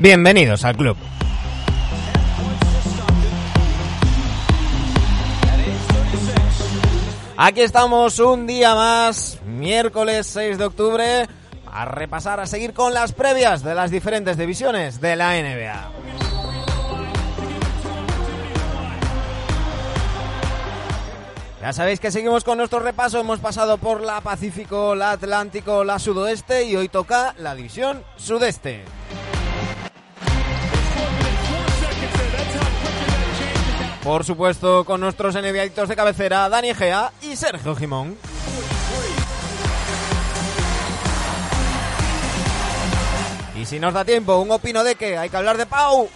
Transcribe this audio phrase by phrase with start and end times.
[0.00, 0.96] Bienvenidos al club.
[7.36, 11.26] Aquí estamos un día más, miércoles 6 de octubre,
[11.66, 15.90] a repasar, a seguir con las previas de las diferentes divisiones de la NBA.
[21.60, 25.98] Ya sabéis que seguimos con nuestro repaso, hemos pasado por la Pacífico, la Atlántico, la
[25.98, 28.84] Sudoeste y hoy toca la división Sudeste.
[34.08, 38.16] Por supuesto, con nuestros NBAitos de cabecera, Dani Gea y Sergio Jimón.
[43.54, 46.08] Y si nos da tiempo, un opino de que hay que hablar de Pau.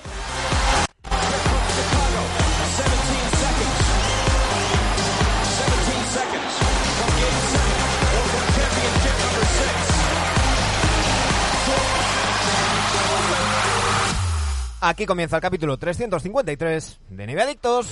[14.85, 17.87] Aquí comienza el capítulo 353 de Nivel Adictos.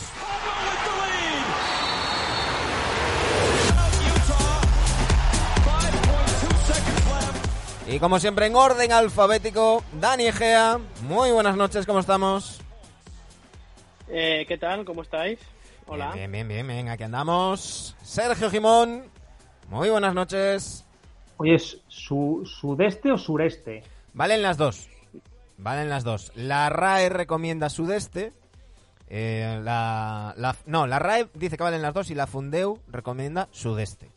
[7.86, 12.60] Y como siempre en orden alfabético, Dani Egea, muy buenas noches, ¿cómo estamos?
[14.08, 14.84] Eh, ¿Qué tal?
[14.84, 15.38] ¿Cómo estáis?
[15.86, 16.10] Hola.
[16.10, 17.94] Bien, bien, bien, bien, aquí andamos.
[18.02, 19.04] Sergio Jimón,
[19.68, 20.84] muy buenas noches.
[21.36, 23.84] Oye, ¿es su, ¿sudeste o sureste?
[24.12, 24.89] Valen las dos.
[25.62, 26.32] Valen las dos.
[26.34, 28.32] La RAE recomienda sudeste.
[29.08, 33.48] eh, la, la- no, la RAE dice que valen las dos y la Fundeu recomienda
[33.50, 34.10] sudeste.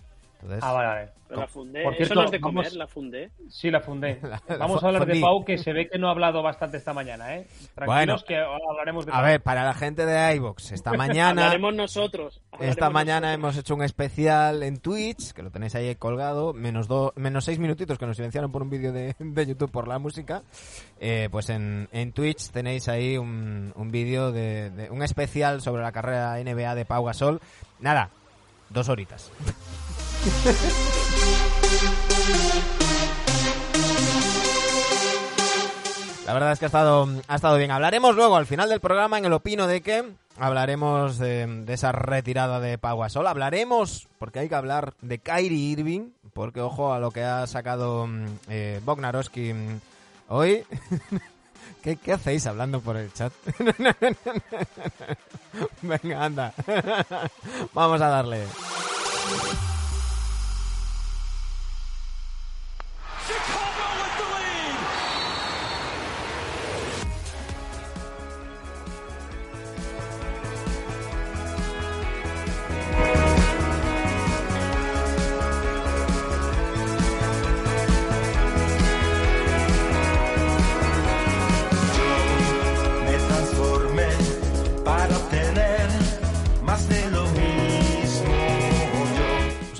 [0.44, 1.10] Entonces, Ah, vale, vale.
[1.28, 1.84] Pero la fundé.
[1.84, 3.32] Por Eso cierto, no es de comer, vamos- la fundé.
[3.50, 4.20] Sí, la fundé.
[4.50, 5.20] La- Vamos a hablar de.
[5.20, 7.48] Pau, que se ve que no ha hablado bastante esta mañana, ¿eh?
[7.74, 8.18] Tranquilos Bueno.
[8.28, 8.38] que
[8.70, 9.24] hablaremos de a Pau.
[9.24, 12.42] ver, para la gente de iVox, esta mañana, Hablaremos nosotros.
[12.52, 13.34] hablaremos esta mañana nosotros.
[13.40, 17.58] hemos hecho un especial en Twitch, que lo tenéis ahí colgado, menos, do- menos seis
[17.58, 20.44] minutitos que nos silenciaron por un vídeo de, de YouTube por la música.
[21.00, 25.82] Eh, pues en, en Twitch tenéis ahí un, un vídeo de, de- un especial sobre
[25.82, 27.42] la carrera NBA de Pau Gasol.
[27.80, 28.10] Nada,
[28.70, 29.32] dos horitas.
[36.26, 37.72] La verdad es que ha estado, ha estado bien.
[37.72, 40.06] Hablaremos luego al final del programa en el opino de que
[40.38, 43.26] hablaremos de, esa retirada de Pau Gasol.
[43.28, 48.08] Hablaremos, porque hay que hablar de Kyrie Irving, porque ojo a lo que ha sacado
[48.08, 49.76] mm, eh, mm,
[50.30, 50.64] hoy.
[51.84, 53.34] ¿Qué, ¿Qué hacéis hablando por el chat?
[55.82, 56.54] Venga, anda.
[57.74, 58.46] Vamos a darle.
[63.30, 63.73] Me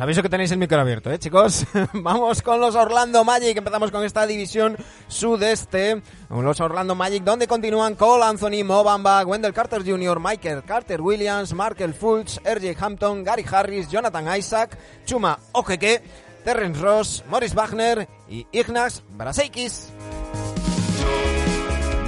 [0.04, 1.66] Yo aviso que tenéis el micro abierto, ¿eh, chicos?
[1.94, 3.56] Vamos con los Orlando Magic.
[3.56, 4.76] Empezamos con esta división
[5.08, 6.02] sudeste.
[6.30, 11.54] Los Orlando Magic, donde continúan Cole Anthony, Mo Bamba, Wendell Carter Jr., Michael Carter Williams,
[11.54, 16.04] Markel Fultz, RJ Hampton, Gary Harris, Jonathan Isaac, Chuma Okeke,
[16.44, 19.88] Terrence Ross, Morris Wagner y Ignaz Braseikis.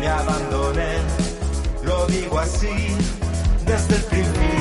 [0.01, 0.97] me abandoné,
[1.85, 2.89] lo digo así
[3.65, 4.54] desde el principio.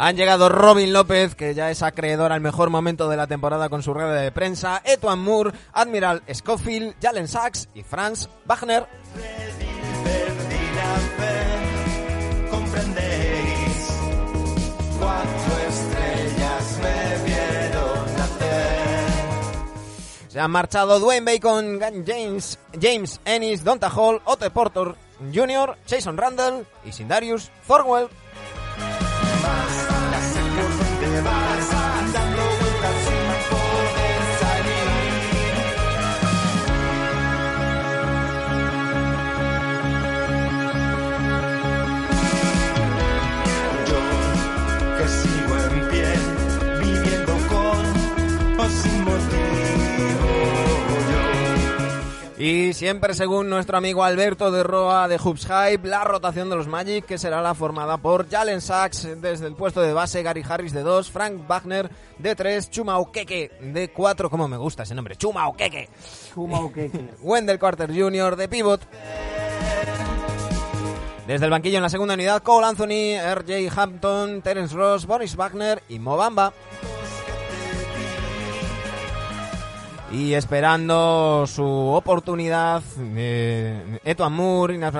[0.00, 3.82] Han llegado Robin López, que ya es acreedor al mejor momento de la temporada con
[3.82, 8.86] su rueda de prensa, Etuan Moore, Admiral Schofield, Jalen Sachs y Franz Wagner.
[20.28, 24.94] Se han marchado Dwayne Bacon, James, James Ennis, Donta Hall, Otto Porter
[25.34, 28.08] Jr., Jason Randall y Sindarius Thorwell.
[52.38, 56.68] Y siempre según nuestro amigo Alberto de Roa de Hoops Hype, la rotación de los
[56.68, 60.72] Magic que será la formada por Jalen Sachs desde el puesto de base, Gary Harris
[60.72, 65.16] de 2, Frank Wagner de 3, Chuma Okeke de 4, como me gusta ese nombre,
[65.16, 65.88] Chuma Okeke.
[67.22, 68.36] Wendell Carter Jr.
[68.36, 68.82] de pivot.
[71.26, 75.82] Desde el banquillo en la segunda unidad, Cole Anthony, RJ Hampton, Terence Ross, Boris Wagner
[75.88, 76.16] y Mo
[80.10, 84.94] Y esperando su oportunidad, eh, Eto Amur, Inas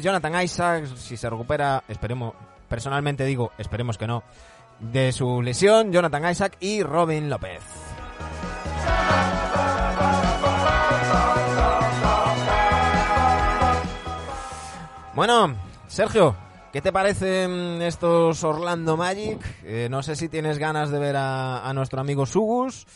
[0.00, 2.34] Jonathan Isaac, si se recupera, esperemos,
[2.68, 4.22] personalmente digo, esperemos que no,
[4.78, 7.62] de su lesión, Jonathan Isaac y Robin López.
[15.16, 15.56] Bueno,
[15.88, 16.36] Sergio,
[16.72, 19.40] ¿qué te parecen estos Orlando Magic?
[19.64, 22.86] Eh, no sé si tienes ganas de ver a nuestro amigo Sugus.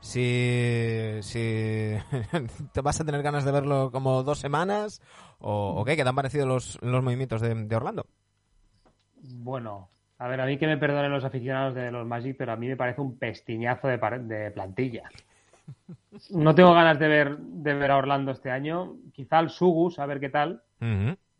[0.00, 1.94] Si, si
[2.72, 5.00] te vas a tener ganas de verlo como dos semanas
[5.38, 8.06] o, o qué, ¿qué te han parecido los, los movimientos de, de Orlando?
[9.20, 12.56] Bueno, a ver, a mí que me perdonen los aficionados de los Magic, pero a
[12.56, 15.10] mí me parece un pestiñazo de, de plantilla.
[16.30, 18.96] No tengo ganas de ver, de ver a Orlando este año.
[19.12, 20.62] Quizá al Sugus, a ver qué tal.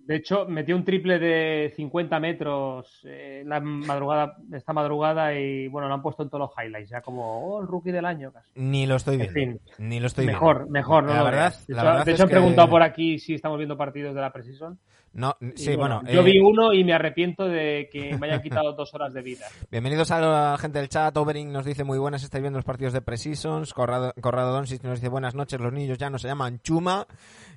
[0.08, 5.87] De hecho, metió un triple de 50 metros eh, la madrugada, esta madrugada y bueno,
[5.87, 8.49] lo han puesto en todos los highlights, ya como oh, el rookie del año casi.
[8.55, 9.60] Ni lo estoy En viendo.
[9.76, 9.87] fin.
[9.87, 10.72] Ni lo estoy mejor, viendo.
[10.72, 11.55] mejor, no la lo verdad.
[11.69, 13.76] De la hecho, verdad de es hecho han que- preguntado por aquí si estamos viendo
[13.76, 14.78] partidos de la Precision.
[15.12, 18.75] No, sí, bueno, yo eh, vi uno y me arrepiento de que me hayan quitado
[18.75, 19.46] dos horas de vida.
[19.70, 21.16] Bienvenidos a la gente del chat.
[21.16, 23.72] Overing nos dice muy buenas, estáis viendo los partidos de Precisons.
[23.75, 27.06] Corrado, Corrado Doncic nos dice buenas noches, los niños ya no se llaman Chuma.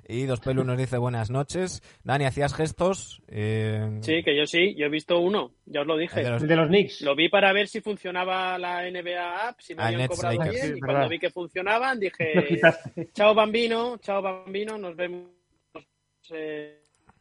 [0.08, 1.80] Y Dos Pelu nos dice buenas noches.
[2.02, 3.22] Dani, ¿hacías gestos?
[3.28, 6.22] Eh, Sí, que yo sí, yo he visto uno, ya os lo el dije.
[6.22, 7.00] de los- El de los Knicks.
[7.02, 10.54] Lo vi para ver si funcionaba la NBA app, si me Ah, habían cobrado Lakers.
[10.54, 11.08] bien, Sí, y cuando verdad.
[11.10, 12.60] vi que funcionaban dije,
[13.14, 15.28] chao bambino, chao bambino, nos vemos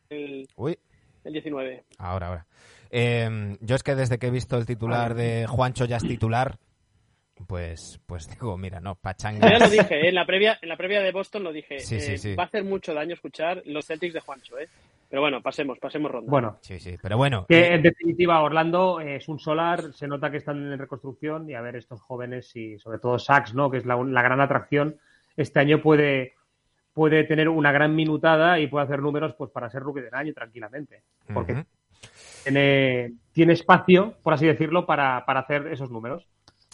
[0.10, 0.77] el, Uy,
[1.24, 1.84] el 19.
[2.00, 2.48] ahora, ahora.
[2.89, 6.57] Eh, yo es que desde que he visto el titular de Juancho ya es titular,
[7.47, 9.59] pues, pues digo, mira, no, Yo ya pachanga.
[9.59, 10.09] lo dije, ¿eh?
[10.09, 12.35] en la previa en la previa de Boston lo dije, Sí, sí, eh, sí.
[12.35, 14.67] va a hacer mucho daño escuchar los Celtics de Juancho, ¿eh?
[15.09, 16.29] Pero bueno, pasemos, pasemos ronda.
[16.31, 17.45] Bueno, Sí, sí, pero bueno.
[17.47, 21.53] que eh, en definitiva Orlando es un solar, se nota que están en reconstrucción y
[21.53, 23.69] a ver estos jóvenes y sobre todo Sachs, ¿no?
[23.69, 24.95] que es la, la gran atracción,
[25.35, 26.35] este año puede,
[26.93, 30.33] puede tener una gran minutada y puede hacer números pues para ser rookie del año
[30.33, 31.01] tranquilamente.
[31.33, 31.65] Porque
[32.43, 36.25] tiene, tiene espacio, por así decirlo, para, para hacer esos números.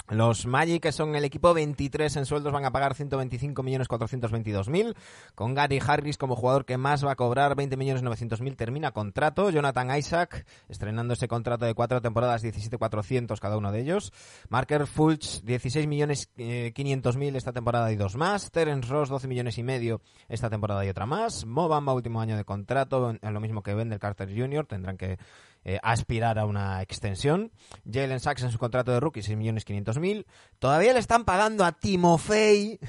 [0.09, 4.95] Los Magic, que son el equipo 23 en sueldos, van a pagar 125.422.000.
[5.35, 9.49] Con Gary Harris como jugador que más va a cobrar 20.900.000 termina contrato.
[9.49, 14.13] Jonathan Isaac estrenando ese contrato de cuatro temporadas, 17.400 cada uno de ellos.
[14.49, 18.49] Marker Fulch, 16.500.000 esta temporada y dos más.
[18.49, 19.99] Terence Ross, 12 millones y medio
[20.29, 21.45] esta temporada y otra más.
[21.45, 24.65] Mobamba, último año de contrato, lo mismo que Wendell Carter Jr.
[24.65, 25.17] Tendrán que
[25.65, 27.51] eh, aspirar a una extensión.
[27.91, 30.25] Jalen Sachs en su contrato de rookie, 6.500.000.
[30.59, 32.79] Todavía le están pagando a Timofey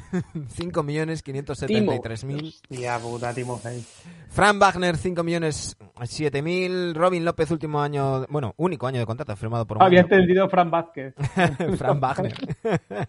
[0.57, 2.55] 5.573.000.
[2.71, 3.85] Ya, puta, Timofey.
[4.31, 6.95] Fran Wagner, 5.007.000.
[6.95, 11.15] Robin López, último año, bueno, único año de contrato firmado por Había entendido Fran Vázquez.
[11.79, 12.35] Fran Wagner.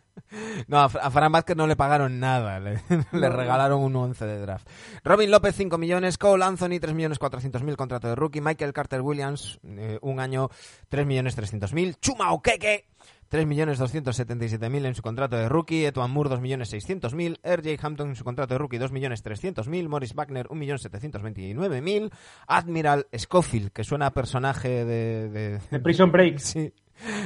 [0.68, 2.80] no, a Fra- a Fran Vázquez no le pagaron nada, le,
[3.12, 4.68] le regalaron un 11 de draft.
[5.04, 6.18] Robin López, 5 millones.
[6.18, 8.42] Cole Anthony, 3 millones 400 mil, contrato de rookie.
[8.42, 10.50] Michael Carter Williams, eh, un año,
[10.90, 11.96] 3 millones 300 mil.
[11.98, 12.86] Chuma Okeke,
[13.30, 15.86] 3 millones 277 mil en su contrato de rookie.
[15.86, 17.40] Etuan Moore, 2 millones 600 mil.
[17.44, 19.90] RJ Hampton en su contrato de rookie, 2 millones 300 mil.
[19.90, 22.12] Morris Wagner, 1 millón 729 mil.
[22.48, 26.38] Admiral Scofield, que suena a personaje de- de, De Prison Break.
[26.50, 26.72] Sí.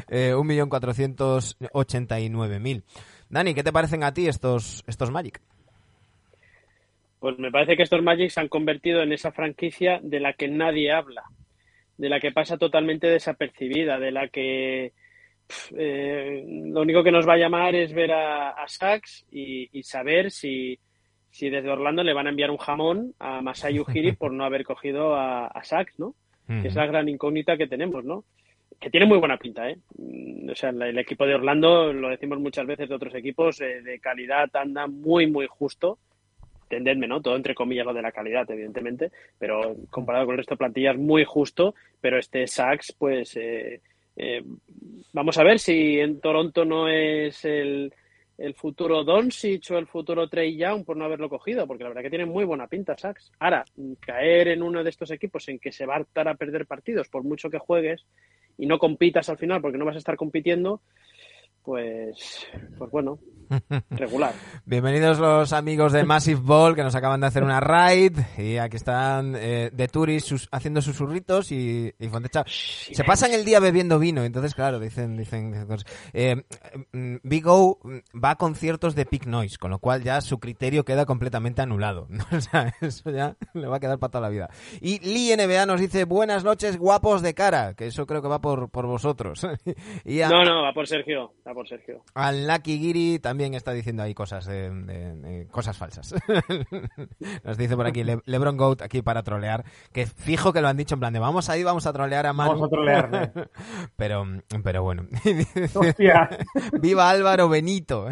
[0.10, 2.84] Eh, 1.489.000.
[3.30, 5.42] Dani, ¿qué te parecen a ti estos, estos Magic?
[7.20, 10.48] Pues me parece que estos Magic se han convertido en esa franquicia de la que
[10.48, 11.24] nadie habla,
[11.98, 14.94] de la que pasa totalmente desapercibida, de la que
[15.78, 19.84] eh, lo único que nos va a llamar es ver a, a Sachs y, y
[19.84, 20.80] saber si,
[21.30, 24.64] si desde Orlando le van a enviar un jamón a Masai Ujiri por no haber
[24.64, 26.16] cogido a, a Sachs, ¿no?
[26.46, 28.26] Que es la gran incógnita que tenemos, ¿no?
[28.78, 29.78] Que tiene muy buena pinta, ¿eh?
[29.98, 33.62] Mm, O sea, el, el equipo de Orlando, lo decimos muchas veces de otros equipos,
[33.62, 36.00] eh, de calidad anda muy, muy justo
[36.74, 37.22] entendedme, ¿no?
[37.22, 40.98] Todo entre comillas lo de la calidad, evidentemente, pero comparado con el resto de plantillas,
[40.98, 43.82] muy justo, pero este Sachs, pues, eh,
[44.16, 44.44] eh,
[45.14, 47.94] vamos a ver si en Toronto no es el,
[48.38, 52.04] el futuro Doncic o el futuro Trey Young por no haberlo cogido, porque la verdad
[52.04, 53.32] que tiene muy buena pinta Sachs.
[53.40, 53.64] Ahora,
[54.00, 57.08] caer en uno de estos equipos en que se va a hartar a perder partidos
[57.10, 58.06] por mucho que juegues
[58.58, 60.82] y no compitas al final porque no vas a estar compitiendo,
[61.64, 63.20] pues, pues bueno,
[63.90, 64.34] regular.
[64.66, 68.78] Bienvenidos los amigos de Massive Ball que nos acaban de hacer una raid y aquí
[68.78, 72.44] están eh, de Turis sus- haciendo susurritos y, y Fontecha.
[72.48, 75.86] Se pasan el día bebiendo vino, entonces claro, dicen, dicen, dicen cosas.
[76.14, 76.44] Eh,
[76.92, 80.40] mm, Big O mm, va a conciertos de Peak Noise, con lo cual ya su
[80.40, 82.08] criterio queda completamente anulado.
[82.34, 84.50] O sea, eso ya le va a quedar para toda la vida.
[84.82, 88.42] Y Lee NBA nos dice buenas noches guapos de cara, que eso creo que va
[88.42, 89.46] por, por vosotros.
[90.06, 92.04] y a, No, no, va por Sergio, va por Sergio.
[92.16, 96.16] al Lucky Giri también también está diciendo ahí cosas de, de- de- cosas falsas.
[97.44, 100.78] Nos dice por aquí Le- LeBron Goat aquí para trolear, que fijo que lo han
[100.78, 102.52] dicho en plan de vamos ahí, vamos a trolear a Manu.
[102.52, 103.32] Vamos a trolearle.
[103.98, 104.26] pero,
[104.64, 105.08] pero bueno.
[105.74, 106.30] Hostia.
[106.82, 108.08] Viva Álvaro Benito.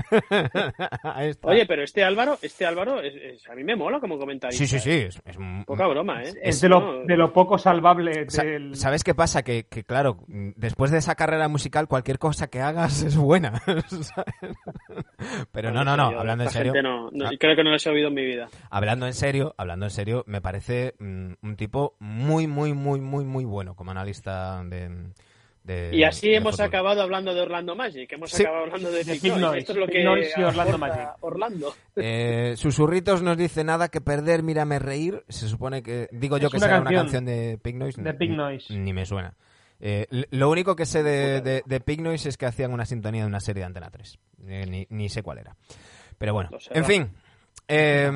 [1.04, 1.48] Ahí está.
[1.48, 4.58] Oye, pero este Álvaro, este Álvaro, es, es- a mí me mola como comentarista.
[4.66, 4.92] sí, sí, sí.
[5.08, 6.34] Es, es un- Poca broma, ¿eh?
[6.44, 8.76] Es de lo, No, de lo poco salvable Sa- del...
[8.76, 9.44] ¿Sabes qué pasa?
[9.44, 13.62] Que, que, claro, después de esa carrera musical, cualquier cosa que hagas es buena.
[15.52, 16.74] Pero no, no, no, hablando en serio.
[16.82, 17.32] no- no, Ah.
[17.40, 18.48] creo que no les he oído en mi vida.
[18.70, 23.24] Hablando en serio, hablando en serio, me parece mm, un tipo muy, muy, muy, muy,
[23.26, 24.90] muy bueno como analista de.
[25.64, 26.66] de- Y así de hemos fútbol.
[26.68, 28.42] acabado hablando de Orlando Magic, hemos Sí.
[28.44, 29.58] acabado hablando de Big Noise.
[29.60, 31.10] Esto es lo que Noise y Orlando Magic.
[31.22, 31.74] Orlando.
[31.96, 35.24] Eh, Susurritos nos dice nada que perder, mírame reír.
[35.30, 36.08] Se supone que.
[36.12, 38.02] Digo yo Es que una será una canción de Pig Noise.
[38.02, 38.76] de Pig Noise.
[38.76, 39.36] Ni me suena.
[39.84, 43.28] Eh, lo único que sé de, de, de Noise es que hacían una sintonía de
[43.28, 44.20] una serie de Antena 3.
[44.48, 45.56] Eh, ni, ni sé cuál era.
[46.20, 47.10] Pero bueno, en fin.
[47.68, 48.12] Eh,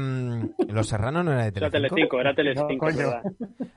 [0.68, 2.18] Los Serrano no era de Era Telecinco.
[2.18, 2.86] Telecinco, era No, Telecinco.
[2.86, 3.24] ¿verdad?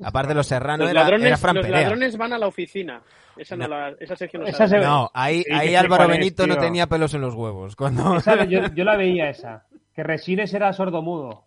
[0.02, 1.80] Aparte Los Serrano Los, era, ladrones, era Fran los Perea.
[1.82, 3.02] ladrones van a la oficina.
[3.36, 3.76] Esa, no No.
[3.78, 6.88] la, esa sección no Esa se- No, ahí, Sí, ahí Álvaro es, Benito no tenía
[6.88, 7.76] pelos en los huevos.
[7.76, 8.16] Cuando...
[8.16, 9.64] Esa- yo, yo la veía esa.
[9.94, 11.44] Que Resines era sordomudo.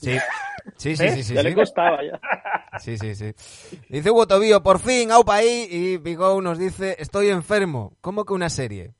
[0.00, 0.18] Sí,
[0.76, 1.54] sí, sí, sí, sí, ya le sí.
[1.54, 2.20] costaba ya.
[2.78, 3.32] Sí, sí, sí.
[3.88, 5.66] Dice Hugo Tobío, por fin, aupa ahí.
[5.70, 7.96] Y Bigou nos dice, estoy enfermo.
[8.00, 8.92] ¿Cómo que una serie?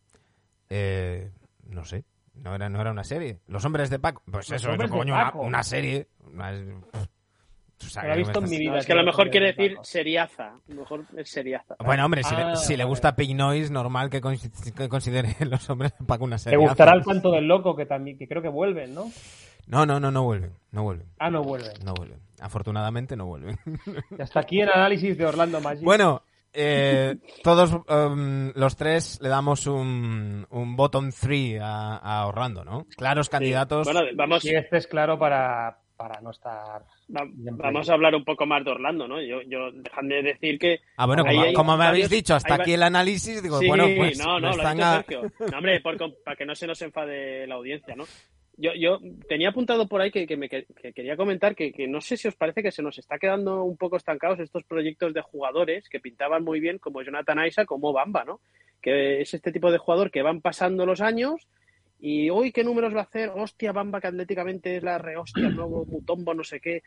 [0.70, 1.30] Eh,
[1.68, 2.04] no sé.
[2.34, 3.40] No era, no era una serie.
[3.46, 4.22] Los hombres de Paco.
[4.30, 6.08] Pues Los eso, coño, una, serie.
[6.24, 6.50] Una-
[7.84, 8.70] o sea, la he ¿qué me visto en mi vida.
[8.72, 10.48] No, es que a lo mejor quiere decir seriaza.
[10.48, 11.74] A lo mejor es seriaza.
[11.84, 15.34] Bueno, hombre, si, le, Ah, si le gusta Pig Noise, normal que, consi- que considere
[15.46, 16.58] los hombres de Paco una Te serie.
[16.58, 19.10] gustará el canto del loco, que también que creo que vuelven, ¿no?
[19.66, 20.52] No, no, no, no vuelven.
[20.72, 21.06] No vuelven.
[21.18, 21.72] Ah, no vuelven.
[21.84, 22.18] No vuelven.
[22.40, 23.58] Afortunadamente no vuelven.
[24.18, 25.84] Y hasta aquí el análisis de Orlando Magic.
[25.84, 32.64] Bueno, eh, todos um, los tres le damos un, un bottom three a, a Orlando,
[32.64, 32.86] ¿no?
[32.96, 33.86] Claros candidatos.
[33.86, 36.82] Bueno, vamos, Y este es claro para, para no estar...
[37.14, 39.22] va- vamos a hablar un poco más de Orlando, ¿no?
[39.22, 40.80] Yo, yo dejadme de decir que.
[40.96, 43.58] ah, bueno, como, hay como me habéis varios- dicho, hasta va- aquí el análisis, digo,
[43.60, 45.22] sí, bueno, pues no, no, lo ha dicho a- Sergio.
[45.50, 48.04] No, hombre, por para que no se nos enfade la audiencia, ¿no?
[48.62, 51.88] Yo, yo tenía apuntado por ahí que, que me que- que quería comentar que, que
[51.88, 55.12] no sé si os parece que se nos está quedando un poco estancados estos proyectos
[55.14, 58.40] de jugadores que pintaban muy bien, como Jonathan Isaac, como Bamba, ¿no?
[58.80, 61.48] Que es este tipo de jugador que van pasando los años
[61.98, 65.84] y hoy qué números va a hacer, hostia, Bamba que atléticamente es la rehostia, nuevo
[65.84, 66.82] Mutombo, no sé qué.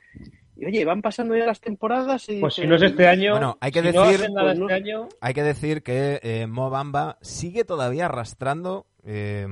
[0.58, 3.32] Y oye, van pasando ya las temporadas y Pues si no es este año...
[3.32, 5.10] Bueno, hay que si no decir- nada Pues no- este año...
[5.20, 9.46] Hay que decir que eh, Mo Bamba sigue todavía arrastrando eh,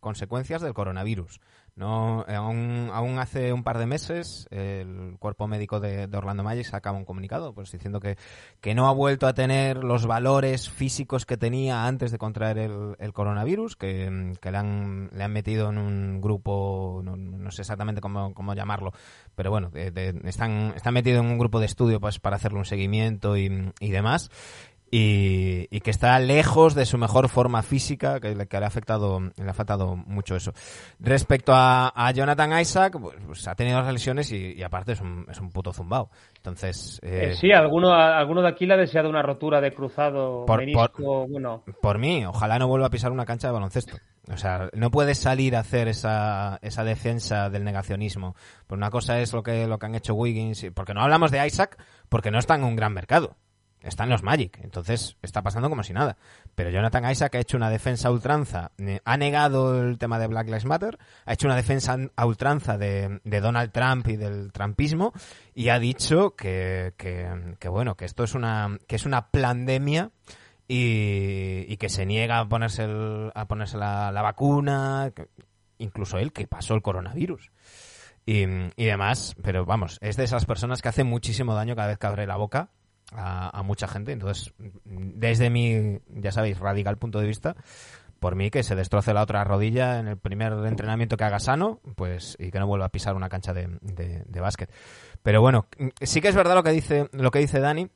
[0.00, 1.40] consecuencias del coronavirus.
[1.78, 7.04] No, aún, hace un par de meses el cuerpo médico de, Orlando Magic sacaba un
[7.04, 8.16] comunicado pues diciendo que,
[8.60, 13.12] que no ha vuelto a tener los valores físicos que tenía antes de contraer el,
[13.12, 18.54] coronavirus, que, le, han, le han metido en un grupo, no, sé exactamente cómo, cómo
[18.54, 18.92] llamarlo,
[19.36, 22.64] pero bueno, de- están, están metidos en un grupo de estudio pues para hacerle un
[22.64, 24.30] seguimiento y, y demás
[24.90, 28.68] y, y que está lejos de su mejor forma física, que, le- que le ha
[28.68, 30.52] afectado, le ha afectado mucho eso.
[30.98, 35.00] Respecto a, a Jonathan Isaac, pues, pues ha tenido las lesiones y, y aparte es
[35.00, 36.10] un, es un puto zumbao.
[36.36, 40.44] Entonces, eh, Eh, sí, alguno, alguno de aquí le ha deseado una rotura de cruzado,
[40.46, 41.64] Por- menisco, bueno...
[41.82, 43.96] por mí, ojalá no vuelva a pisar una cancha de baloncesto.
[44.32, 48.34] O sea, no puedes salir a hacer esa, esa defensa del negacionismo.
[48.66, 51.30] Pues una cosa es lo que, lo que han hecho Wiggins, y- porque no hablamos
[51.30, 53.36] de Isaac, porque no está en un gran mercado.
[53.80, 56.16] Está en los Magic, entonces está pasando como si nada.
[56.56, 58.72] Pero Jonathan Isaac ha hecho una defensa a ultranza,
[59.04, 63.20] ha negado el tema de Black Lives Matter, ha hecho una defensa a ultranza de,
[63.22, 65.12] de Donald Trump y del trumpismo
[65.54, 70.10] y ha dicho que, que, bueno, que esto es una, que es una pandemia
[70.66, 72.84] y, que se niega a ponerse,
[73.32, 75.12] a ponerse la, la vacuna,
[75.78, 77.52] incluso él que pasó el coronavirus.
[78.26, 81.98] Y, y demás, pero vamos, es de esas personas que hacen muchísimo daño cada vez
[81.98, 82.70] que abre la boca
[83.12, 84.12] a, a mucha gente.
[84.12, 84.52] Entonces,
[84.84, 87.56] desde mi, ya sabéis, radical punto de vista,
[88.20, 91.80] por mí que se destroce la otra rodilla en el primer entrenamiento que haga sano,
[91.96, 94.70] pues, y que no vuelva a pisar una cancha de, de, de básquet.
[95.22, 95.66] Pero bueno,
[96.00, 97.88] sí que es verdad lo que dice, lo que dice Dani,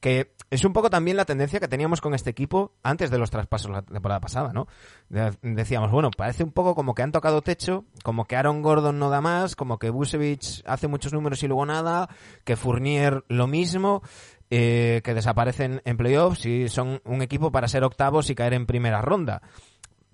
[0.00, 3.30] que es un poco también la tendencia que teníamos con este equipo antes de los
[3.30, 4.66] traspasos la temporada pasada, ¿no?
[5.08, 8.98] De- decíamos, bueno, parece un poco como que han tocado techo, como que Aaron Gordon
[8.98, 12.08] no da más, como que Busevich hace muchos números y luego nada,
[12.44, 14.02] que Fournier lo mismo,
[14.50, 18.66] eh, que desaparecen en playoffs y son un equipo para ser octavos y caer en
[18.66, 19.42] primera ronda.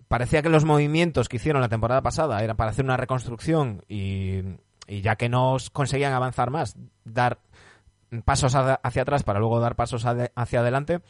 [0.09, 4.41] Parecía que los movimientos que hicieron la temporada pasada eran para hacer una reconstrucción y,
[4.87, 7.39] y ya que no conseguían avanzar más, dar
[8.25, 11.01] pasos hacia atrás para luego dar pasos hacia adelante,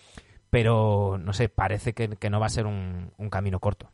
[0.50, 3.90] pero no sé, parece que, que no va a ser un, un camino corto.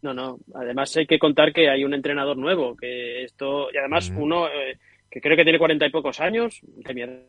[0.00, 0.38] No, no.
[0.54, 4.18] Además hay que contar que hay un entrenador nuevo, que esto y además Mm.
[4.18, 4.78] uno eh,
[5.14, 7.20] que creo que tiene cuarenta y pocos años, de mi edad,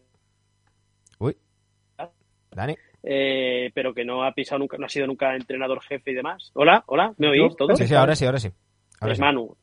[1.20, 1.38] Uy.
[2.52, 2.76] Dani.
[3.04, 6.50] eh, pero que no ha pisado nunca, no ha sido nunca entrenador jefe y demás.
[6.56, 7.78] Hola, hola, ¿me oís todos?
[7.78, 8.50] Sí, sí, ahora sí, ahora sí.
[9.02, 9.22] Ahora Es sí.
[9.24, 9.56] Manu.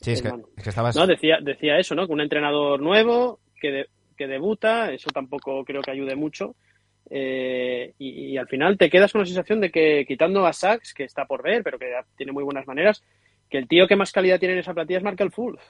[0.00, 0.96] Sí, es que, es que estabas...
[0.96, 2.06] No, decía, decía eso, ¿no?
[2.06, 3.86] Que un entrenador nuevo que, de-
[4.16, 6.54] que debuta, eso tampoco creo que ayude mucho.
[7.10, 10.94] Eh, y, y al final te quedas con la sensación de que quitando a Sachs,
[10.94, 13.04] que está por ver, pero que tiene muy buenas maneras,
[13.50, 15.60] que el tío que más calidad tiene en esa plantilla es Markel Fulf.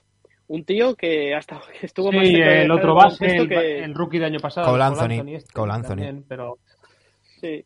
[0.53, 3.79] Un tío que hasta que estuvo más Sí, cerca de el otro base, el, que-
[3.85, 4.69] el rookie de año pasado.
[4.69, 5.89] Cole Anthony, este Cole Anthony.
[5.89, 6.59] también, pero
[7.41, 7.65] Sí.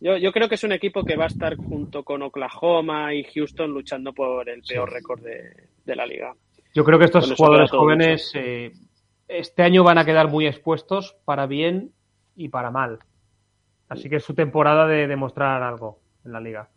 [0.00, 3.24] Yo, yo creo que es un equipo que va a estar junto con Oklahoma y
[3.24, 5.50] Houston luchando por el peor récord de,
[5.84, 6.34] de la liga.
[6.74, 8.72] yo creo que estos jugadores jóvenes eh,
[9.28, 11.92] este año van a quedar muy expuestos para bien
[12.36, 12.98] y para mal.
[13.88, 16.68] Así que es su temporada de demostrar algo en la liga.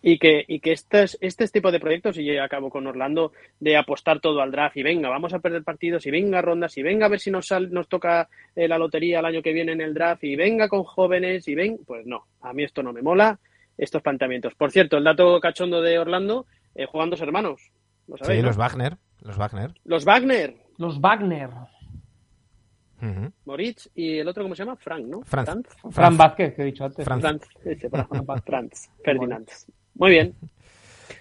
[0.00, 3.76] Y que, y que estos, este tipo de proyectos, y yo acabo con Orlando, de
[3.76, 7.06] apostar todo al draft y venga, vamos a perder partidos y venga rondas y venga
[7.06, 9.80] a ver si nos, sal- nos toca eh, la lotería el año que viene en
[9.80, 13.02] el draft y venga con jóvenes y ven, pues no, a mí esto no me
[13.02, 13.40] mola,
[13.76, 14.54] estos planteamientos.
[14.54, 17.60] Por cierto, el dato cachondo de Orlando, eh, juegan dos hermanos,
[18.06, 18.38] ¿lo sabéis?
[18.38, 18.48] Sí, no?
[18.48, 18.96] los Wagner.
[19.22, 19.74] Los Wagner.
[19.84, 21.50] Los Wagner, Los Wagner.
[23.44, 24.76] Moritz y el otro, ¿cómo se llama?
[24.76, 25.22] Frank, ¿no?
[25.22, 25.46] Franz.
[25.46, 25.94] Franz.
[25.94, 27.04] Fran Vázquez, que he dicho antes.
[27.06, 27.42] Fran- Franz,
[27.90, 29.48] Franz, Franz, Ferdinand.
[29.98, 30.34] Muy bien.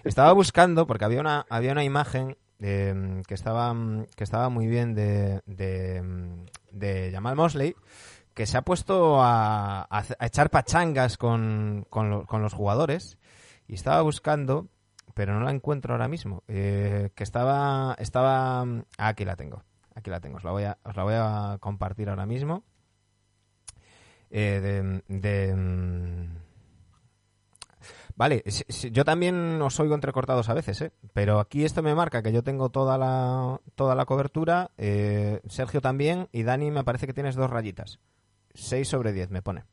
[0.03, 4.67] Estaba buscando, porque había una, había una imagen eh, que, estaba, mm, que estaba muy
[4.67, 7.75] bien de, de, mm, de Jamal Mosley,
[8.33, 13.17] que se ha puesto a, a echar pachangas con, con, lo- con los jugadores,
[13.67, 14.67] y estaba buscando,
[15.13, 17.95] pero no la encuentro ahora mismo, eh, que estaba...
[17.99, 19.63] estaba mm, aquí la tengo,
[19.95, 22.63] aquí la tengo, os la voy a, os la voy a compartir ahora mismo.
[24.29, 24.59] Eh,
[25.07, 25.55] de, de,
[28.17, 30.91] Vale, si- si- yo también os oigo entrecortados a veces, ¿eh?
[31.13, 35.79] pero aquí esto me marca que yo tengo toda la, toda la cobertura, eh, Sergio
[35.81, 37.99] también, y Dani me parece que tienes dos rayitas.
[38.55, 39.63] 6 sobre 10 me pone.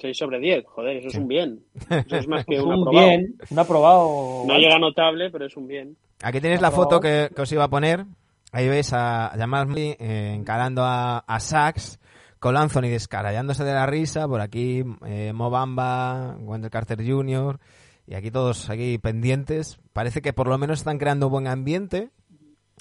[0.00, 1.62] 6 sobre 10, joder, eso es un bien.
[1.90, 3.08] Eso es más que Es un un aprobado.
[3.08, 4.42] bien, un aprobado.
[4.46, 5.96] No llega notable, pero es un bien.
[6.22, 8.06] Aquí tenéis la foto que, que os iba a poner.
[8.52, 12.00] Ahí veis a Jamal Murray, eh, encarando a, a Sachs,
[12.40, 14.26] con Anthony descarallándose de la risa.
[14.26, 17.60] Por aquí eh, Mo Bamba, Wendell Carter Jr.
[18.06, 19.78] Y aquí todos aquí pendientes.
[19.92, 22.10] Parece que por lo menos están creando buen ambiente.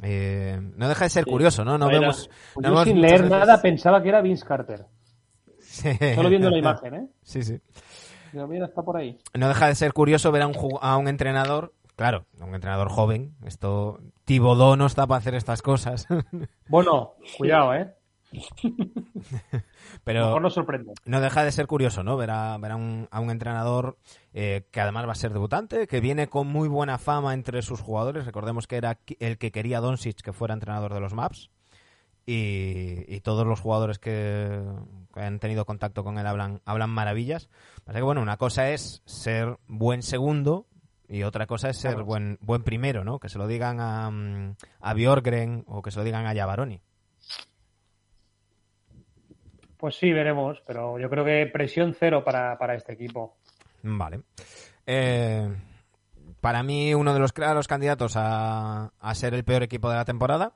[0.01, 1.29] Eh, no deja de ser Sí.
[1.29, 1.77] curioso, ¿no?
[1.77, 2.29] No vemos.
[2.55, 4.85] No yo vemos sin leer veces- nada pensaba que era Vince Carter.
[5.59, 5.89] Sí.
[6.15, 7.07] Solo viendo la imagen, ¿eh?
[7.21, 7.59] Sí, sí.
[8.31, 9.17] Digo, mira, está por ahí.
[9.37, 12.89] No deja de ser curioso ver a un, a un entrenador, claro, a un entrenador
[12.89, 13.35] joven.
[13.45, 16.07] Esto, Tibodó no está para hacer estas cosas.
[16.69, 17.93] Bueno, cuidado, ¿eh?
[20.03, 20.93] Pero Mejor nos sorprende.
[21.05, 22.17] no deja de ser curioso, ¿no?
[22.17, 23.97] Ver a, ver a, un, a un entrenador
[24.33, 27.81] eh, que además va a ser debutante, que viene con muy buena fama entre sus
[27.81, 28.25] jugadores.
[28.25, 31.49] Recordemos que era el que quería Doncic que fuera entrenador de los Maps.
[32.25, 34.61] Y, y todos los jugadores que,
[35.15, 37.49] que han tenido contacto con él hablan, hablan maravillas.
[37.85, 40.67] Pasa que, bueno, una cosa es ser buen segundo
[41.07, 42.05] y otra cosa es ser Claro.
[42.05, 43.17] buen, buen primero, ¿no?
[43.19, 46.81] Que se lo digan a, mm, a Bjorgren o que se lo digan a Javaroni.
[49.79, 53.37] Pues sí, veremos, pero yo creo que presión cero para, para este equipo.
[53.81, 54.21] Vale.
[54.85, 55.47] Eh,
[56.41, 60.05] para mí, uno de los claros candidatos a, a ser el peor equipo de la
[60.05, 60.53] temporada,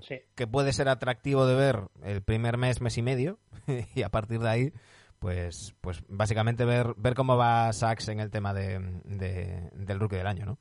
[0.00, 0.20] Sí.
[0.36, 3.38] que puede ser atractivo de ver el primer mes, mes y medio,
[3.96, 4.72] y a partir de ahí,
[5.18, 10.16] pues, pues básicamente ver, ver cómo va Sachs en el tema de, de- del rookie
[10.16, 10.58] del año, ¿no?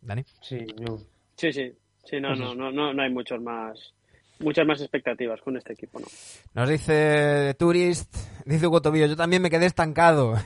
[0.00, 0.24] Dani.
[0.40, 0.98] Sí, yo-
[1.36, 1.76] Sí, sí.
[2.04, 3.92] Sí, no, no, no, no, no hay muchos más,
[4.40, 6.06] muchas más expectativas con este equipo, ¿no?
[6.54, 10.34] Nos dice Tourist, dice Hugo Tobillo, yo también me quedé estancado.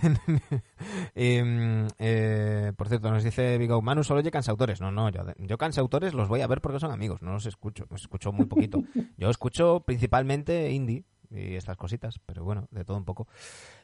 [1.15, 4.81] Mm, eh, por cierto, nos dice Vigo, Manu solo oye cansautores.
[4.81, 7.87] No, no, yo, yo cansautores los voy a ver porque son amigos, no los escucho,
[7.91, 8.83] los escucho muy poquito.
[9.19, 13.29] Yo escucho principalmente indie y estas cositas, pero bueno, de todo un poco.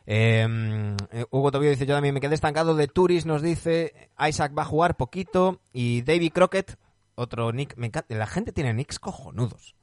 [0.07, 0.47] Eh,
[1.13, 2.75] eh, Hugo Tobillo dice, yo también me quedé estancado.
[2.75, 6.79] De Tourist nos dice, Isaac va a jugar poquito y David Crockett,
[7.15, 9.75] otro nick, me encanta, la gente tiene nicks cojonudos.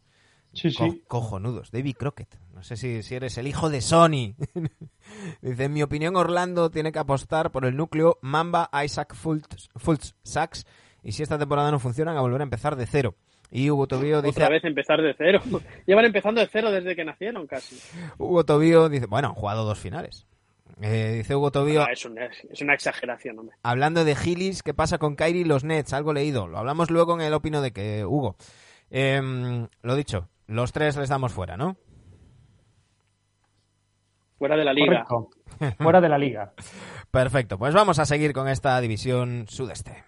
[0.53, 1.03] Sí, Co- sí.
[1.07, 1.71] cojonudos.
[1.71, 2.37] David Crockett.
[2.53, 4.35] No sé si, si eres el hijo de Sony.
[5.41, 10.15] Dice, en mi opinión, Orlando tiene que apostar por el núcleo Mamba, Isaac, Fultz, Fultz,
[10.23, 10.65] Sachs.
[11.03, 13.15] Y si esta temporada no funcionan, a volver a empezar de cero.
[13.51, 14.39] Y Hugo Tobío dice...
[14.41, 15.41] Otra vez empezar de cero.
[15.85, 17.77] Llevan empezando de cero desde que nacieron casi.
[18.17, 19.05] Hugo Tobío dice...
[19.05, 20.25] Bueno, han jugado dos finales.
[20.81, 21.83] Eh, dice Hugo Tobío...
[21.83, 23.55] Ah, es, una, es una exageración, hombre.
[23.61, 25.93] Hablando de Gillis, ¿qué pasa con Kyrie y los Nets?
[25.93, 26.47] Algo leído.
[26.47, 28.37] Lo hablamos luego en el opino de que Hugo.
[28.89, 31.77] Em, lo dicho, los tres les damos fuera, ¿no?
[34.37, 35.03] Fuera de la liga.
[35.05, 35.29] Correcto.
[35.77, 36.53] fuera de la liga.
[37.11, 40.03] Perfecto, pues vamos a seguir con esta división sudeste.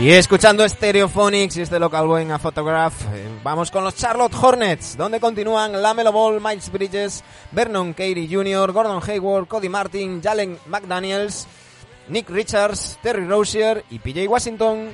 [0.00, 4.96] Y escuchando Stereophonics y este Local Boy a Photograph, eh, vamos con los Charlotte Hornets,
[4.96, 11.48] donde continúan Lamelo Ball, Miles Bridges, Vernon Carey Jr., Gordon Hayward, Cody Martin, Jalen McDaniels,
[12.06, 14.90] Nick Richards, Terry Rozier y PJ Washington.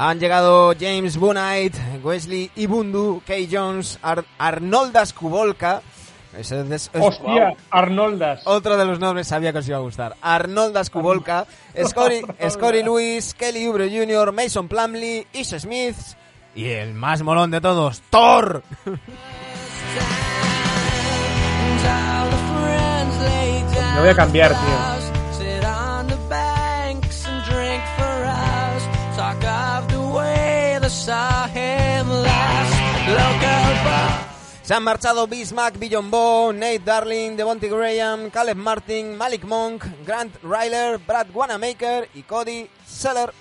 [0.00, 5.82] Han llegado James Boonite, Wesley Ibundu, Kay Jones, Ar Arnoldas Kubolka.
[6.38, 8.42] Es- es- Hostia, Arnoldas.
[8.44, 10.14] otro de los nombres sabía que os iba a gustar.
[10.22, 11.46] Arnoldas Kubolka,
[11.84, 15.96] Scotty, Scotty Lewis, Kelly Oubre Jr., Mason Plumley, Ish Smith
[16.54, 18.62] y el más molón de todos, Thor.
[23.94, 25.07] Me voy a cambiar, tío.
[34.62, 40.98] Se han marchado Bismack, Billonbo, Nate Darling, Devontae Graham, Caleb Martin, Malik Monk, Grant Ryler,
[40.98, 43.32] Brad Wanamaker y Cody Seller.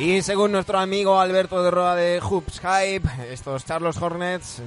[0.00, 4.62] Y según nuestro amigo Alberto de Roa de Hoops Hype, estos Charles Hornets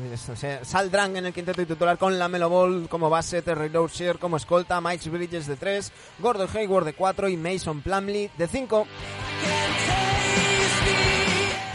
[0.62, 4.80] saldrán en el quinteto titular con la Melo Ball como base, Terry Rozier como escolta,
[4.80, 8.86] Mike Bridges de 3, Gordon Hayward de 4 y Mason Plumley de 5.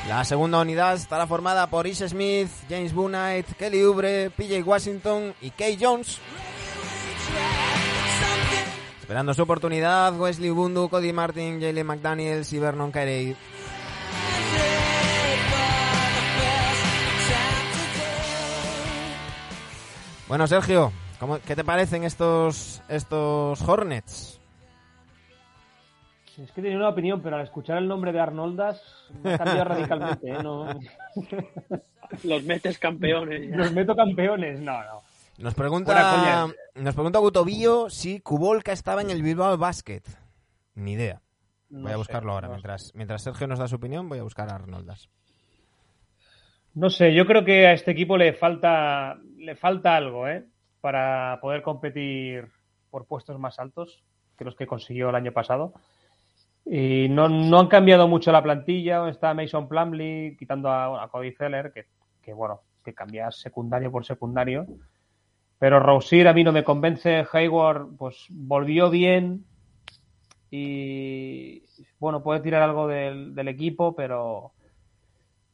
[0.06, 5.50] La segunda unidad estará formada por Ish Smith, James Boonite, Kelly Oubre, PJ Washington y
[5.50, 6.20] Kay Jones.
[9.08, 13.34] Esperando su oportunidad, Wesley Bundu, Cody Martin, Jalen McDaniels y Vernon Carey.
[20.28, 24.38] Bueno, Sergio, ¿cómo- ¿qué te parecen estos, estos Hornets?
[26.36, 28.80] Es que tenía una opinión, pero al escuchar el nombre de Arnoldas
[29.24, 30.30] me ha cambiado radicalmente.
[30.30, 30.38] ¿eh?
[30.42, 30.66] No,
[32.22, 33.50] Los metes campeones.
[33.50, 33.56] ya.
[33.56, 34.60] los meto campeones.
[34.60, 35.02] No, no.
[35.38, 40.02] Nos pregunta, nos pregunta Gutovío si Kubolka estaba en el Bilbao Basket.
[40.74, 41.22] Ni idea.
[41.70, 42.48] Voy a sé, buscarlo ahora.
[42.48, 45.08] no mientras, mientras Sergio nos da su opinión, voy a buscar a Arnoldas.
[46.74, 50.44] No sé, yo creo que a este equipo le falta, le falta algo, ¿eh?
[50.80, 52.48] Para poder competir
[52.90, 54.02] por puestos más altos
[54.36, 55.72] que los que consiguió el año pasado.
[56.66, 59.08] Y no, no han cambiado mucho la plantilla.
[59.08, 61.86] Está Mason Plumley quitando a, a Cody Zeller, que,
[62.22, 64.66] que, bueno, que cambia secundario por secundario.
[65.58, 67.26] Pero Rozier a mí no me convence.
[67.32, 69.44] Hayward, pues volvió bien.
[70.50, 71.62] Y
[71.98, 74.52] bueno, puede tirar algo del, del equipo, pero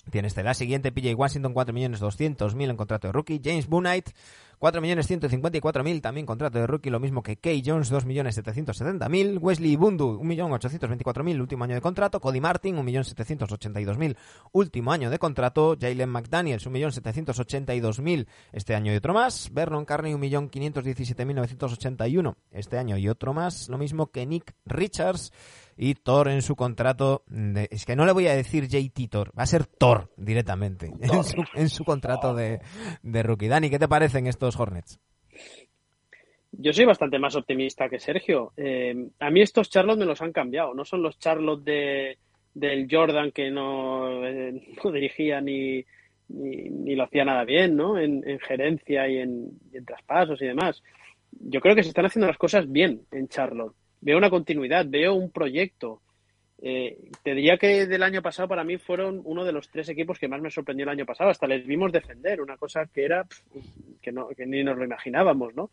[0.09, 3.41] Tienes la siguiente, PJ Washington, 4 millones 200 en contrato de rookie.
[3.43, 4.13] James Boonite,
[4.59, 9.07] 4 millones 154 también contrato de rookie, lo mismo que Kay Jones, 2 millones 770
[9.39, 12.19] Wesley Bundu, 1 millón 824 último año de contrato.
[12.19, 13.97] Cody Martin, 1 millón 782
[14.51, 15.77] último año de contrato.
[15.79, 18.01] Jalen McDaniels, 1 millón 782
[18.51, 19.49] este año y otro más.
[19.53, 21.25] Vernon Carney, 1 millón 517
[22.51, 25.31] este año y otro más, lo mismo que Nick Richards
[25.81, 29.31] y Thor en su contrato, de, es que no le voy a decir JT Thor,
[29.37, 32.59] va a ser Thor directamente En, su, en, su, contrato de,
[33.01, 33.47] de, rookie.
[33.47, 34.99] Dani, ¿qué te parecen estos Hornets?
[36.51, 38.51] Yo soy bastante más optimista que Sergio.
[38.57, 42.17] Eh, a mí estos Charlotte me los han cambiado, no son los Charlotte de,
[42.53, 45.85] del Jordan que no, eh, no dirigía ni,
[46.27, 47.97] ni, ni, lo hacía nada bien, ¿no?
[47.97, 50.83] En, en gerencia y en, y en traspasos y demás.
[51.31, 55.13] Yo creo que se están haciendo las cosas bien en Charlotte veo una continuidad, veo
[55.13, 56.01] un proyecto.
[56.61, 60.19] Eh, te diría que del año pasado para mí fueron uno de los tres equipos
[60.19, 61.29] que más me sorprendió el año pasado.
[61.29, 63.25] Hasta les vimos defender, una cosa que era
[64.01, 65.71] que, no, que ni nos lo imaginábamos, ¿no?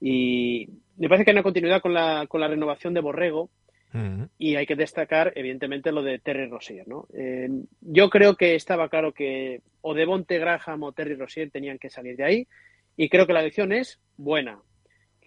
[0.00, 3.50] Y me parece que hay una continuidad con la, con la renovación de Borrego.
[3.94, 4.28] Uh -huh.
[4.38, 7.06] Y hay que destacar, evidentemente, lo de Terry Rossier, ¿no?
[7.14, 7.48] Eh,
[7.80, 12.16] yo creo que estaba claro que o Devonte Graham o Terry Rossier tenían que salir
[12.16, 12.46] de ahí.
[12.96, 14.60] Y creo que la elección es buena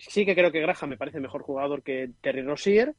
[0.09, 2.95] sí que creo que Graham me parece mejor jugador que Terry Rossier,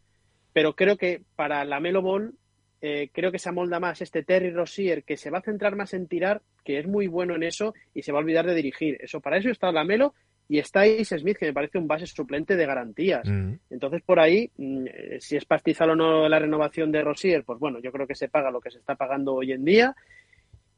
[0.52, 2.34] pero creo que para la Melo Ball
[2.80, 5.94] eh, creo que se amolda más este Terry Rossier que se va a centrar más
[5.94, 8.98] en tirar, que es muy bueno en eso y se va a olvidar de dirigir.
[9.00, 10.14] Eso para eso está la Melo
[10.48, 13.26] y está Ace Smith que me parece un base suplente de garantías.
[13.26, 13.54] Mm.
[13.70, 14.86] Entonces por ahí mm,
[15.18, 18.28] si es pastizal o no la renovación de Rossier, pues bueno, yo creo que se
[18.28, 19.94] paga lo que se está pagando hoy en día.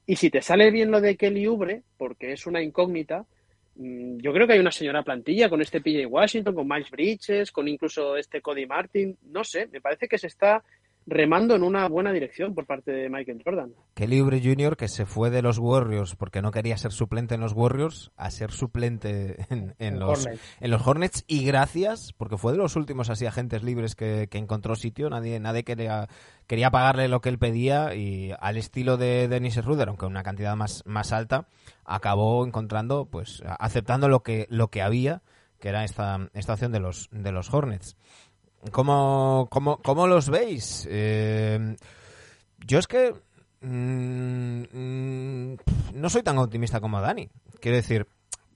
[0.06, 3.24] Y si te sale bien lo de Kelly Ubre, porque es una incógnita,
[3.76, 7.66] yo creo que hay una señora plantilla con este PJ Washington, con Miles Bridges, con
[7.66, 9.16] incluso este Cody Martin.
[9.30, 10.62] No sé, me parece que se está
[11.06, 13.72] remando en una buena dirección por parte de Michael Jordan.
[13.94, 17.40] Kelly Oubre Jr., que se fue de los Warriors porque no quería ser suplente en
[17.40, 20.56] los Warriors, a ser suplente en, en, los, Hornets.
[20.60, 21.24] en los Hornets.
[21.26, 25.10] Y gracias, porque fue de los últimos así agentes libres que, que encontró sitio.
[25.10, 26.08] Nadie, nadie quería,
[26.46, 30.56] quería pagarle lo que él pedía y al estilo de Dennis Ruder, aunque una cantidad
[30.56, 31.48] más, más alta,
[31.84, 35.22] acabó encontrando, pues, aceptando lo que, lo que había,
[35.60, 37.96] que era esta, esta opción de los, de los Hornets.
[38.70, 40.86] ¿Cómo, cómo, cómo los veis?
[40.90, 41.76] Eh,
[42.66, 43.14] yo es que
[43.60, 45.56] mmm, mmm,
[45.94, 47.28] no soy tan optimista como Dani.
[47.60, 48.06] Quiero decir,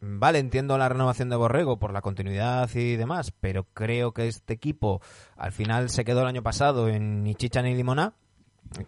[0.01, 4.55] vale, entiendo la renovación de Borrego por la continuidad y demás, pero creo que este
[4.55, 5.01] equipo
[5.37, 8.15] al final se quedó el año pasado en ni chicha ni limona.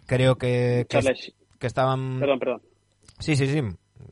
[0.05, 0.99] Creo que, que,
[1.59, 2.19] que estaban...
[2.19, 2.61] Perdón, perdón.
[3.19, 3.61] Sí, sí, sí.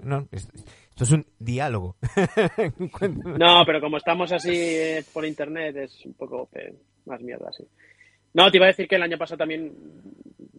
[0.02, 1.96] No, esto es un diálogo.
[3.38, 6.74] no, pero como estamos así eh, por internet es un poco eh,
[7.10, 7.68] más mierda, sí.
[8.34, 9.74] No, te iba a decir que el año pasado también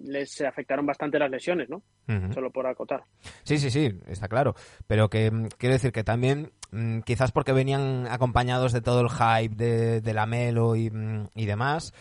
[0.04, 1.76] les afectaron bastante las lesiones, ¿no?
[2.08, 2.34] Uh -huh.
[2.34, 3.04] Solo por acotar.
[3.44, 4.54] Sí, sí, sí, está claro.
[4.86, 9.10] Pero que mm, quiero decir que también, mmm, quizás porque venían acompañados de todo el
[9.10, 11.92] hype de, de la Melo y, mm, y demás,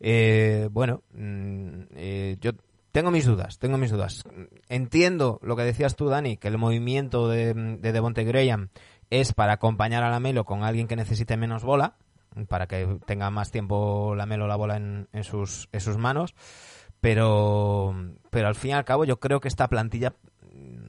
[0.00, 2.52] eh, bueno, mm, eh, yo
[2.92, 4.24] tengo mis dudas, tengo mis dudas.
[4.68, 8.70] Entiendo lo que decías tú, Dani, que el movimiento de, de Devonte Graham
[9.10, 11.96] es para acompañar a la Melo con alguien que necesite menos bola,
[12.48, 16.34] para que tenga más tiempo la Melo la bola en, en, sus, en sus manos.
[17.00, 17.94] Pero,
[18.30, 20.14] pero al fin y al cabo yo creo que esta plantilla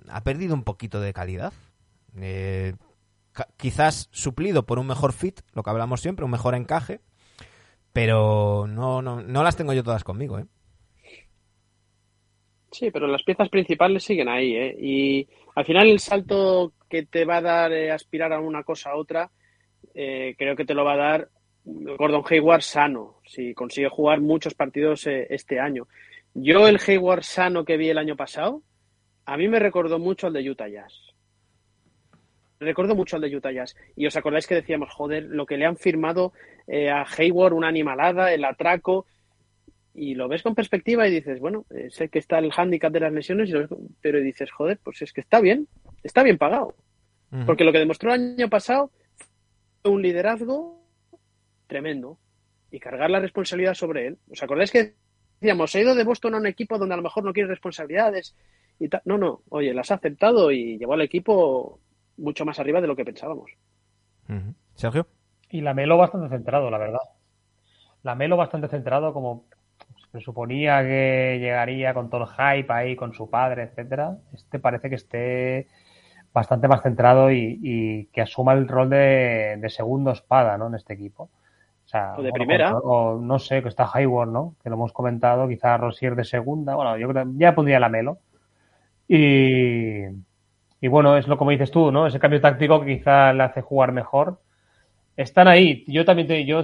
[0.10, 1.54] ha perdido un poquito de calidad.
[2.20, 2.74] Eh,
[3.58, 7.02] quizás suplido por un mejor fit, lo que hablamos siempre, un mejor encaje,
[7.94, 10.40] pero no, no, no las tengo yo todas conmigo.
[10.40, 10.46] ¿eh?
[12.72, 14.78] Sí, pero las piezas principales siguen ahí, ¿eh?
[14.80, 18.92] Y al final el salto que te va a dar eh, aspirar a una cosa
[18.92, 19.32] a otra,
[19.94, 21.30] eh, creo que te lo va a dar
[21.66, 25.88] Gordon Hayward sano, si consigue jugar muchos partidos eh, este año.
[26.34, 28.64] Yo el Hayward sano que vi el año pasado,
[29.26, 30.94] a mí me recordó mucho al de Utah Jazz.
[32.60, 33.76] Recuerdo mucho al de Utah Jazz.
[33.96, 36.34] Y os acordáis que decíamos, joder, lo que le han firmado
[36.68, 39.06] eh, a Hayward, una animalada, el atraco
[39.94, 43.00] y lo ves con perspectiva y dices, bueno, eh, sé que está el hándicap de
[43.02, 43.52] las lesiones,
[44.02, 45.68] pero dices, joder, pues es que está bien,
[46.04, 46.76] está bien pagado.
[47.32, 47.46] Uh -huh.
[47.46, 48.92] Porque lo que demostró el año pasado
[49.84, 50.82] un liderazgo
[51.68, 52.18] tremendo
[52.72, 54.18] y cargar la responsabilidad sobre él.
[54.32, 54.96] ¿Os acordáis que
[55.40, 58.36] decíamos, he ido de Boston a un equipo donde a lo mejor no quiere responsabilidades
[58.80, 59.02] y tal?
[59.06, 61.80] No, no, oye, las ha aceptado y llevó al equipo
[62.18, 63.52] mucho más arriba de lo que pensábamos.
[64.76, 65.08] Sergio.
[65.50, 67.00] Y la Melo bastante centrado, la verdad.
[68.04, 69.46] La Melo bastante centrado como
[70.12, 74.18] se suponía que llegaría con todo el hype ahí con su padre, etcétera.
[74.34, 75.68] Este parece que esté
[76.34, 80.68] bastante más centrado y, y que asuma el rol de, de, segundo espada ¿no?
[80.68, 81.30] en este equipo.
[81.86, 82.78] sea, O de bueno, primera.
[82.78, 84.56] O no sé, que está Hayward, ¿no?
[84.64, 86.76] Que lo hemos comentado, quizá Rosier de segunda.
[86.76, 88.20] Bueno, yo creo ya pondría la Melo.
[89.08, 90.04] Y,
[90.82, 92.08] y bueno, es lo como dices tú, ¿no?
[92.08, 94.40] Ese cambio táctico que quizá le hace jugar mejor.
[95.18, 95.84] Están ahí.
[95.88, 96.62] Yo también te, yo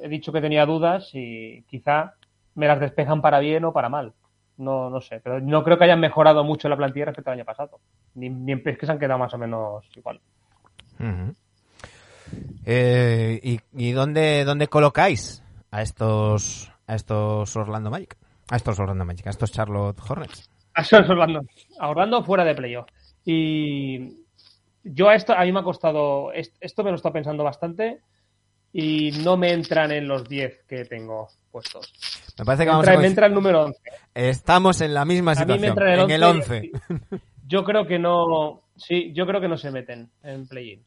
[0.00, 2.14] he dicho que tenía dudas y quizá
[2.54, 4.12] me las despejan para bien o para mal.
[4.56, 7.44] No, no sé, pero no creo que hayan mejorado mucho la plantilla respecto al año
[7.44, 7.80] pasado.
[8.14, 10.20] Ni, ni es que se han quedado más o menos igual.
[12.64, 18.16] Eh, ¿Y, y dónde, dónde colocáis a estos, a estos Orlando Magic?
[18.50, 20.50] A estos Orlando Magic, a estos Charlotte Hornets.
[20.74, 21.40] A eso es Orlando.
[21.78, 22.86] A Orlando fuera de playoff.
[23.24, 24.24] Y
[24.82, 28.00] yo a esto, a mí me ha costado, est- esto me lo está pensando bastante
[28.72, 31.92] y no me entran en los 10 que tengo puestos.
[32.36, 33.80] Me parece que vamos Entra- a me entra el número 11.
[34.12, 36.72] Estamos en la misma A mí me situación, en el 11.
[37.46, 40.82] Yo creo que no, sí, yo creo que no se meten en play-in.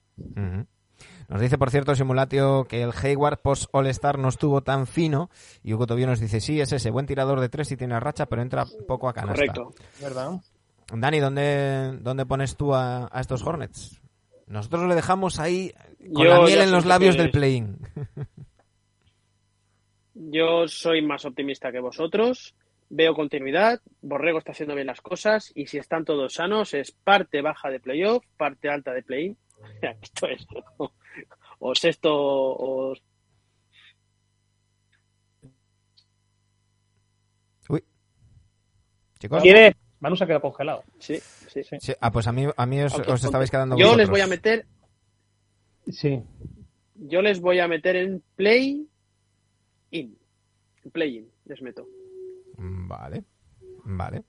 [1.29, 5.29] Nos dice, por cierto, Simulatio, que el Hayward post All-Star no estuvo tan fino.
[5.63, 8.25] Y Hugo Tobio nos dice, sí, es ese, buen tirador de tres y tiene racha,
[8.25, 9.35] pero entra poco a canasta.
[9.35, 9.71] Correcto.
[10.01, 10.31] ¿Verdad?
[10.91, 14.01] Dani, ¿dónde, dónde pones tú a, a estos Hornets?
[14.47, 15.73] Nosotros le dejamos ahí
[16.13, 17.77] con Yo la miel en los labios del play-in.
[20.19, 22.55] Yo soy más optimista que vosotros.
[22.89, 23.81] Veo continuidad.
[24.01, 25.51] Borrego está haciendo bien las cosas.
[25.53, 29.37] Y si están todos sanos, es parte baja de playoff, parte alta de play-in.
[29.81, 30.45] Esto es.
[31.59, 32.93] O sexto o
[39.19, 39.75] Chicos, ¿Quiere?
[39.99, 40.83] Manu se ha quedado congelado.
[40.99, 41.15] Sí,
[41.47, 41.63] sí.
[41.63, 41.77] Sí.
[41.79, 44.21] Sí, ah, pues a mí, a mí os, Ok, os estabais quedando Yo les voy
[44.21, 44.65] a meter,
[45.87, 46.21] Sí.
[46.95, 48.87] yo les voy a meter en play
[49.91, 50.17] in.
[50.91, 51.85] Play in, les meto.
[52.57, 53.23] Vale,
[53.85, 54.23] vale.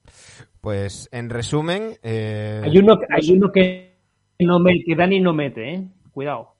[0.61, 3.95] Pues en resumen, eh, Hay uno, hay uno que
[4.39, 5.83] no me, que Dani no mete, ¿eh?
[6.11, 6.55] Cuidado.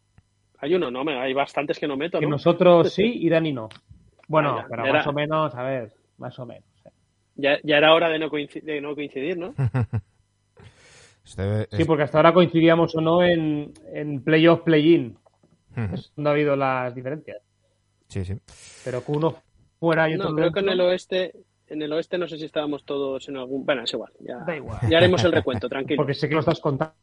[0.59, 2.31] Hay uno, no, me- hay bastantes que no meto, Que ¿no?
[2.31, 3.69] nosotros sí y Dani no.
[4.27, 6.63] Bueno, Vaya, pero era- más o menos, a ver, más o menos.
[6.85, 6.89] ¿eh?
[7.35, 9.53] Ya, ya era hora de no, coincidir, de no coincidir, ¿no?
[11.25, 15.17] este- Sí, porque hasta ahora coincidíamos o no en, en playoff, play-in.
[15.71, 15.95] Ujú.
[15.95, 17.37] Es donde ha habido las diferencias.
[18.09, 18.35] Sí, sí.
[18.83, 19.35] Pero que uno
[19.79, 21.33] fuera y otro No, creo que en el oeste,
[21.67, 23.65] en el oeste no sé si estábamos todos en algún.
[23.65, 24.11] Bueno, es igual.
[24.19, 24.79] Ya, Da igual.
[24.89, 25.97] ya haremos el recuento, tranquilo.
[25.97, 26.93] Porque sé que lo estás contando.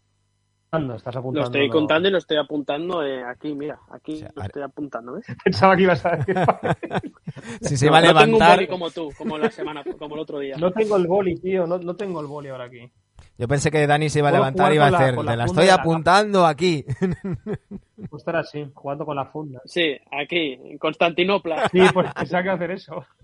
[0.97, 1.40] Estás apuntando.
[1.40, 1.73] Lo estoy ¿no?
[1.73, 5.25] contando y lo estoy apuntando eh, aquí, mira, aquí O sea, lo estoy apuntando, ¿ves?
[5.45, 6.37] Pensaba que ibas a decir.
[7.61, 10.16] Si se iba a no tengo un levantar, boli como tú, como la semana, como
[10.16, 10.57] el otro día.
[10.57, 11.66] no tengo el boli, tío.
[11.66, 12.90] No, no tengo el boli ahora aquí.
[13.38, 15.44] Yo pensé que Dani se iba a levantar y iba a hacer, la te la
[15.44, 16.85] estoy de la apuntando aquí.
[18.16, 19.61] Estar así, jugando con la funda.
[19.64, 21.68] Sí, aquí, en Constantinopla.
[21.70, 23.05] Sí, pues pensaba que hacer eso.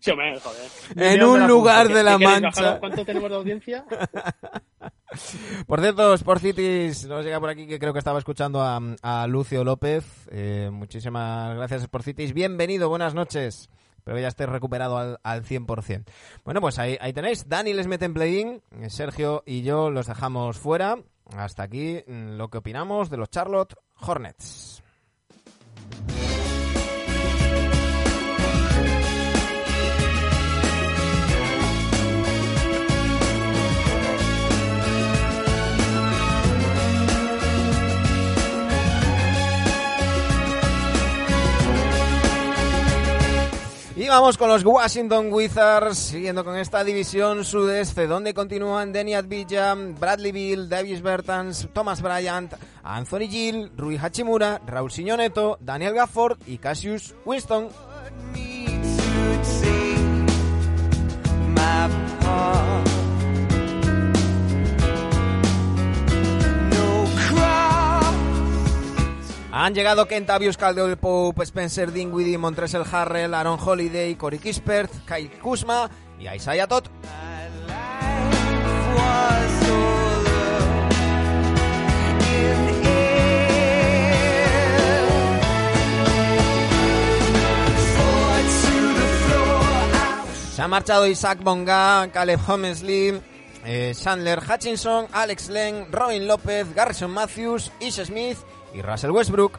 [0.00, 1.14] Sí, hombre, joder.
[1.14, 2.62] en un lugar de la ¿Qué queréis, Mancha.
[2.62, 2.80] bajar?
[2.80, 3.84] ¿Cuánto tenemos de audiencia?
[5.66, 9.26] Por cierto, Sport Cities nos llega por aquí que creo que estaba escuchando a, a
[9.26, 10.04] Lucio López.
[10.30, 12.34] Eh, muchísimas gracias, Sport Cities.
[12.34, 13.70] Bienvenido, buenas noches.
[14.02, 16.04] Espero que ya estés recuperado al, al 100%.
[16.44, 17.48] Bueno, pues ahí, ahí tenéis.
[17.48, 18.62] Dani les mete en play-in.
[18.88, 20.98] Sergio y yo los dejamos fuera.
[21.36, 24.82] Hasta aquí mm, lo que opinamos de los Charlotte Hornets.
[44.02, 49.76] Y vamos con los Washington Wizards, siguiendo con esta división sudeste, donde continúan Denny Advilla,
[49.76, 56.58] Bradley Bill, Davis Bertans, Thomas Bryant, Anthony Gill, Rui Hachimura, Raúl Siñoneto, Daniel Gafford y
[56.58, 57.68] Cassius Winston.
[69.54, 75.90] Han llegado Kentavius Caldwell Pope, Spencer Dinwiddie, Montrezl Harrell, Aaron Holiday, Corey Kispert, Kyle Kuzma
[76.18, 76.84] y Isaiah Todd.
[90.54, 93.20] Se ha marchado Isaac Bonga, Caleb Homesley,
[93.66, 98.38] eh, Chandler Hutchinson, Alex Len, Robin López, Garrison Matthews, Ish Smith
[98.74, 99.58] y Russell Westbrook.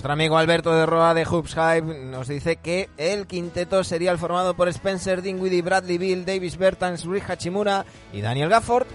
[0.00, 4.16] Nuestro amigo Alberto de Roa de Hoops Hype nos dice que el quinteto sería el
[4.16, 8.86] formado por Spencer Dinwiddie, Bradley Bill, Davis Bertans, Rui Hachimura y Daniel Gafford.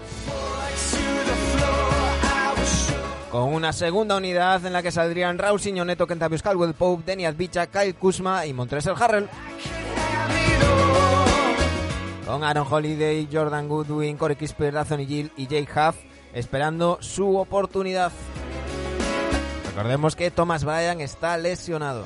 [3.30, 7.68] con una segunda unidad en la que saldrían Raúl Siñoneto, Kentavious Caldwell Pope, Denny Adbicha,
[7.68, 9.28] Kyle Kuzma y Montrezl Harrell.
[12.26, 15.94] Con Aaron Holiday, Jordan Goodwin, Corey Kispert, Anthony Gill y Jake Huff
[16.34, 18.10] esperando su oportunidad.
[19.76, 22.04] Recordemos que Thomas Bryan está lesionado.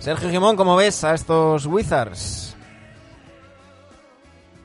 [0.00, 2.56] Sergio Gimón, ¿cómo ves a estos Wizards?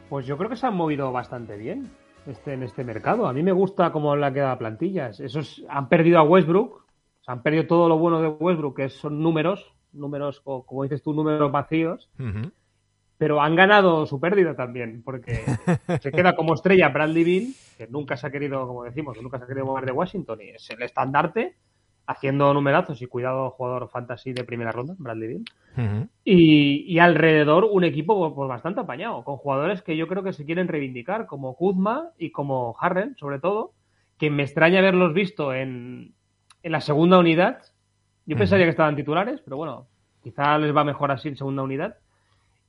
[0.09, 1.91] Pues yo creo que se han movido bastante bien
[2.25, 3.27] este, en este mercado.
[3.27, 5.19] A mí me gusta cómo le ha quedado plantillas.
[5.19, 6.83] Esos han perdido a Westbrook,
[7.21, 11.03] se han perdido todo lo bueno de Westbrook, que son números, números, o como dices
[11.03, 12.09] tú, números vacíos.
[12.17, 12.49] Ujú.
[13.17, 15.43] Pero han ganado su pérdida también, porque
[16.01, 19.45] se queda como estrella Bradley Bill, que nunca se ha querido, como decimos, nunca se
[19.45, 21.55] ha querido mover de Washington y es el estandarte,
[22.05, 25.45] haciendo numerazos y cuidado jugador fantasy de primera ronda, Bradley Bill.
[25.77, 26.07] Ujú.
[26.25, 30.45] Y, y alrededor un equipo pues, bastante apañado, con jugadores que yo creo que se
[30.45, 33.73] quieren reivindicar, como Kuzma y como Harrell, sobre todo,
[34.17, 36.13] que me extraña haberlos visto en,
[36.61, 37.61] en la segunda unidad.
[38.25, 39.87] Yo pensaría que estaban titulares, pero bueno,
[40.21, 41.97] quizá les va mejor así en segunda unidad.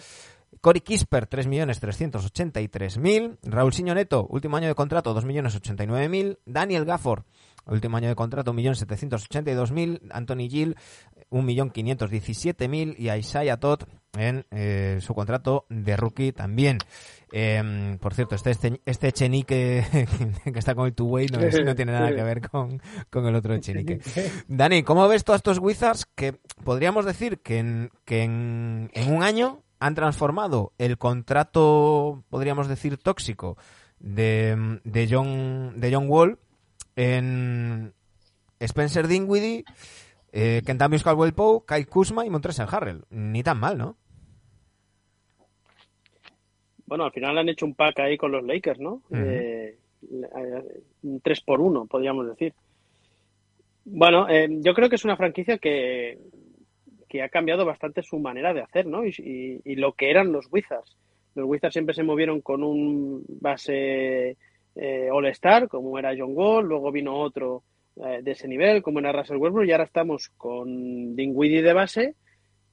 [0.61, 3.37] Cory Kisper, 3.383.000.
[3.43, 6.39] Raúl Siñoneto, último año de contrato, 2.089.000.
[6.45, 7.23] Daniel Gafford,
[7.65, 10.01] último año de contrato, 1.782.000.
[10.11, 10.75] Anthony Gill,
[11.31, 13.83] 1.517.000 y a Isaiah Todd
[14.17, 16.79] en eh, su contrato de rookie también.
[17.31, 19.85] Eh, por cierto, este, este, este Echenique
[20.43, 23.99] que está con el two-way no, tiene nada que ver con, con el otro Echenique.
[24.47, 29.23] Dani, ¿cómo ves a estos Wizards que podríamos decir que en, que en, en un
[29.23, 33.57] año han transformado el contrato, podríamos decir, tóxico
[33.99, 36.39] de, de, John, de John Wall
[36.95, 37.93] en
[38.59, 39.65] Spencer Dinwiddie,
[40.39, 43.03] eh, Kentavious Caldwell Pope, Kyle Kuzma y Montrezl Harrell.
[43.09, 43.97] Ni tan mal, ¿no?
[46.85, 49.01] Bueno, al final han hecho un pack ahí con los Lakers, ¿no?
[49.09, 49.15] Ujú.
[49.15, 49.77] Eh,
[50.11, 52.53] eh, un 3 por 1 podríamos decir.
[53.83, 56.17] Bueno, eh, yo creo que es una franquicia que,
[57.09, 59.05] que ha cambiado bastante su manera de hacer, ¿no?
[59.05, 60.95] Y, y- y lo que eran los Wizards.
[61.35, 64.37] Los Wizards siempre se movieron con un base
[64.75, 67.63] eh, All-Star, como era John Wall, luego vino otro
[68.03, 72.15] eh, de ese nivel, como era Russell Westbrook, y ahora estamos con Dinwiddie de base,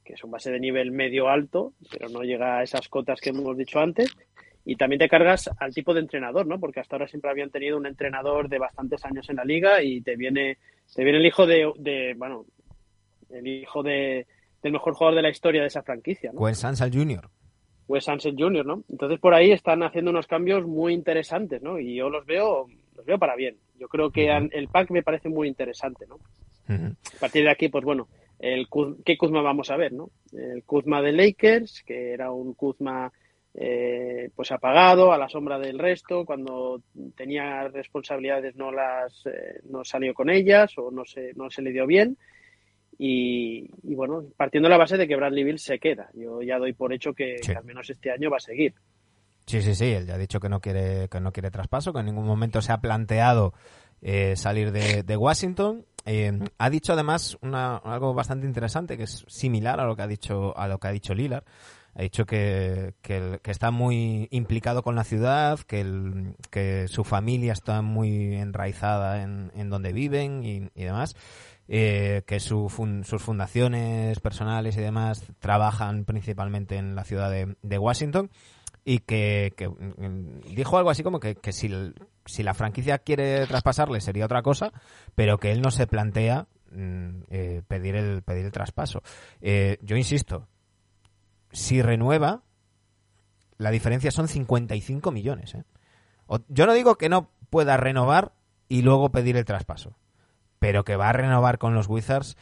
[0.03, 3.29] que es un base de nivel medio alto, pero no llega a esas cotas que
[3.29, 4.15] hemos dicho antes.
[4.67, 6.59] Y también te cargas al tipo de entrenador, ¿no?
[6.59, 10.01] Porque hasta ahora siempre habían tenido un entrenador de bastantes años en la liga y
[10.01, 10.57] te viene,
[10.95, 12.45] te viene el hijo de, de bueno,
[13.29, 14.25] el hijo de,
[14.63, 16.39] del mejor jugador de la historia de esa franquicia, ¿no?
[16.39, 17.29] Gwen Sansal Jr.
[17.87, 18.83] Wes Sunset Jr., ¿no?
[18.89, 21.79] Entonces por ahí están haciendo unos cambios muy interesantes, ¿no?
[21.79, 23.57] Y yo los veo, los veo para bien.
[23.77, 26.19] Yo creo que el pack me parece muy interesante, ¿no?
[26.67, 28.07] A partir de aquí, pues bueno,
[28.39, 28.67] el
[29.05, 30.09] ¿qué Kuzma vamos a ver, no?
[30.33, 33.11] El Kuzma de Lakers, que era un Kuzma
[33.53, 36.81] eh, pues apagado, a la sombra del resto, cuando
[37.15, 41.71] tenía responsabilidades no las eh, no salió con ellas o no se, no se le
[41.71, 42.17] dio bien.
[42.97, 46.09] Y, y bueno, partiendo de la base de que Bradley Bill se queda.
[46.13, 47.51] Yo ya doy por hecho que, Sí.
[47.51, 48.73] que al menos este año va a seguir.
[49.47, 51.99] Sí, sí, sí, él ya ha dicho que no quiere, que no quiere traspaso, que
[51.99, 53.53] en ningún momento se ha planteado
[54.01, 55.85] eh, salir de, de Washington.
[56.05, 60.07] Eh, ha dicho además una, algo bastante interesante que es similar a lo que ha
[60.07, 61.43] dicho, a lo que ha dicho Lillard.
[61.95, 67.53] ha dicho que, que está muy implicado con la ciudad, que, el- que su familia
[67.53, 71.15] está muy enraizada en, en donde viven y, y demás,
[71.67, 77.55] eh, que su fun- sus fundaciones personales y demás trabajan principalmente en la ciudad de,
[77.63, 78.29] de Washington
[78.87, 81.69] y que, mm, dijo algo así como que, que si,
[82.25, 84.71] si la franquicia quiere traspasarle sería otra cosa,
[85.15, 89.01] pero que él no se plantea mm, eh, pedir el pedir el traspaso.
[89.41, 90.47] Eh, yo insisto,
[91.51, 92.43] si renueva,
[93.57, 95.55] la diferencia son 55 millones.
[95.55, 95.63] ¿eh?
[96.27, 98.33] O- yo no digo que no pueda renovar
[98.67, 99.97] y luego pedir el traspaso,
[100.59, 102.37] pero que va a renovar con los Wizards.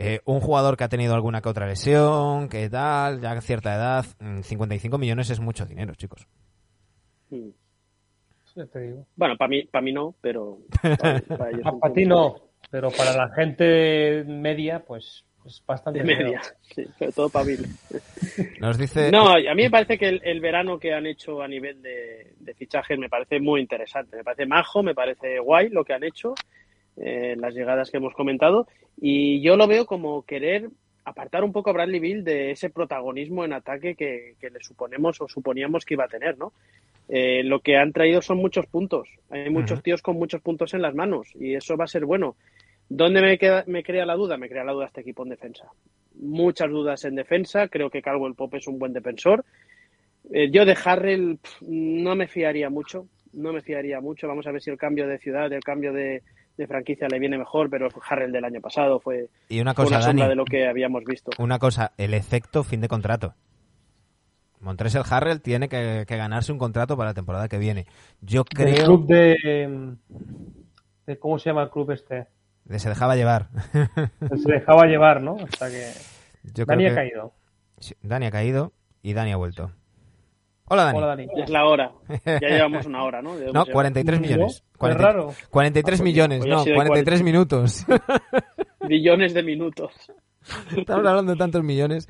[0.00, 3.74] Eh, un jugador que ha tenido alguna que otra lesión, que tal, ya a cierta
[3.74, 6.28] edad, mm, 55 millones es mucho dinero, chicos.
[7.30, 7.48] Mm.
[8.44, 9.06] Sí, te digo.
[9.16, 12.36] Bueno, para mí, para mí no, pero para, para ellos un para ti no,
[12.70, 17.66] pero para la gente media, pues es bastante De media, sí, sobre todo para Bill.
[18.60, 19.10] Nos dice...
[19.10, 22.34] No, a mí me parece que el, el verano que han hecho a nivel de,
[22.38, 24.18] de fichajes me parece muy interesante.
[24.18, 26.34] Me parece majo, me parece guay lo que han hecho,
[27.00, 28.66] eh, las llegadas que hemos comentado.
[29.00, 30.68] Y yo lo veo como querer
[31.04, 35.20] apartar un poco a Bradley Bill de ese protagonismo en ataque que, que le suponemos
[35.20, 36.52] o suponíamos que iba a tener, ¿no?
[37.08, 39.08] Eh, lo que han traído son muchos puntos.
[39.30, 42.36] Hay muchos tíos con muchos puntos en las manos y eso va a ser bueno.
[42.90, 44.36] ¿Dónde me, queda, me crea la duda?
[44.36, 45.66] Me crea la duda este equipo en defensa.
[46.14, 47.68] Muchas dudas en defensa.
[47.68, 49.44] Creo que Calvo el Pop es un buen defensor.
[50.30, 53.06] Eh, yo de Harrell no me fiaría mucho.
[53.32, 54.28] No me fiaría mucho.
[54.28, 56.22] Vamos a ver si el cambio de ciudad, el cambio de,
[56.58, 59.96] de franquicia le viene mejor, pero Harrell del año pasado fue, Y una fue cosa,
[59.96, 61.30] una sombra Dani, de lo que habíamos visto.
[61.38, 63.34] una cosa, el efecto fin de contrato.
[64.60, 67.86] Montrezl Harrell tiene que, que ganarse un contrato para la temporada que viene.
[68.20, 69.36] Yo creo club de,
[71.06, 72.26] de- ¿Cómo se llama el club este?
[72.68, 73.48] que se dejaba llevar.
[73.72, 75.36] Se dejaba llevar, ¿no?
[75.42, 75.90] Hasta que.
[76.42, 77.32] Yo Dani creo ha caído.
[77.78, 79.70] Sí, Dani ha caído y Dani ha vuelto.
[80.70, 80.98] Hola, Dani.
[80.98, 81.26] Hola, Dani.
[81.36, 81.92] Ya es la hora.
[82.24, 83.34] Ya llevamos una hora, ¿no?
[83.34, 83.66] No, llevar.
[83.72, 84.26] 43 ¿No?
[84.26, 84.62] millones.
[84.72, 85.34] Qué 40 raro.
[85.50, 87.86] 43 Ah, pues millones, pues no, ha sido 43 minutos.
[88.88, 89.92] Billones de minutos.
[90.76, 92.06] Estamos hablando de tantos millones.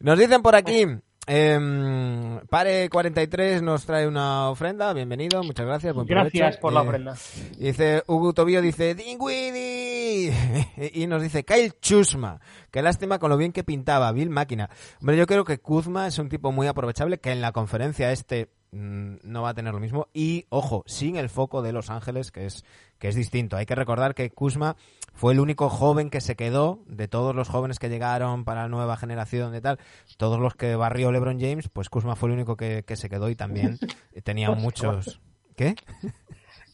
[0.00, 0.86] Nos dicen por aquí,
[1.32, 5.94] em, Pare43 nos trae una ofrenda, bienvenido, muchas gracias.
[5.94, 7.14] buen Gracias por la Eh, ofrenda.
[7.56, 10.32] Dice Hugo Tobío, dice Dingwiddie
[10.92, 12.40] y nos dice Kyle Chusma.
[12.72, 14.70] Qué lástima con lo bien que pintaba Bill Máquina.
[15.00, 18.48] Hombre, yo creo que Kuzma es un tipo muy aprovechable que en la conferencia este
[18.72, 22.46] no va a tener lo mismo y ojo, sin el foco de Los Ángeles que
[22.46, 22.64] es
[22.98, 23.56] que es distinto.
[23.56, 24.76] Hay que recordar que Kuzma
[25.14, 28.68] fue el único joven que se quedó de todos los jóvenes que llegaron para la
[28.68, 29.78] nueva generación de tal,
[30.18, 33.30] todos los que barrió LeBron James, pues Kuzma fue el único que, que se quedó
[33.30, 33.78] y también
[34.22, 35.20] tenía muchos
[35.60, 35.74] ¿Qué?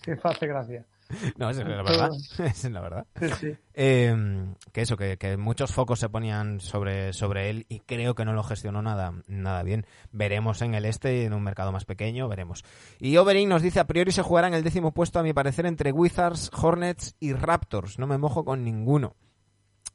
[0.03, 0.87] Que hace gracia.
[1.37, 2.11] No, es la verdad.
[2.39, 3.07] Es la verdad.
[3.39, 3.55] Sí.
[3.75, 4.17] Eh,
[4.73, 8.33] que eso, que, que muchos focos se ponían sobre, sobre él y creo que no
[8.33, 9.87] lo gestionó nada, nada bien.
[10.13, 12.65] Veremos en el este, en un mercado más pequeño, veremos.
[12.99, 15.67] Y Overing nos dice, a priori se jugará en el décimo puesto, a mi parecer,
[15.67, 17.99] entre Wizards, Hornets y Raptors.
[17.99, 19.15] No me mojo con ninguno.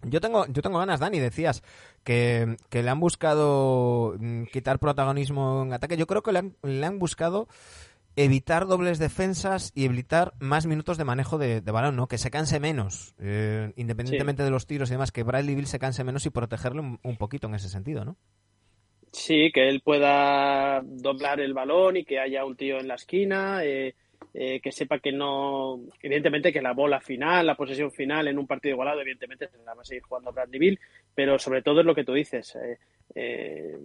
[0.03, 1.61] Yo tengo, yo tengo ganas, Dani, decías
[2.03, 5.97] que, que le han buscado mm, quitar protagonismo en ataque.
[5.97, 7.47] Yo creo que le han, le han buscado
[8.23, 12.07] evitar dobles defensas y evitar más minutos de manejo de, de balón, ¿no?
[12.07, 15.79] Que se canse menos, eh, independientemente de los tiros y demás, que Bradley Bill se
[15.79, 18.17] canse menos y protegerle un, un poquito en ese sentido, ¿no?
[19.11, 23.63] Sí, que él pueda doblar el balón y que haya un tío en la esquina,
[23.63, 23.95] eh,
[24.33, 28.47] eh, que sepa que no, evidentemente que la bola final, la posesión final en un
[28.47, 30.79] partido igualado, evidentemente se la va a seguir jugando Bradley Bill,
[31.13, 32.55] pero sobre todo es lo que tú dices.
[32.55, 32.77] eh,
[33.13, 33.77] eh,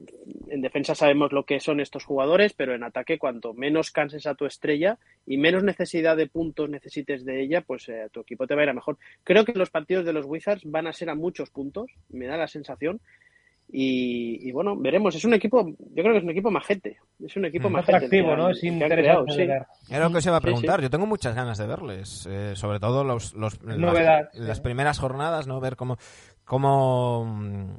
[0.49, 4.35] en defensa sabemos lo que son estos jugadores, pero en ataque cuanto menos canses a
[4.35, 8.55] tu estrella y menos necesidad de puntos necesites de ella, pues eh, tu equipo te
[8.55, 8.99] va a ir a mejor.
[9.25, 12.37] Creo que los partidos de los Wizards van a ser a muchos puntos, me da
[12.37, 13.01] la sensación.
[13.69, 15.15] Y, y bueno, veremos.
[15.15, 16.99] Es un equipo, yo creo que es un equipo majete.
[17.25, 17.73] Es un equipo Mm.
[17.73, 17.97] majete.
[17.97, 18.51] Atractivo, ¿no?
[18.51, 19.93] Es interesante sí.
[19.93, 20.81] Era lo que se iba a Sí, preguntar.
[20.81, 24.63] Yo tengo muchas ganas de verles, eh, sobre todo los, los las- Novedad, las, sí.
[24.63, 25.59] primeras jornadas, ¿no?
[25.61, 25.99] Ver cómo,
[26.45, 27.79] cómo,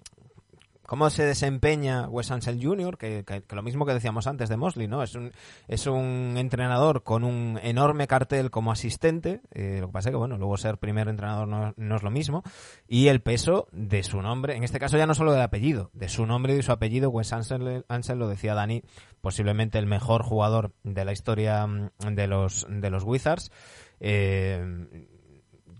[0.88, 5.04] cómo se desempeña Wes Ansel Jr., que, lo mismo que decíamos antes de Mosley, ¿no?
[5.04, 5.32] Es un,
[5.68, 10.18] es un entrenador con un enorme cartel como asistente, eh, lo que pasa es que,
[10.18, 12.42] bueno, luego ser primer entrenador no, no es lo mismo,
[12.88, 16.08] y el peso de su nombre, en este caso ya no solo del apellido, de
[16.08, 18.82] su nombre y de su apellido, Wes Ansel, Ansel lo decía Dani,
[19.20, 23.52] posiblemente el mejor jugador de la historia mm, de los, de los Wizards.
[24.00, 25.16] Eh,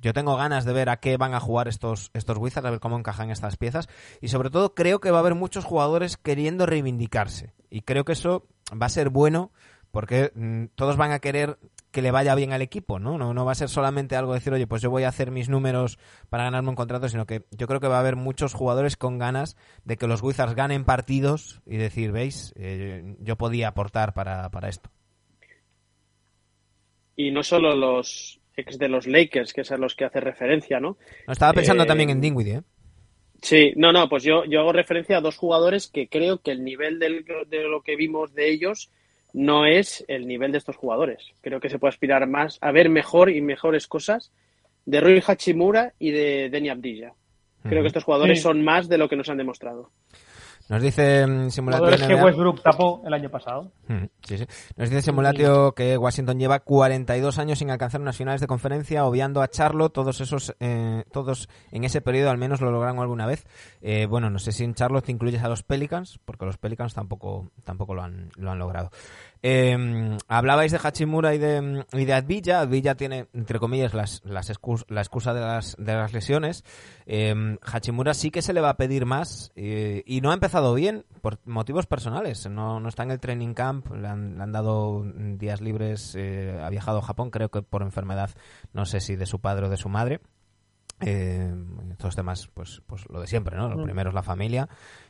[0.02, 2.80] yo tengo ganas de ver a qué van a jugar estos, estos Wizards, a ver
[2.80, 3.90] cómo encajan estas piezas.
[4.22, 7.54] Y sobre todo creo que va a haber muchos jugadores queriendo reivindicarse.
[7.70, 9.52] Y creo que eso va a ser bueno
[9.92, 11.58] porque mm, todos van a querer
[11.92, 13.18] que le vaya bien al equipo, ¿no?
[13.18, 13.34] ¿no?
[13.34, 15.50] No va a ser solamente algo de decir, oye, pues yo voy a hacer mis
[15.50, 15.98] números
[16.30, 19.18] para ganarme un contrato, sino que yo creo que va a haber muchos jugadores con
[19.18, 24.52] ganas de que los Wizards ganen partidos y decir, veis, eh, yo podía aportar para,
[24.52, 24.92] para esto.
[27.16, 30.80] Y no solo los ex de los Lakers, que es a los que hace referencia,
[30.80, 30.98] ¿no?
[31.28, 32.62] No, estaba pensando Eh, también en Dinwiddie, ¿eh?
[33.42, 36.64] Sí, no, no, pues yo, yo hago referencia a dos jugadores que creo que el
[36.64, 38.90] nivel del- de lo que vimos de ellos
[39.34, 41.24] no es el nivel de estos jugadores.
[41.42, 44.32] Creo que se puede aspirar más a ver mejor y mejores cosas
[44.88, 47.14] de Rui Hachimura y de Denny Abdilla.
[47.64, 48.44] Creo que estos jugadores Sí.
[48.44, 49.92] son más de lo que nos han demostrado.
[50.70, 53.72] Nos dice mm, Simulatio Jugadores que Westbrook tapó el año pasado.
[53.88, 54.46] Mm, Sí, sí.
[54.76, 59.42] Nos dice Simulatio que Washington lleva 42 años sin alcanzar unas finales de conferencia, obviando
[59.42, 59.90] a Charlo.
[59.90, 63.46] Todos esos, eh, todos en ese periodo al menos lo lograron alguna vez.
[63.82, 66.94] Eh, bueno, no sé si en Charlotte te incluyes a los Pelicans, porque los Pelicans
[66.94, 68.92] tampoco, tampoco lo han, lo han logrado.
[69.50, 72.60] Eh, hablabais de Hachimura y de, y de Advilla.
[72.60, 76.66] Advilla tiene, entre comillas, las, las excus- la excusa de las, de las lesiones.
[77.06, 80.74] Eh, Hachimura sí que se le va a pedir más eh, y no ha empezado
[80.74, 82.50] bien por motivos personales.
[82.50, 86.60] No, no está en el training camp, le han, le han dado días libres, eh,
[86.62, 88.32] ha viajado a Japón, creo que por enfermedad,
[88.74, 90.20] no sé si de su padre o de su madre.
[91.00, 91.54] Eh,
[91.92, 93.70] estos temas, pues, pues lo de siempre, ¿no?
[93.70, 93.84] Lo Mm.
[93.84, 94.68] primero es la familia,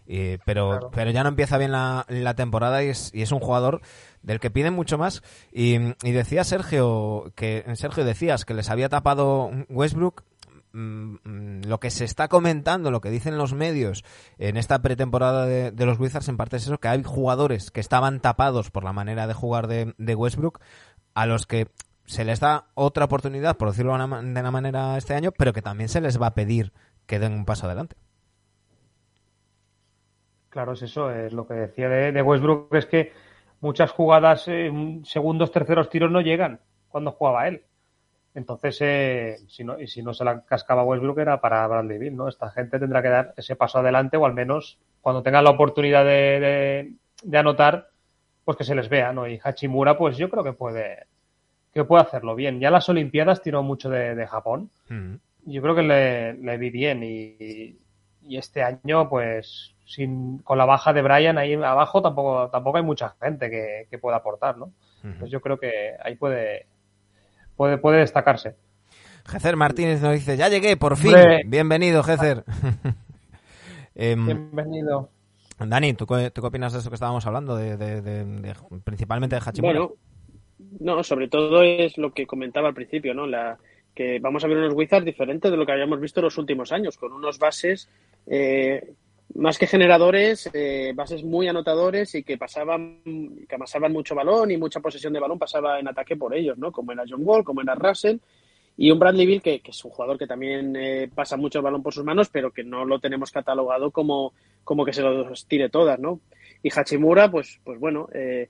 [0.07, 0.91] eh, pero, Claro.
[0.93, 3.81] pero ya no empieza bien la, la temporada y es, y es un jugador
[4.21, 5.21] del que piden mucho más.
[5.51, 10.23] Y, y decía Sergio que Sergio decías que les había tapado Westbrook.
[10.73, 14.03] Mm, mm, Lo que se está comentando, lo que dicen los medios
[14.37, 17.79] en esta pretemporada de, de los Wizards, en parte es eso, que hay jugadores que
[17.79, 20.59] estaban tapados por la manera de jugar de, de Westbrook,
[21.13, 21.67] a los que
[22.05, 25.89] se les da otra oportunidad, por decirlo de una manera este año, pero que también
[25.89, 26.73] se les va a pedir
[27.05, 27.95] que den un paso adelante.
[30.49, 33.11] Claro, es eso, es lo que decía de, de Westbrook, es que
[33.59, 34.71] muchas jugadas, eh,
[35.03, 37.63] segundos, terceros tiros no llegan cuando jugaba él.
[38.35, 42.15] Entonces, eh, si no, y si no se la cascaba Westbrook era para Bradley Beal,
[42.15, 42.29] ¿no?
[42.29, 46.05] Esta gente tendrá que dar ese paso adelante o al menos cuando tengan la oportunidad
[46.05, 46.93] de, de-
[47.23, 47.89] de anotar,
[48.45, 49.27] pues que se les vea, ¿no?
[49.27, 51.07] Y Hachimura, pues yo creo que puede,
[51.73, 52.59] que puede hacerlo bien.
[52.59, 54.71] Ya las Olimpiadas tiró mucho de, de Japón.
[54.89, 55.15] Mm.
[55.45, 57.77] Yo creo que le, le vi bien y,
[58.21, 62.83] y este año, pues, sin, con la baja de Brian ahí abajo tampoco, tampoco hay
[62.83, 64.71] mucha gente que, que pueda aportar, ¿no?
[65.19, 66.67] Pues yo creo que ahí puede,
[67.55, 68.55] puede, puede destacarse.
[69.25, 71.15] Jecer Martínez nos dice, ya llegué, por fin.
[71.15, 71.41] Hombre.
[71.45, 72.43] Bienvenido, Jecer.
[73.95, 75.09] Em, Bienvenido.
[75.59, 77.55] Dani, ¿tú, qué- tú qué opinas de eso que estábamos hablando?
[77.55, 79.79] De, de- de- de- principalmente de Hachimura.
[79.79, 79.93] Bueno,
[80.79, 83.25] no, sobre todo es lo que comentaba al principio, ¿no?
[83.25, 83.57] La,
[83.95, 86.71] que vamos a ver unos Wizards diferentes de lo que habíamos visto en los últimos
[86.71, 87.89] años, con unos bases
[88.27, 88.93] eh,
[89.35, 92.99] más que generadores, eh, bases muy anotadores y que pasaban,
[93.47, 96.71] que amasaban mucho balón y mucha posesión de balón pasaba en ataque por ellos, ¿no?
[96.71, 98.17] Como era John Wall, como era Russell
[98.77, 101.63] y un Bradley Bill que, que es un jugador que también eh, pasa mucho el
[101.63, 105.45] balón por sus manos, pero que no lo tenemos catalogado como, como que se los
[105.45, 106.19] tire todas, ¿no?
[106.63, 108.49] Y Hachimura, pues, pues bueno, eh,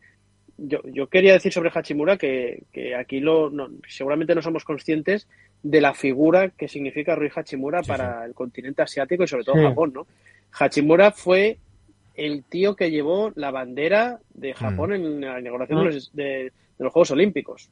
[0.57, 5.27] yo, yo quería decir sobre Hachimura que, que aquí lo, no- seguramente no somos conscientes
[5.63, 9.55] de la figura que significa Rui Hachimura Sí, para el continente asiático y sobre todo
[9.55, 9.61] Sí.
[9.63, 10.07] Japón, ¿no?
[10.59, 11.57] Hachimura fue
[12.15, 15.83] el tío que llevó la bandera de Japón en la inauguración Mm.
[15.87, 17.69] de, los, de- de los Juegos Olímpicos.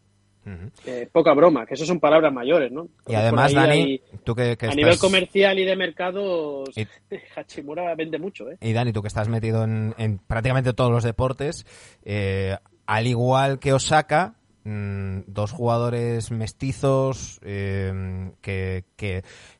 [0.86, 2.88] Eh, poca broma, que eso son palabras mayores, ¿no?
[3.08, 4.76] Y además, Dani, hay- tú que, que a estás...
[4.76, 6.86] nivel comercial y de mercados, Y-
[7.36, 8.58] Hachimura vende mucho, ¿eh?
[8.62, 11.66] Y Dani, tú que estás metido en, en prácticamente todos los deportes,
[12.04, 12.56] eh,
[12.86, 14.36] al igual que Osaka,
[14.66, 18.84] mm, dos jugadores mestizos eh, que,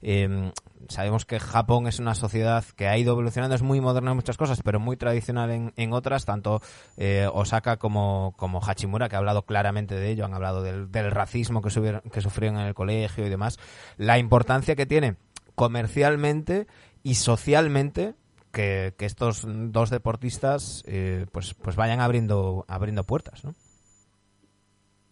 [0.02, 0.52] eh,
[0.90, 4.38] sabemos que Japón es una sociedad que ha ido evolucionando, es muy moderna en muchas
[4.38, 6.62] cosas, pero muy tradicional en, en otras, tanto
[6.98, 11.12] eh, Osaka como, como Hachimura, que ha hablado claramente de ello, han hablado del, del
[11.12, 13.58] racismo que, subieron- que sufrieron en el colegio y demás,
[13.98, 15.16] la importancia que tiene
[15.56, 16.68] comercialmente
[17.04, 18.16] y socialmente
[18.52, 23.54] que, que estos dos deportistas eh, pues pues vayan abriendo abriendo puertas ¿no?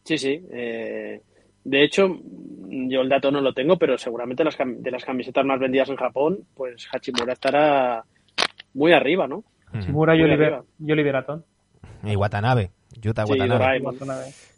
[0.03, 0.45] Sí, sí.
[0.51, 1.21] eh,
[1.63, 2.19] de hecho,
[2.69, 5.89] yo el dato no lo tengo, pero seguramente las cam- de las camisetas más vendidas
[5.89, 8.03] en Japón, pues Hachimura estará
[8.73, 9.43] muy arriba, ¿no?
[9.79, 10.65] Shimura y, Muy Oliver, arriba.
[10.79, 11.45] y Oliveraton.
[12.03, 13.97] y Watanabe Yuta Sí, Watanabe Doraemon.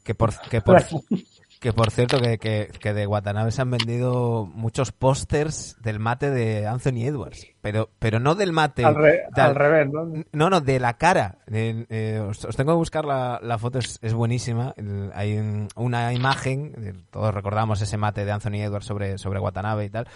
[0.03, 0.81] que por que por
[1.65, 6.29] que por cierto que, que, que de Watanabe se han vendido muchos pósters del mate
[6.29, 8.85] de Anthony Edwards pero, pero no del mate.
[8.85, 10.23] Al, re- al revés, ¿no?
[10.33, 11.39] No, no, de la cara.
[11.47, 14.75] De- eh, os, os tengo que buscar la, la foto, es, es buenísima.
[14.77, 19.85] El- hay un- una imagen, todos recordamos ese mate de Anthony Edwards sobre, sobre Watanabe
[19.85, 20.07] y tal,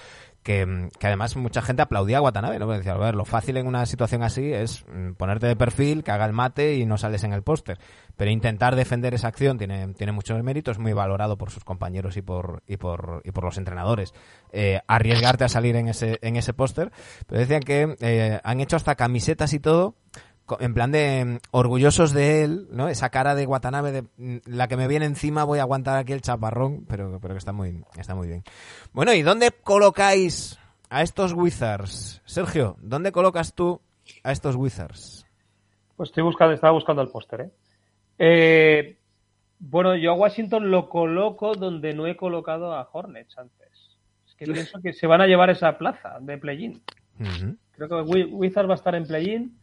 [0.43, 2.67] que, que además mucha gente aplaudía a Watanabe, ¿no?
[2.67, 6.11] Decía, a ver, lo fácil en una situación así es mm, ponerte de perfil, que
[6.11, 7.77] haga el mate y no sales en el póster.
[8.15, 12.21] Pero intentar defender esa acción tiene, tiene muchos méritos, muy valorado por sus compañeros y
[12.21, 14.13] por, y por, y por los entrenadores.
[14.51, 16.91] Eh, arriesgarte a salir en ese, en ese póster.
[17.27, 19.95] Pero decían que eh, han hecho hasta camisetas y todo
[20.59, 22.87] en plan de mm, orgullosos de él, ¿no?
[22.89, 26.13] Esa cara de Watanabe de mm, la que me viene encima voy a aguantar aquí
[26.13, 28.43] el chaparrón, pero, pero que está muy, está muy bien.
[28.93, 30.57] Bueno, ¿y dónde colocáis
[30.89, 32.21] a estos Wizards?
[32.25, 33.81] Sergio, ¿dónde colocas tú
[34.23, 35.25] a estos Wizards?
[35.95, 37.51] Pues estoy buscando, estaba buscando el póster, ¿eh?
[38.17, 38.97] Eh,
[39.59, 43.97] Bueno, yo a Washington lo coloco donde no he colocado a Hornets antes.
[44.25, 46.81] Es que pienso que se van a llevar esa plaza de play-in.
[47.75, 49.58] Creo que Wi- Wizards va a estar en play-in.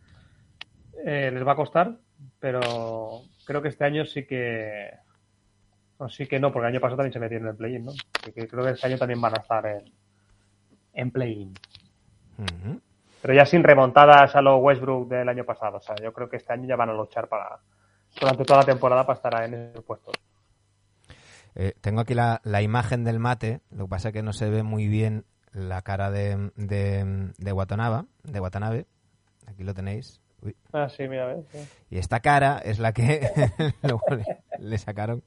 [1.04, 1.96] Eh, les va a costar,
[2.38, 4.90] pero creo que este año sí que.
[5.98, 7.92] No, sí que no, porque el año pasado también se metieron en el play-in, ¿no?
[7.92, 9.92] Así que creo que este año también van a estar en,
[10.92, 11.54] en play-in.
[13.22, 15.78] Pero ya sin remontadas a los Westbrook del año pasado.
[15.78, 17.58] O sea, yo creo que este año ya van a luchar para
[18.20, 20.12] durante toda la temporada para estar en ese puesto.
[21.54, 24.50] Eh, tengo aquí la, la imagen del mate, lo que pasa es que no se
[24.50, 28.86] ve muy bien la cara de, de, de Watanabe, de Watanabe.
[29.46, 30.20] Aquí lo tenéis.
[30.42, 30.54] Uy.
[30.72, 31.44] Ah, sí, mira, ves.
[31.52, 31.58] sí.
[31.90, 33.30] Y esta cara es la que
[33.82, 34.24] luego le,
[34.58, 35.22] le sacaron.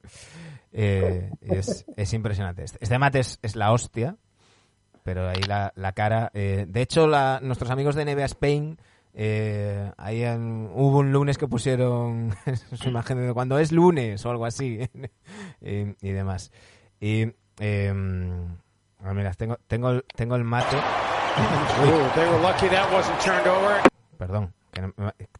[0.72, 2.64] Eh, es, es impresionante.
[2.64, 4.16] Este, este mate es, es la hostia,
[5.02, 6.30] pero ahí la, la cara.
[6.34, 8.78] eh, de hecho, la- nuestros amigos de NBA Spain.
[9.12, 12.32] eh, ahí en- hubo un lunes que pusieron
[12.74, 14.78] su imagen de cuando es lunes o algo así
[15.60, 16.52] y, y demás.
[17.00, 17.92] Y eh,
[19.02, 20.76] ah, mira, tengo, tengo, el- tengo el mate.
[20.76, 23.80] Ooh, they were lucky that wasn't turned over.
[24.18, 24.94] Perdón, que no-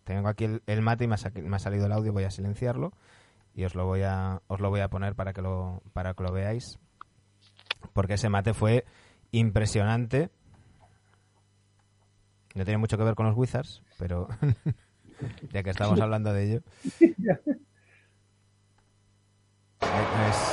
[0.04, 2.24] tengo aquí el, el mate y me ha, sa- me ha salido el audio, voy
[2.24, 2.92] a silenciarlo
[3.54, 6.22] y os lo voy a os lo voy a poner para que lo para que
[6.22, 6.78] lo veáis.
[7.92, 8.84] Porque ese mate fue
[9.32, 10.30] impresionante.
[12.54, 14.28] No tiene mucho que ver con los Wizards, pero
[15.52, 16.62] ya que estamos hablando de ello.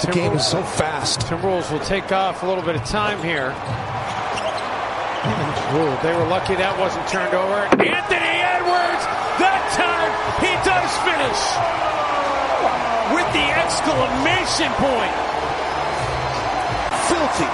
[0.02, 1.22] The game is so fast.
[1.28, 3.52] Timberwolves will take off a little bit of time here.
[5.74, 7.66] Ooh, they were lucky that wasn't turned over.
[7.84, 8.27] Anthony
[10.42, 11.42] he does finish
[13.14, 15.16] with the exclamation point.
[17.08, 17.48] Filthy.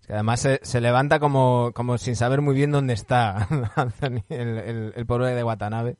[0.00, 4.22] Es que además se, se levanta como, como sin saber muy bien dónde está Anthony,
[4.28, 5.96] el, el, el pobre de Watanabe.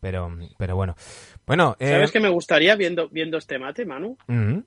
[0.00, 0.96] Pero, pero bueno.
[1.46, 4.16] Bueno, eh, ¿Sabes qué me gustaría viendo, viendo este mate, Manu?
[4.26, 4.64] Me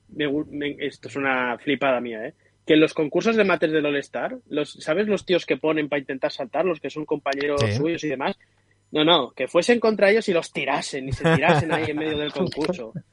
[0.50, 2.34] me- esto es una flipada mía, ¿eh?
[2.66, 6.00] Que en los concursos de mates del All-Star, los, ¿sabes los tíos que ponen para
[6.00, 7.76] intentar saltar, los que son compañeros Sí.
[7.76, 8.36] suyos y demás?
[8.92, 12.18] No, no, que fuesen contra ellos y los tirasen y se tirasen ahí en medio
[12.18, 12.92] del concurso.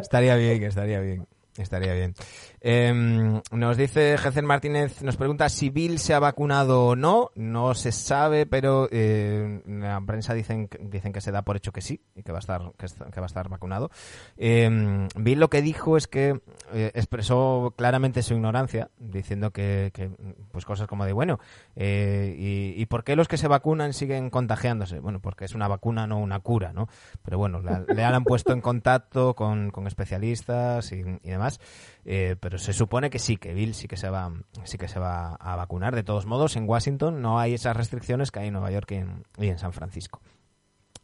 [0.00, 1.26] Estaría bien, estaría bien.
[1.56, 2.14] Estaría bien.
[2.62, 7.30] Eh, nos dice Jecer Martínez, nos pregunta si Bill se ha vacunado o no.
[7.34, 11.80] No se sabe, pero eh, la prensa dicen, dicen que se da por hecho que
[11.80, 13.90] sí y que va a estar, que, va a estar vacunado.
[14.36, 16.40] Eh, Bill lo que dijo es que
[16.72, 20.10] eh, expresó claramente su ignorancia, diciendo que, que,
[20.52, 21.38] pues cosas como de, bueno,
[21.76, 25.00] eh, y, y por qué los que se vacunan siguen contagiándose?
[25.00, 26.88] Bueno, porque es una vacuna, no una cura, ¿no?
[27.22, 31.60] Pero bueno, la- le han puesto en contacto con, con especialistas y demás.
[32.04, 34.32] Eh, pero se supone que sí, que Bill sí que se va,
[34.64, 35.94] sí que se va a vacunar.
[35.94, 38.94] De todos modos, en Washington no hay esas restricciones que hay en Nueva York y
[38.96, 40.20] en, y en San Francisco.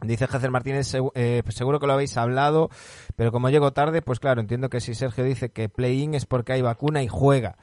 [0.02, 2.68] Dice Jecer Martínez, eh, pues seguro que lo habéis hablado,
[3.16, 6.52] pero como llego tarde, pues claro, entiendo que si Sergio dice que play-in es porque
[6.52, 7.56] hay vacuna y juega.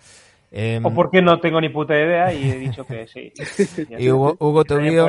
[0.52, 3.32] Em, O porque no tengo ni puta idea y he dicho que sí.
[4.00, 5.08] y Hugo, Hugo Tobío.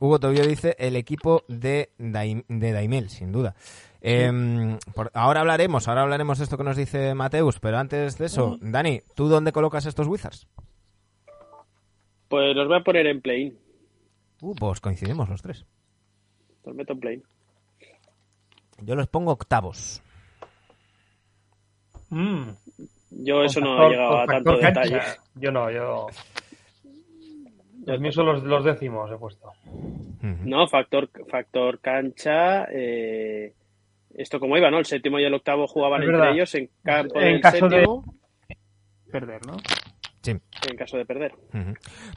[0.00, 3.54] Hugo Tobío dice el equipo de, Daim- de Daimel, sin duda.
[4.00, 8.26] Em, por- ahora hablaremos, ahora hablaremos de esto que nos dice Mateus, pero antes de
[8.26, 10.46] eso, Dani, ¿tú dónde colocas estos Wizards?
[12.28, 13.58] Pues los voy a poner en play.
[14.40, 15.64] Uh, pues coincidimos los tres.
[16.64, 17.22] Los meto en play.
[18.82, 20.00] Yo los pongo octavos.
[22.10, 22.50] Mm,
[23.10, 24.68] Yo eso con no factor- he llegado a tanto cancha.
[24.82, 25.00] detalle.
[25.34, 26.06] Yo no, yo.
[27.86, 29.50] Los míos son los, los décimos, he puesto.
[30.44, 32.64] No, factor, factor cancha.
[32.70, 33.54] eh,
[34.14, 34.78] esto como iba, ¿no?
[34.78, 36.34] El séptimo y el octavo jugaban Es entre verdad.
[36.34, 38.14] ellos en campo En del caso de- séptimo.
[39.10, 39.56] Perder, ¿no?
[40.20, 40.32] Sí.
[40.32, 41.32] en caso de perder.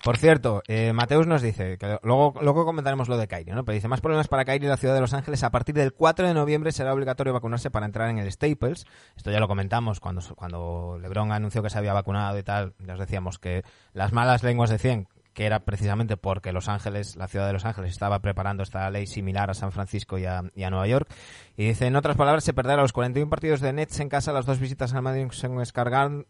[0.03, 3.63] Por cierto, eh, Mateus nos dice, que luego, luego comentaremos lo de Kyrie, ¿no?
[3.63, 5.43] Pero dice, más problemas para Kyrie en la ciudad de Los Ángeles.
[5.43, 8.85] A partir del 4 de noviembre será obligatorio vacunarse para entrar en el Staples.
[9.15, 12.73] Esto ya lo comentamos cuando, cuando LeBron anunció que se había vacunado y tal.
[12.85, 13.63] Ya os decíamos que
[13.93, 17.91] las malas lenguas decían que era precisamente porque Los Ángeles, la ciudad de Los Ángeles,
[17.91, 21.09] estaba preparando esta ley similar a San Francisco y a, y a Nueva York.
[21.55, 24.45] Y dice, en otras palabras, se perderá los 41 partidos de Nets en casa, las
[24.45, 26.25] dos visitas al Madison Square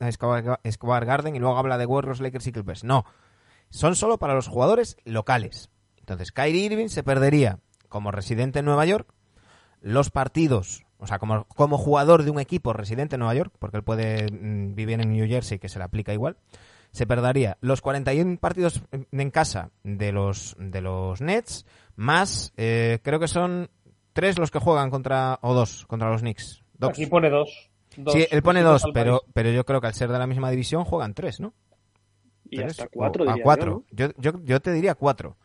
[1.05, 2.83] Garden, y luego habla de Warriors, Lakers y Clippers.
[2.83, 3.05] No,
[3.69, 5.69] son solo para los jugadores locales.
[5.97, 9.13] Entonces, Kyrie Irving se perdería como residente en Nueva York
[9.81, 13.77] los partidos, o sea, como, como jugador de un equipo residente en Nueva York, porque
[13.77, 16.37] él puede mm, vivir en New Jersey, que se le aplica igual,
[16.91, 21.65] se perdería los 41 partidos en- casa de los, de los Nets,
[21.95, 23.69] más, eh, creo que son
[24.13, 26.63] tres los que juegan contra, o dos, contra los Knicks.
[26.77, 26.89] Dos.
[26.91, 27.69] Aquí pone dos.
[27.97, 30.49] Dos Sí, él pone dos, pero, pero yo creo que al ser de la misma
[30.49, 31.53] división juegan tres, ¿no?
[32.49, 33.71] Y Tres hasta o- cuatro, a diría yo, cuatro.
[33.71, 33.83] ¿no?
[33.91, 35.37] Yo, yo, yo te diría cuatro.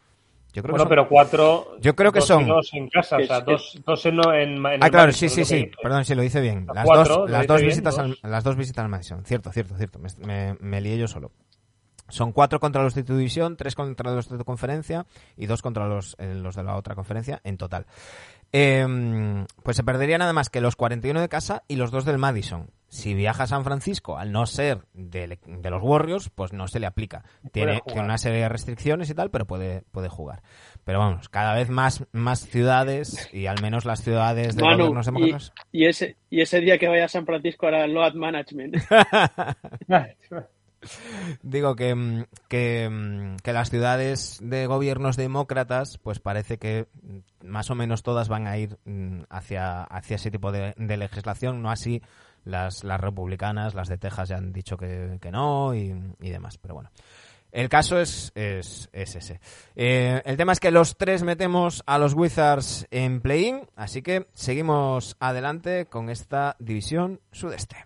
[0.57, 1.77] Yo creo que Bueno, son- pero cuatro.
[1.83, 4.57] Yo creo que dos son- dos en casa, o sea, Es- dos, dos en, en,
[4.57, 5.57] en Ah, el claro, Madison, sí, sí, que sí.
[5.67, 5.71] dice.
[5.83, 6.67] Perdón, sí, lo hice bien.
[6.75, 9.25] Las cuatro, dos, lo las hice dos bien, visitas al, las dos visitas al Madison.
[9.27, 9.99] Cierto, cierto, cierto.
[9.99, 11.31] Me, me- me lié yo solo.
[12.09, 15.05] Son cuatro contra los de tu división, tres contra los de tu conferencia
[15.37, 17.85] y dos contra los, eh, los de la otra conferencia en total.
[18.53, 22.17] Eh, pues se perdería nada más que los 41 de casa y los dos del
[22.19, 22.71] Madison.
[22.89, 26.79] Si viaja a San Francisco, al no ser de, de los Warriors, pues no se
[26.79, 27.25] le aplica.
[27.53, 30.43] Tiene, tiene una serie de restricciones y tal, pero puede, puede jugar.
[30.85, 35.07] Pero vamos, cada vez más, más ciudades y al menos las ciudades de Manu, gobiernos
[35.07, 35.53] y, demócratas.
[35.73, 38.77] y ese, y ese día que vaya a San Francisco hará load management.
[41.43, 46.87] Digo que, mm, que, mm, que las ciudades de gobiernos demócratas, pues parece que
[47.43, 51.63] más o menos todas van a ir mm, hacia, hacia ese tipo de, de legislación,
[51.63, 52.03] no así
[52.47, 56.59] las, las republicanas, las de Texas ya han dicho que, que no y, y demás,
[56.59, 56.91] pero bueno.
[57.53, 59.41] El caso es, es, es ese.
[59.77, 64.27] Eh, el tema es que los tres metemos a los Wizards en play-in, así que
[64.35, 67.77] seguimos adelante con esta división sudeste.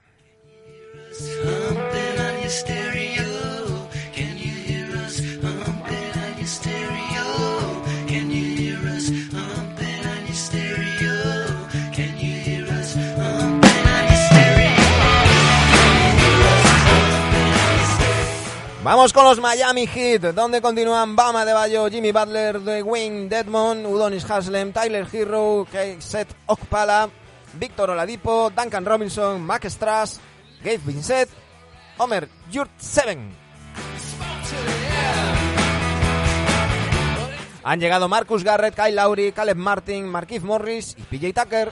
[18.83, 23.85] Vamos con los Miami Heat, donde continúan Bama de Bayo, Jimmy Butler, de Wayne Dedmon,
[23.85, 25.66] Udonis Haslem, Tyler Hero,
[25.99, 27.11] Seth Okpala,
[27.53, 30.18] Víctor Oladipo, Duncan Robinson, Mac Strass,
[30.64, 31.28] Gabe Vincent,
[31.99, 33.31] Homer Yurtseven.
[37.64, 41.70] Han llegado Marcus Garrett, Kyle Lowry, Caleb Martin, Marquise Morris y PJ Tucker.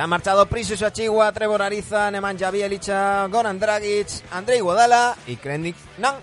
[0.00, 5.76] Se han marchado Precious Achigua, Trevor Ariza, Nemanja Bielicha, Goran Dragic, Andrei Guadala y Krendic
[5.98, 6.14] Nan.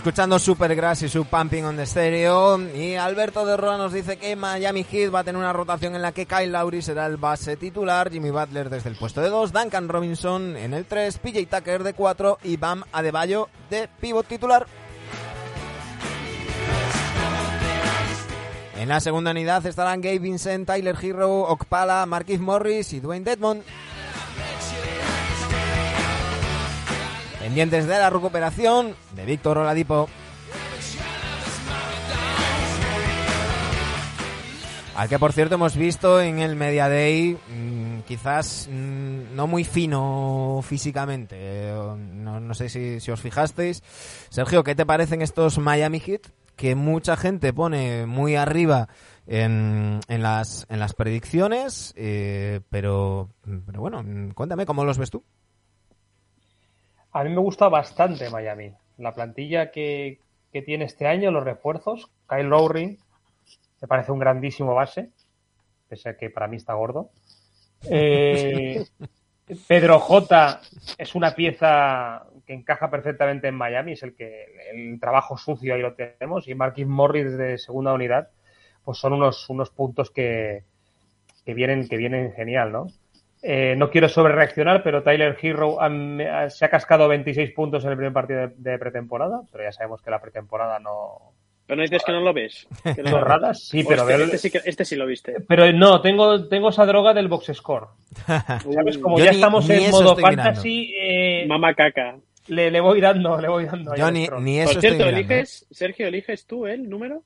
[0.00, 2.58] Escuchando Supergrass y su Pumping on the Stereo.
[2.74, 6.00] Y Alberto de Roa nos dice que Miami Heat va a tener una rotación en
[6.00, 9.52] la que Kyle Lowry será el base titular, Jimmy Butler desde el puesto de 2,
[9.52, 14.66] Duncan Robinson en el 3, PJ Tucker de 4 y Bam Adebayo de pivot titular.
[18.78, 23.62] En la segunda unidad estarán Gabe Vincent, Tyler Hero, Okpala, Marquise Morris y Dwayne Dedmon.
[27.50, 30.08] Pendientes de la recuperación de Víctor Oladipo.
[34.94, 39.64] Al que por cierto hemos visto en el Media Day, mmm, quizás mmm, no muy
[39.64, 41.72] fino físicamente.
[41.74, 43.82] No, sé si, os fijasteis.
[44.28, 46.28] Sergio, ¿qué te parecen estos Miami Heat?
[46.54, 48.88] Que mucha gente pone muy arriba
[49.26, 53.28] en, las, predicciones, eh, pero,
[53.66, 54.04] pero bueno,
[54.36, 55.24] cuéntame cómo los ves tú.
[57.12, 58.72] A mí me gusta bastante Miami.
[58.98, 60.20] La plantilla que,
[60.52, 62.10] que tiene este año, los refuerzos.
[62.28, 62.98] Kyle Lowry
[63.80, 65.10] me parece un grandísimo base,
[65.88, 67.10] pese a que para mí está gordo.
[67.88, 68.84] Eh,
[69.68, 70.60] Pedro J
[70.98, 75.82] es una pieza que encaja perfectamente en Miami, es el que el trabajo sucio ahí
[75.82, 76.46] lo tenemos.
[76.46, 78.28] Y Marquis Morris desde segunda unidad,
[78.84, 80.64] pues son unos, unos puntos que,
[81.44, 82.86] que, vienen, que vienen genial, ¿no?
[83.42, 87.96] Eh, no quiero sobrereaccionar, pero Tyler Hero ha- se ha cascado 26 puntos en el
[87.96, 91.32] primer partido de, de pretemporada, pero ya sabemos que la pretemporada no...
[91.66, 92.66] Pero no dices que no lo ves.
[92.82, 95.36] Que no sí, pero Hostia, ver- este, sí que- este sí lo viste.
[95.48, 97.86] Pero no, tengo, tengo esa droga del box score.
[98.26, 98.98] ¿Sabes?
[98.98, 102.16] Como Yo ya ni- estamos ni en modo fantasy, eh, Mama caca.
[102.48, 103.94] le, le voy dando, le voy dando.
[103.94, 105.14] Yo ni, ni eso Por cierto, estoy.
[105.14, 105.18] ¿eh?
[105.20, 107.22] eliges, Sergio, ¿eliges tú el número?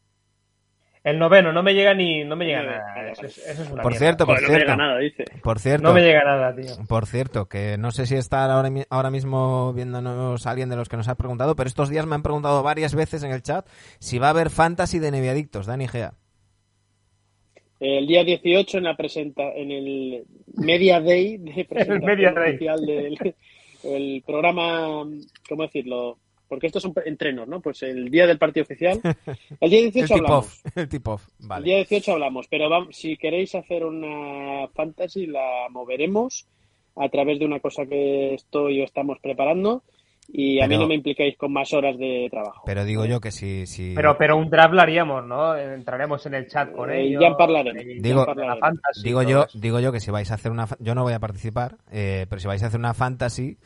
[1.04, 3.10] El noveno, no me llega ni, no me llega nada.
[3.12, 3.98] Eso es, eso es una Por mierda.
[4.06, 4.64] cierto, por Joder, no me cierto.
[4.72, 5.24] llega nada, dice.
[5.42, 6.86] Por cierto, No me llega nada, tío.
[6.88, 10.96] por cierto, que no sé si está ahora, ahora mismo viéndonos alguien de los que
[10.96, 14.18] nos ha preguntado, pero estos días me han preguntado varias veces en el chat si
[14.18, 16.14] va a haber fantasy de Neviadictos, Dani Gea.
[17.80, 20.24] El día 18 en la presenta, en el
[20.56, 22.48] Media Day de presentación Media Day.
[22.54, 23.34] oficial del
[23.84, 25.04] el programa,
[25.48, 26.16] ¿cómo decirlo?
[26.48, 27.60] Porque estos son entrenos, ¿no?
[27.60, 29.00] Pues el día del partido oficial.
[29.60, 30.44] El día El 18 tip hablamos.
[30.64, 35.26] off, el tip off, El día 18 hablamos, pero vamos, si queréis hacer una fantasy
[35.26, 36.46] la moveremos
[36.96, 39.82] a través de una cosa que estoy o estamos preparando
[40.28, 42.62] y a mí no me impliquéis con más horas de trabajo.
[42.64, 45.54] Pero digo yo que si, si Pero, pero un draft lo haríamos, ¿no?
[45.56, 47.20] Entraremos en el chat con Eh, ellos.
[47.22, 50.66] ya en ya Digo- en fantasy, yo, digo yo que si vais a hacer una,
[50.66, 53.58] fa- yo no voy a participar, eh, pero si vais a hacer una fantasy,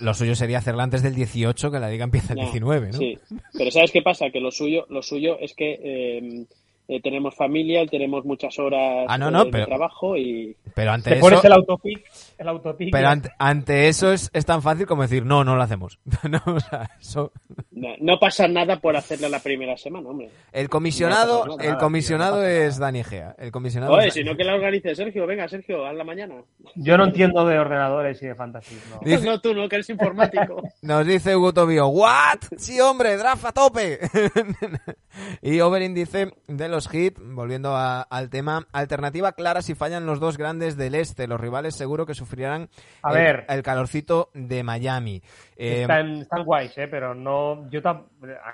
[0.00, 2.98] lo suyo sería hacerla antes del 18, que la liga empieza el Ya, 19, ¿no?
[2.98, 3.18] Sí,
[3.56, 4.30] pero ¿sabes qué pasa?
[4.30, 6.44] Que lo suyo, lo suyo es que eh,
[6.92, 10.90] eh, tenemos familia, tenemos muchas horas Ah, no, eh, no, de pero- trabajo y Pero
[10.92, 12.04] ante Te eso, pones el autopic,
[12.38, 12.88] el autopic.
[12.90, 15.98] pero ante, ante eso es, es tan fácil como decir no, no lo hacemos.
[16.28, 17.32] no, o sea, eso-
[17.70, 20.30] no, no pasa nada por hacerla la primera semana, hombre.
[20.52, 23.34] el comisionado, No pasa el nada, comisionado es Dani Gea.
[23.38, 26.34] El comisionado Oye, es si no que la organice Sergio, venga Sergio, haz la mañana.
[26.74, 28.76] Yo no entiendo de ordenadores y de fantasy.
[28.90, 28.98] No.
[29.08, 30.62] Dice- No tú, no, que eres informático.
[30.82, 32.38] Nos dice Hugo Tobio, ¿what?
[32.56, 33.98] Sí, hombre, draft a tope.
[35.42, 40.20] y Oberyn dice, de los hit, volviendo a- al tema, alternativa clara si fallan los
[40.20, 41.26] dos grandes del este.
[41.26, 42.68] Los rivales seguro que sufrirán
[43.02, 43.44] A el, ver.
[43.48, 45.22] el calorcito de Miami.
[45.56, 46.88] Eh, Están, están guays, ¿eh?
[46.88, 47.68] pero no.
[47.70, 47.80] Yo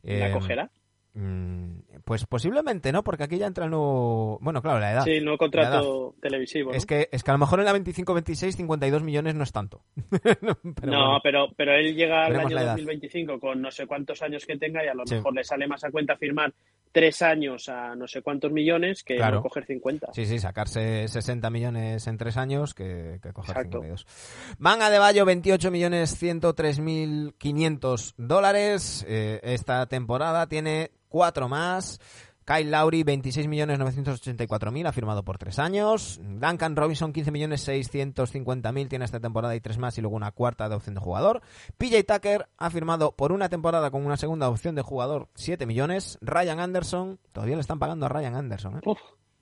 [0.03, 0.71] ¿La Eh, cogerá?
[1.15, 4.39] Mm, Pues posiblemente no, porque aquí ya entra el nuevo...
[4.43, 5.05] Bueno, claro, la edad.
[5.05, 6.71] Sí, no contrato televisivo.
[6.73, 6.77] ¿no?
[6.77, 9.83] Es que, es que a lo mejor en la 25-26, 52 millones no es tanto.
[10.11, 10.57] Pero no,
[11.07, 11.21] bueno.
[11.23, 12.73] pero, pero él llega al Veremos año la edad.
[12.73, 15.15] 2025 con no sé cuántos años que tenga y a lo Sí.
[15.17, 16.53] mejor le sale más a cuenta firmar
[16.93, 19.37] tres años a no sé cuántos millones que Claro.
[19.37, 20.13] no coger 50.
[20.13, 23.79] Sí, sí, sacarse 60 millones en tres años que, que coger Exacto.
[23.83, 24.07] 52.
[24.59, 29.05] Manga de Bayo, 28 millones 103 mil 500 dólares.
[29.09, 32.01] Eh, esta temporada tiene cuatro más.
[32.45, 36.21] Kyle Lowry, 26 millones 984 mil, ha firmado por tres años.
[36.21, 40.33] Duncan Robinson, 15 millones 650 mil, tiene esta temporada y tres más y luego una
[40.33, 41.41] cuarta de opción de jugador.
[41.79, 46.19] PJ Tucker ha firmado por una temporada con una segunda opción de jugador 7 millones.
[46.21, 48.79] Ryan Anderson, todavía le están pagando a Ryan Anderson.
[48.79, 48.81] ¿eh?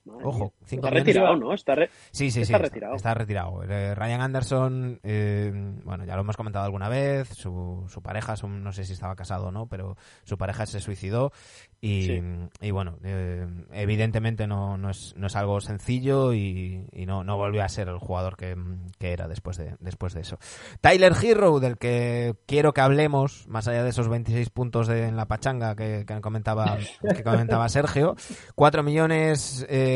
[0.05, 0.93] Madre Ojo, Está millones.
[1.05, 1.53] retirado, ¿no?
[1.53, 2.63] Está re- Sí, sí, Está sí.
[2.63, 2.95] retirado.
[2.95, 3.63] Está retirado.
[3.63, 5.51] Eh, Ryan Anderson, eh,
[5.85, 7.29] bueno, ya lo hemos comentado alguna vez.
[7.29, 10.79] Su, su pareja, su- no sé si estaba casado o no, pero su pareja se
[10.81, 11.31] suicidó.
[11.79, 12.21] Y, Sí.
[12.61, 17.37] y bueno, eh, evidentemente no, no, es, no es algo sencillo y, y no, no
[17.37, 18.55] volvió a ser el jugador que,
[18.99, 20.37] que era después de, después de eso.
[20.81, 25.17] Tyler Hero, del que quiero que hablemos, más allá de esos 26 puntos de, en
[25.17, 26.77] la pachanga que, que comentaba,
[27.15, 28.15] que comentaba Sergio.
[28.55, 29.92] 4 millones eh,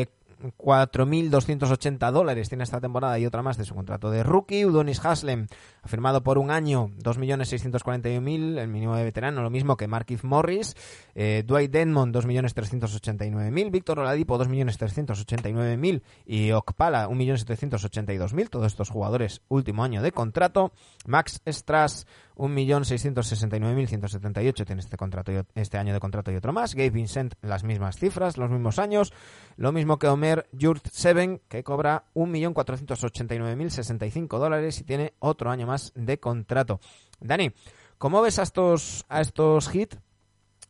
[0.56, 4.64] 4.280 dólares tiene esta temporada y otra más de su contrato de rookie.
[4.64, 5.46] Udonis Haslem
[5.82, 10.76] ha firmado por un año 2.641.000, el mínimo de veterano, lo mismo que Markif Morris.
[11.14, 20.02] Eh, Dwight Denmond 2.389.000, Víctor Oladipo 2.389.000 y Okpala 1.782.000, todos estos jugadores último año
[20.02, 20.72] de contrato.
[21.06, 22.06] Max Strass
[22.38, 26.74] 1.669.178 tiene este contrato y- este año de contrato y otro más.
[26.74, 29.12] Gabe Vincent las mismas cifras, los mismos años.
[29.56, 35.92] Lo mismo que Omer Jurt Seven, que cobra 1.489.065 dólares y tiene otro año más
[35.94, 36.80] de contrato.
[37.20, 37.52] Dani,
[37.98, 39.98] ¿cómo ves a estos, a estos hits?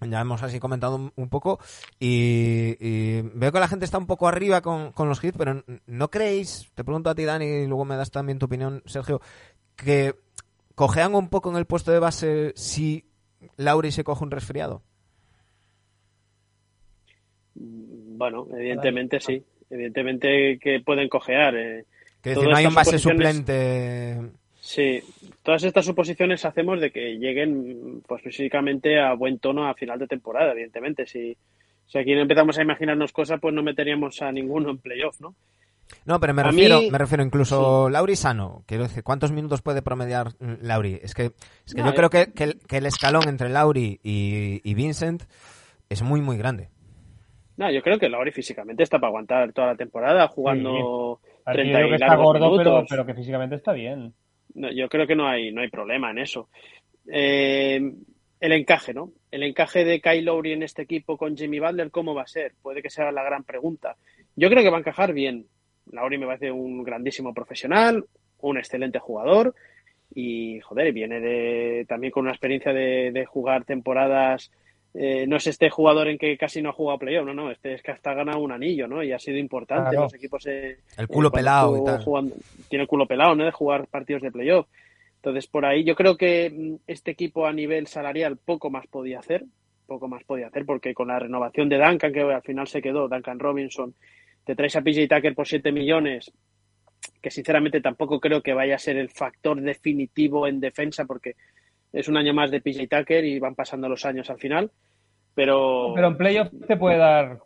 [0.01, 1.59] Ya hemos así comentado un, poco
[1.99, 5.65] y, y veo que la gente está un poco arriba con, con los hits, pero
[5.87, 9.21] ¿no creéis, te pregunto a ti Dani y luego me das también tu opinión Sergio,
[9.75, 10.15] que
[10.79, 13.05] ¿Cojean un poco en el puesto de base si
[13.57, 14.85] Lauri se coge un resfriado?
[17.57, 19.43] Bueno, evidentemente sí.
[19.69, 21.57] Evidentemente que pueden cojear.
[21.57, 21.85] eh.
[22.23, 24.21] Que decir, no hay un base suplente.
[24.61, 25.03] Sí,
[25.43, 30.07] todas estas suposiciones hacemos de que lleguen pues físicamente a buen tono a final de
[30.07, 31.09] temporada, evidentemente.
[31.09, 31.37] Si,
[31.89, 35.35] si aquí no empezamos a imaginarnos cosas, pues no meteríamos a ninguno en playoff, ¿no?
[36.05, 38.63] No, pero me refiero, mí- me refiero incluso Lauri sano.
[38.67, 40.29] Quiero decir, ¿cuántos minutos puede promediar
[40.61, 40.99] Lauri?
[41.03, 41.33] Es que,
[41.67, 41.95] es que No, yo eh.
[41.97, 45.23] creo que, que el, que el escalón entre Lauri y, y Vincent
[45.89, 46.69] es muy, muy grande.
[47.57, 51.21] No, yo creo que Lauri físicamente está para aguantar toda la temporada jugando yo
[51.53, 54.15] 30 creo y que está gordo, pero que físicamente está bien.
[54.55, 56.49] No, yo creo que no hay, no hay problema en eso.
[57.11, 57.81] Eh,
[58.41, 59.11] el encaje, ¿no?
[59.31, 62.53] El encaje de Kyle Lowry en este equipo con Jimmy Butler, ¿cómo va a ser?
[62.63, 63.97] Puede que sea la gran pregunta.
[64.37, 65.47] Yo creo que va a encajar bien.
[65.93, 68.05] Lowry me parece un grandísimo profesional,
[68.41, 69.55] un excelente jugador
[70.15, 74.51] y, joder, viene de, también con una experiencia de, de jugar temporadas.
[74.95, 77.75] eh, no es este jugador en que casi no ha jugado playoff, no, no, este
[77.75, 79.03] es que hasta ha ganado un anillo, ¿no?
[79.03, 79.91] Y ha sido importante.
[79.91, 80.05] Claro.
[80.05, 82.05] Los equipos eh, El culo eh, cuando pelado y estuvo tal.
[82.05, 82.37] jugando-
[82.69, 83.45] tiene el culo pelado, ¿no?
[83.45, 84.67] De jugar partidos de playoff.
[85.17, 89.19] Entonces, por ahí yo creo que mm, este equipo a nivel salarial poco más podía
[89.19, 89.45] hacer,
[89.87, 93.09] poco más podía hacer, porque con la renovación de Duncan, que al final se quedó,
[93.09, 93.95] Duncan Robinson,
[94.49, 96.33] te traes a PJ Tucker por 7 millones,
[97.21, 101.35] que sinceramente tampoco creo que vaya a ser el factor definitivo en defensa, porque
[101.93, 104.71] es un año más de PJ Tucker y van pasando los años al final.
[105.35, 107.41] Pero, Pero en playoff te puede dar.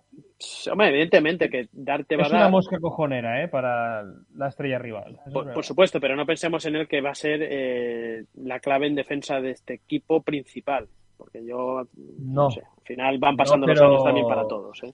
[0.71, 2.51] hombre, evidentemente que darte va a Es una dar.
[2.53, 3.49] mosca cojonera, ¿eh?
[3.49, 4.05] Para
[4.37, 5.19] la estrella rival.
[5.27, 8.87] Eso Por, supuesto, pero no pensemos en él que va a ser eh, la clave
[8.87, 10.87] en defensa de este equipo principal.
[11.17, 11.83] Porque yo,
[12.21, 12.49] No.
[12.53, 14.81] sé, al final van pasando No, los años también para todos.
[14.85, 14.93] ¿eh?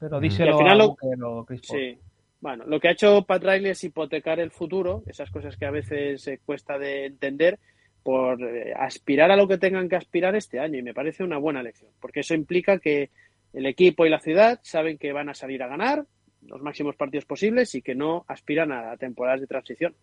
[0.00, 0.22] Pero Mm.
[0.22, 1.78] díselo al final a lo- Booker o Chris Paul.
[1.80, 1.98] Sí.
[2.40, 5.70] Bueno, lo que ha hecho Pat Riley es hipotecar el futuro, esas cosas que a
[5.70, 7.58] veces eh, cuesta de entender,
[8.02, 10.78] por eh, aspirar a lo que tengan que aspirar este año.
[10.78, 13.10] Y me parece una buena elección, porque eso implica que
[13.52, 16.06] el equipo y la ciudad saben que van a salir a ganar
[16.46, 19.94] los máximos partidos posibles y que no aspiran a temporadas de transición.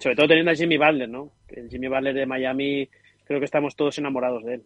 [0.00, 1.30] Sobre todo teniendo a Jimmy Butler, ¿no?
[1.48, 2.90] El Jimmy Butler de Miami,
[3.24, 4.62] creo que estamos todos enamorados de él.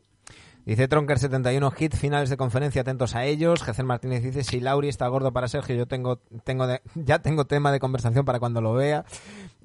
[0.67, 3.63] Dice Tronker71, hit finales de conferencia, atentos a ellos.
[3.63, 7.45] Gecer Martínez dice, si Lauri está gordo para Sergio, yo tengo, tengo de- ya tengo
[7.45, 9.05] tema de conversación para cuando lo vea.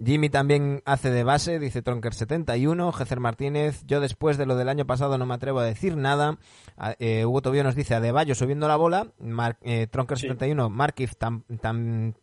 [0.03, 2.91] Jimmy también hace de base, dice Tronker71.
[2.93, 6.37] Gecer Martínez, yo después de lo del año pasado no me atrevo a decir nada.
[6.99, 9.07] Eh, Hugo Tobio nos dice, Adebayo subiendo la bola.
[9.19, 12.13] Mar- eh, Tronker71, Markif tam- tam-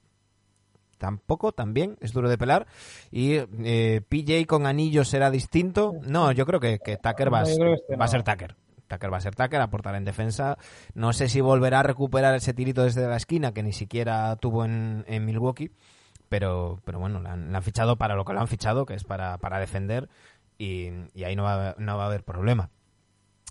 [0.98, 2.66] tampoco, también, es duro de pelar.
[3.10, 5.94] Y eh, PJ con anillo será distinto.
[6.06, 8.54] No, yo creo que, que Tucker va, No, este va a ser Tucker.
[8.88, 10.58] Tucker va a ser Tucker, aportará en defensa.
[10.94, 14.64] No sé si volverá a recuperar ese tirito desde la esquina que ni siquiera tuvo
[14.64, 15.70] en, en Milwaukee.
[16.28, 19.38] Pero, pero bueno, le han, fichado para lo que lo han fichado, que es para,
[19.38, 20.08] para defender.
[20.58, 22.70] Y, y ahí no va, no va a haber problema.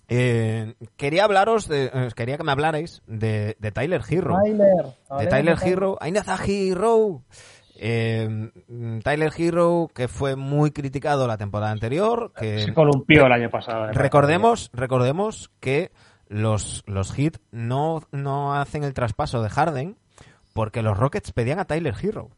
[0.08, 4.94] Eh, quería hablaros, de, eh, quería que me hablarais de, de Tyler Hero Tyler.
[5.18, 5.98] de Tyler Hero.
[6.00, 7.22] ¡Ay, naza Hero!
[7.78, 13.32] Eh, mm, Tyler Hero, que fue muy criticado la temporada anterior, que Se columpió el
[13.32, 13.92] año pasado.
[13.92, 15.92] recordemos, recordemos que
[16.28, 19.96] los, los Heat no, no hacen el traspaso de Harden
[20.52, 22.30] porque los Rockets pedían a Tyler Hero.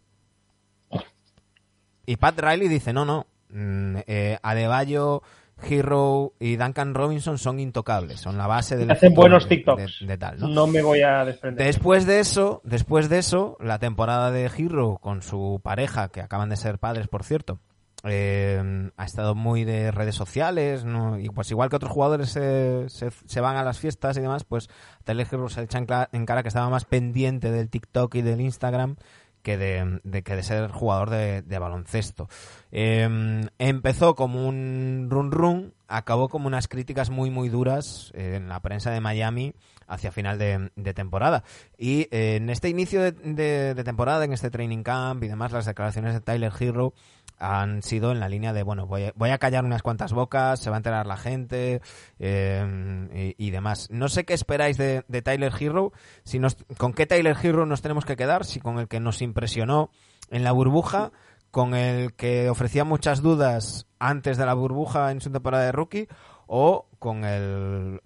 [2.05, 5.23] Y Pat Riley dice, no, no, mm, eh, Adebayo,
[5.63, 10.01] Hero y Duncan Robinson son intocables, son la base del Hacen buenos de- TikToks.
[10.01, 10.39] de- de tal.
[10.41, 10.49] ¿no?
[10.49, 11.67] No me voy a desprender.
[11.67, 16.49] Después de eso, después de eso, la temporada de Hero con su pareja, que acaban
[16.49, 17.59] de ser padres, por cierto,
[18.05, 21.19] eh, ha estado muy de redes sociales, ¿no?
[21.19, 24.45] y pues igual que otros jugadores se, se, se van a las fiestas y demás,
[24.45, 24.69] pues
[25.05, 25.79] Tyler Hero se echa
[26.13, 28.95] en cara que estaba más pendiente del TikTok y del Instagram
[29.43, 32.29] que de, que de ser jugador de, baloncesto.
[32.71, 38.49] Eh, empezó como un run run, acabó como unas críticas muy muy duras eh, en
[38.49, 39.55] la prensa de Miami
[39.87, 41.45] hacia final de, temporada.
[41.79, 46.13] Y eh, en este inicio de temporada, en este training camp y demás, las declaraciones
[46.15, 46.93] de Tyler Hero
[47.39, 50.61] han sido en la línea de, bueno, voy a, voy a callar unas cuantas bocas,
[50.61, 51.81] se va a enterar la gente
[52.19, 53.89] eh, y, y demás.
[53.91, 55.93] No sé qué esperáis de, de Tyler Hero,
[56.25, 59.23] si nos, con qué Tyler Hero nos tenemos que quedar, si con el que nos
[59.23, 59.91] impresionó
[60.31, 61.13] en la burbuja,
[61.51, 66.09] con el que ofrecía muchas dudas antes de la burbuja en su temporada de rookie,
[66.47, 68.01] o con el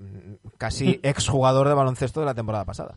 [0.58, 2.96] casi exjugador de baloncesto de la temporada pasada.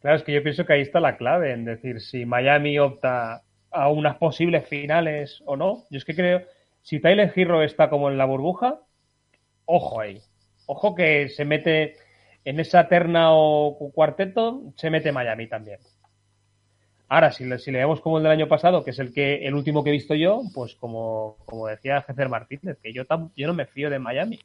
[0.00, 3.42] Claro, es que yo pienso que ahí está la clave, en decir si Miami opta
[3.76, 5.84] a unas posibles finales o no.
[5.90, 6.42] Yo es que creo,
[6.82, 8.80] si Tyler Hero está como en la burbuja,
[9.66, 10.22] ojo ahí.
[10.66, 11.96] Ojo que se mete
[12.44, 15.80] en esa terna o cu- cuarteto, se mete Miami también.
[17.08, 19.46] Ahora, si le, si le vemos como el del año pasado, que es el que
[19.46, 23.32] el último que he visto yo, pues como, como decía Jezer Martínez, que yo, tam-
[23.36, 24.38] yo no me fío de Miami.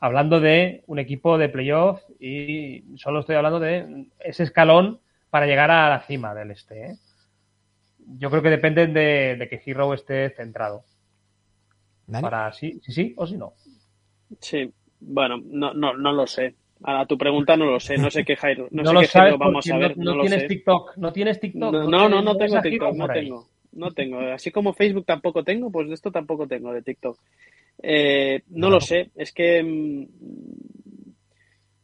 [0.00, 5.70] Hablando de un equipo de playoff y solo estoy hablando de ese escalón para llegar
[5.70, 6.86] a la cima del este.
[6.86, 6.96] ¿eh?
[8.18, 10.82] Yo creo que depende de, de que Hero esté centrado.
[12.06, 12.22] ¿Dani?
[12.22, 13.52] Para sí, sí, sí o si no.
[14.40, 14.70] Sí,
[15.00, 16.54] bueno, no, no, no lo sé.
[16.82, 19.06] A tu pregunta no lo sé, no sé qué Jairo, no, No, sé lo qué
[19.06, 20.48] sabes Jairo vamos a ver, no, no, no lo tienes sé.
[20.48, 20.96] TikTok.
[20.96, 21.72] No tienes TikTok.
[21.72, 24.20] No, no, no, no tengo TikTok, no tengo, no tengo.
[24.20, 27.18] Así como Facebook tampoco tengo, pues de esto tampoco tengo de TikTok.
[27.82, 30.06] Eh, no No, lo sé, es que mm,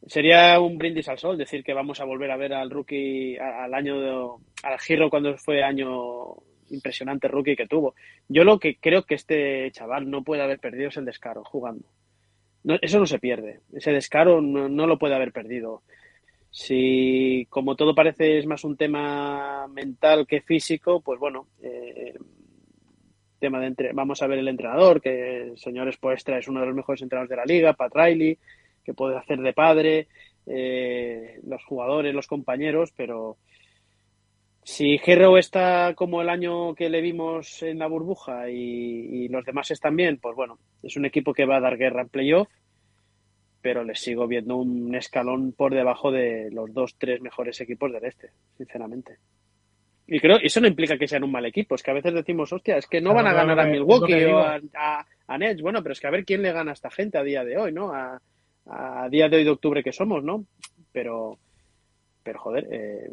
[0.06, 3.74] sería un brindis al sol decir que vamos a volver a ver al rookie, al
[3.74, 6.34] año, de- al Giro cuando fue año
[6.70, 7.94] impresionante rookie que tuvo.
[8.28, 11.84] Yo lo que creo que este chaval no puede haber perdido es el descaro jugando.
[12.64, 15.82] No, eso no se pierde, ese descaro no, no lo puede haber perdido.
[16.50, 22.14] Si, como todo parece, es más un tema mental que físico, pues bueno, eh,
[23.38, 23.92] tema de entre...
[23.92, 27.30] vamos a ver el entrenador, que el señor Spoestra es uno de los mejores entrenadores
[27.30, 28.38] de la liga, Pat Riley,
[28.86, 30.06] que puede hacer de padre,
[30.46, 33.36] eh, los jugadores, los compañeros, pero
[34.62, 39.44] si Hero está como el año que le vimos en la burbuja y, y los
[39.44, 42.48] demás están bien, pues bueno, es un equipo que va a dar guerra en playoff,
[43.60, 48.04] pero les sigo viendo un escalón por debajo de los dos, tres mejores equipos del
[48.04, 49.18] este, sinceramente.
[50.06, 52.52] Y creo, eso no implica que sean un mal equipo, es que a veces decimos,
[52.52, 55.62] hostia, es que no Claro, van a ganar a Milwaukee o a, a, a Nets.
[55.62, 57.58] Bueno, pero es que a ver quién le gana a esta gente a día de
[57.58, 57.92] hoy, ¿no?
[57.92, 58.20] A,
[58.68, 60.44] a día de hoy de octubre que somos, ¿no?
[60.92, 61.38] Pero,
[62.22, 63.10] pero joder, eh,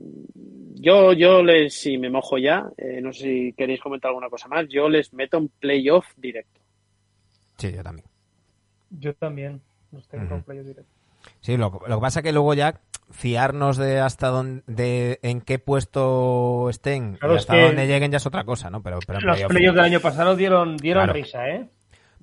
[0.75, 4.47] yo, yo les, si me mojo ya, eh, no sé si queréis comentar alguna cosa
[4.47, 6.59] más, yo les meto en playoff directo.
[7.57, 8.07] Sí, yo también.
[8.89, 9.61] Yo también.
[9.91, 10.33] Los tengo Ujú.
[10.35, 10.91] en playoff directo.
[11.41, 12.79] Sí, lo, lo que pasa es que luego ya
[13.11, 17.87] fiarnos de hasta dónde, de en qué puesto estén Claro, y es hasta que- dónde
[17.87, 18.81] lleguen ya es otra cosa, ¿no?
[18.81, 21.13] Pero, pero Los playoff- playoffs del año pasado dieron, dieron Claro.
[21.13, 21.69] risa, ¿eh?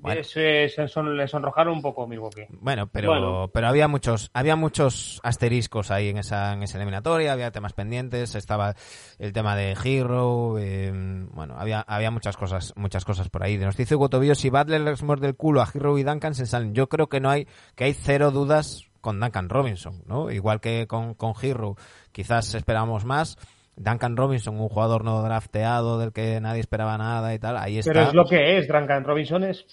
[0.02, 0.24] Bueno.
[0.24, 2.46] Se, se son- le sonrojaron un poco Milwaukee.
[2.50, 3.50] Bueno, pero, Bueno.
[3.52, 8.34] pero había muchos, había muchos asteriscos ahí en esa, en esa eliminatoria, había temas pendientes,
[8.34, 8.74] estaba
[9.18, 10.90] el tema de Hero, eh,
[11.32, 13.58] bueno, había, había muchas cosas, muchas cosas por ahí.
[13.58, 16.46] Nos dice Hugo Tobillo, si Butler les muerde el culo a Hero y Duncan se
[16.46, 16.74] salen.
[16.74, 20.30] Yo creo que no hay, que hay cero dudas con Duncan Robinson, ¿no?
[20.30, 21.76] Igual que con, con Hero,
[22.12, 23.38] quizás esperábamos más.
[23.76, 27.92] Duncan Robinson, un jugador no drafteado del que nadie esperaba nada y tal, ahí está.
[27.92, 29.64] Pero es lo que es, Duncan Robinson es,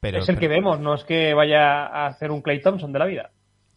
[0.00, 2.98] Pero- es el que vemos, no es que vaya a hacer un Clay Thompson de
[2.98, 3.30] la vida.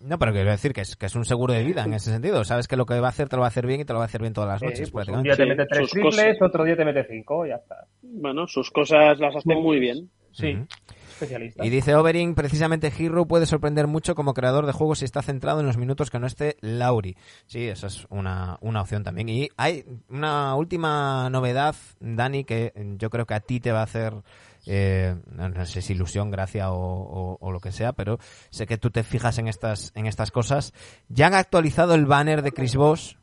[0.03, 2.43] No, pero quiero decir que es, que es un seguro de vida en ese sentido.
[2.43, 3.93] Sabes que lo que va a hacer te lo va a hacer bien y te
[3.93, 5.81] lo va a hacer bien todas las Sí, noches, pues un día te mete tres
[5.81, 6.41] sus triples, cosas.
[6.41, 7.85] otro día te mete cinco, ya está.
[8.01, 10.09] Bueno, sus cosas las hacen muy bien.
[10.31, 10.57] Sí.
[11.21, 11.65] Especialista.
[11.65, 15.59] Y dice Overing, precisamente Hero puede sorprender mucho como creador de juegos si está centrado
[15.59, 17.15] en los minutos que no esté Lauri.
[17.45, 19.29] Sí, esa es una, una opción también.
[19.29, 23.83] Y hay una última novedad, Dani, que yo creo que a ti te va a
[23.83, 24.13] hacer,
[24.65, 28.19] eh, no, sé si ilusión, gracia o, o- o lo que sea, pero
[28.49, 30.73] sé que tú te fijas en estas, en estas cosas.
[31.09, 33.17] Ya han actualizado el banner de Chris Voss,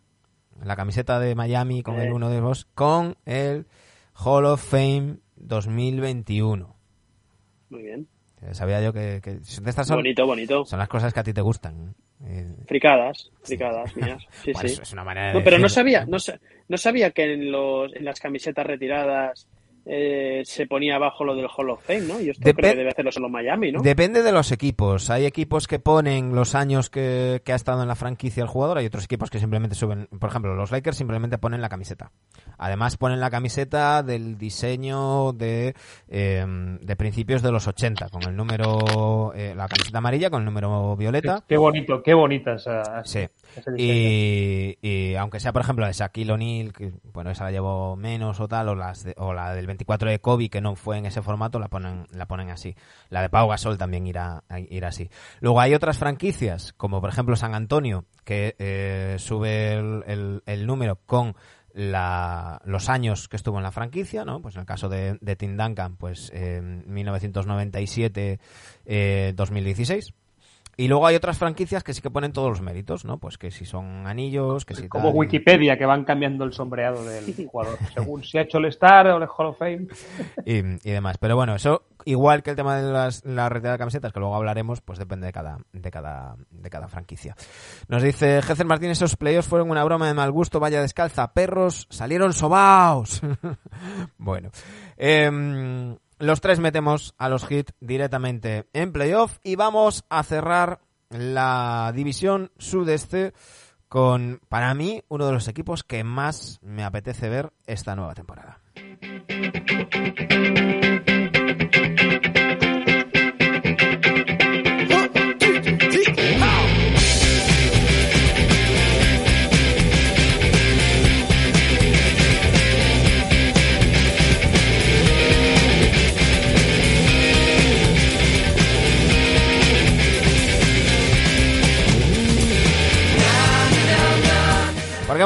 [0.63, 3.67] la camiseta de Miami con el uno de Voss, con el
[4.15, 6.75] Hall of Fame 2021.
[7.71, 8.07] Muy bien.
[8.43, 10.65] Eh, Sabía yo que, que de estas son, Bonito, bonito.
[10.65, 11.95] son las cosas que a ti te gustan.
[12.25, 14.23] Eh, Fricadas, fricadas mías.
[14.45, 14.79] Sí, bueno, sí.
[14.83, 16.19] es- una manera No, de pero no sabía, no,
[16.69, 19.47] no sabía que en, los, en las camisetas retiradas
[19.91, 22.21] eh, se ponía abajo lo del Hall of Fame, ¿no?
[22.21, 23.81] Y esto creo que debe hacerlo solo Miami, ¿no?
[23.81, 25.09] Depende de los equipos.
[25.09, 28.77] Hay equipos que ponen los años que, que ha estado en la franquicia el jugador.
[28.77, 30.07] Hay otros equipos que simplemente suben.
[30.21, 32.13] Por ejemplo, los Lakers simplemente ponen la camiseta.
[32.59, 35.75] Además ponen la camiseta del diseño de,
[36.09, 36.45] eh,
[36.81, 40.97] de principios de los 80, con el número, eh, la camiseta amarilla con el número
[40.97, 41.45] violeta.
[41.49, 43.03] Qué bonito, qué bonita esa.
[43.05, 43.27] Sí.
[43.77, 47.97] Y, y aunque sea, por ejemplo, la de Shaquille O'Neal, que bueno, esa la llevó
[47.97, 50.99] menos o tal, o, las de- o la del 24 de Kobe, que no fue
[50.99, 52.75] en ese formato, la ponen, la ponen así.
[53.11, 55.09] La de Pau Gasol también irá, irá así.
[55.41, 60.67] Luego hay otras franquicias, como por ejemplo San Antonio, que eh, sube el, el- el
[60.67, 61.35] número con
[61.75, 64.41] la, los años que estuvo en la franquicia, ¿no?
[64.43, 68.41] Pues en el caso de, de Tim Duncan, pues eh, 1997,
[68.87, 70.13] eh, 2016.
[70.81, 73.19] Y luego hay otras franquicias que sí que ponen todos los méritos, ¿no?
[73.19, 75.19] Pues que si son anillos, que si Como tal.
[75.19, 79.17] Wikipedia, que van cambiando el sombreado del jugador, según si ha hecho el Star o
[79.17, 79.89] el Hall of Fame.
[80.47, 81.19] y, y demás.
[81.19, 84.37] Pero bueno, eso, igual que el tema de las, la retirada de camisetas, que luego
[84.37, 87.35] hablaremos, pues depende de cada, de cada, de cada franquicia.
[87.89, 91.89] Nos dice Jezer Martín, esos playoffs fueron una broma de mal gusto, vaya descalza, perros,
[91.91, 93.21] salieron sobaos.
[94.17, 94.51] bueno,
[94.97, 100.81] em, los tres metemos a los hits directamente en playoff y vamos a cerrar
[101.11, 103.33] la división sudeste
[103.89, 108.61] con, para mí, uno de los equipos que más me apetece ver esta nueva temporada.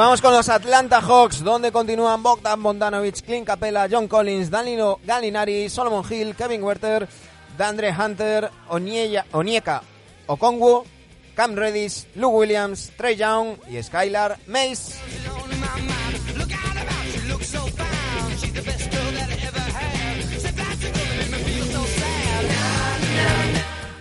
[0.03, 5.69] Vamos con los Atlanta Hawks, donde continúan Bogdan Bogdanovic, Clint Capella, John Collins, Danilo Gallinari,
[5.69, 7.07] Solomon Hill, Kevin Werther,
[7.57, 9.81] Dandre Hunter, Onyeka, Onyeka
[10.27, 10.85] Okongwu,
[11.37, 14.95] Cam Reddish, Lou Williams, Trey Young y Skylar Mace.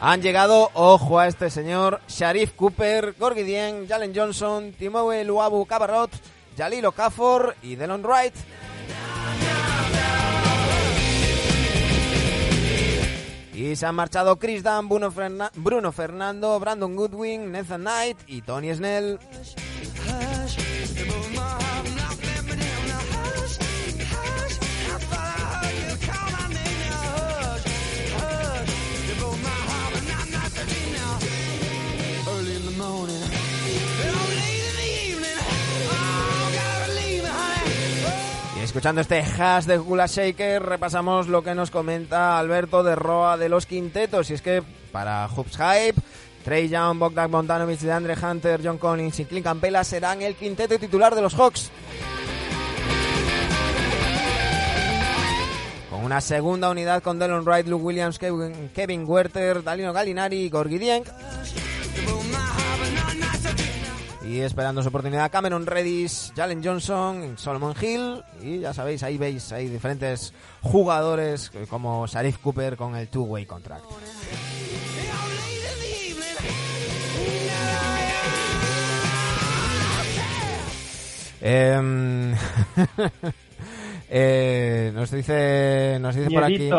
[0.04, 6.10] Han llegado, ojo a este señor, Sharif Cooper, Gorgie Dieng, Jalen Johnson, Timoe Luabu Cabarrot,
[6.58, 8.34] Jalil Okafor y Delon Wright.
[13.54, 15.14] Y se han marchado Chris Dunn, Bruno,
[15.54, 19.20] Bruno Fernando, Brandon Goodwin, Nathan Knight y Tony Snell.
[38.72, 43.50] Escuchando este hash de Gula Shaker, repasamos lo que nos comenta Alberto de Roa de
[43.50, 44.30] los quintetos.
[44.30, 46.02] Y es que para Hoops Hype,
[46.46, 51.14] Trey Young, Bogdan Bogdanovic, DeAndre Hunter, John Collins y Clint Campbell serán el quinteto titular
[51.14, 51.70] de los Hawks.
[55.90, 60.80] Con una segunda unidad con Delon Wright, Luke Williams, Kevin, Werther, Dalino Gallinari y Gorgie
[60.80, 61.04] Dieng.
[64.32, 65.30] Y esperando su oportunidad.
[65.30, 68.24] Cameron Reddish, Jalen Johnson, Solomon Hill.
[68.42, 73.46] Y ya sabéis, ahí veis, hay diferentes jugadores eh, como Sharif Cooper con el two-way
[73.46, 73.84] contract.
[81.42, 82.34] Em,
[84.10, 86.70] eh, nos dice, nos dice por aquí,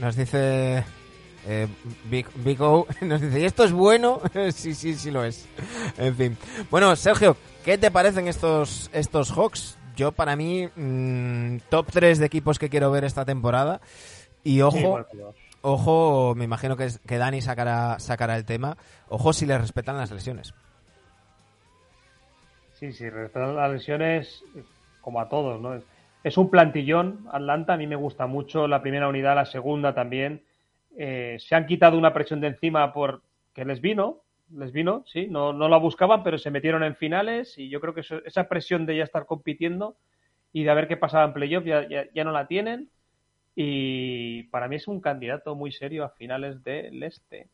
[0.00, 0.84] nos dice
[1.46, 1.68] eh,
[2.04, 4.20] Big, Big O, nos dice, ¿y esto es bueno?
[4.52, 5.48] sí, sí, sí lo es.
[5.98, 6.36] En fin.
[6.70, 9.78] Bueno, Sergio, ¿qué te parecen estos, estos Hawks?
[9.96, 13.80] Yo, para mí, mm, top 3 de equipos que quiero ver esta temporada.
[14.42, 15.18] Y ojo, Sí,
[15.62, 18.76] ojo, me imagino que, que Dani sacará, sacará el tema.
[19.08, 20.54] Ojo si le respetan las lesiones.
[22.72, 24.42] Sí, sí, respecto a las lesiones,
[25.00, 25.80] como a todos, ¿no?
[26.24, 30.42] Es un plantillón, Atlanta, a mí me gusta mucho, la primera unidad, la segunda también.
[30.96, 33.22] Eh, se han quitado una presión de encima por
[33.52, 34.20] que les vino,
[34.52, 37.94] les vino, sí, no, no la buscaban, pero se metieron en finales y yo creo
[37.94, 39.96] que eso- esa presión de ya estar compitiendo
[40.52, 42.90] y de ver qué pasaba en playoff ya, ya, ya no la tienen
[43.56, 47.48] y para mí es un candidato muy serio a finales del este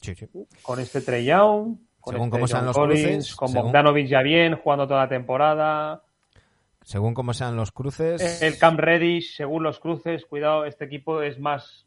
[0.00, 0.26] Sí, sí.
[0.62, 4.06] con este Trey Young, con Según este cómo sean los Collins, cruces, con según- Bogdanovic
[4.08, 6.02] ya bien, jugando toda la temporada.
[6.82, 8.42] Según cómo sean los cruces.
[8.42, 11.83] El Cam Reddish, según los cruces, cuidado, este equipo es más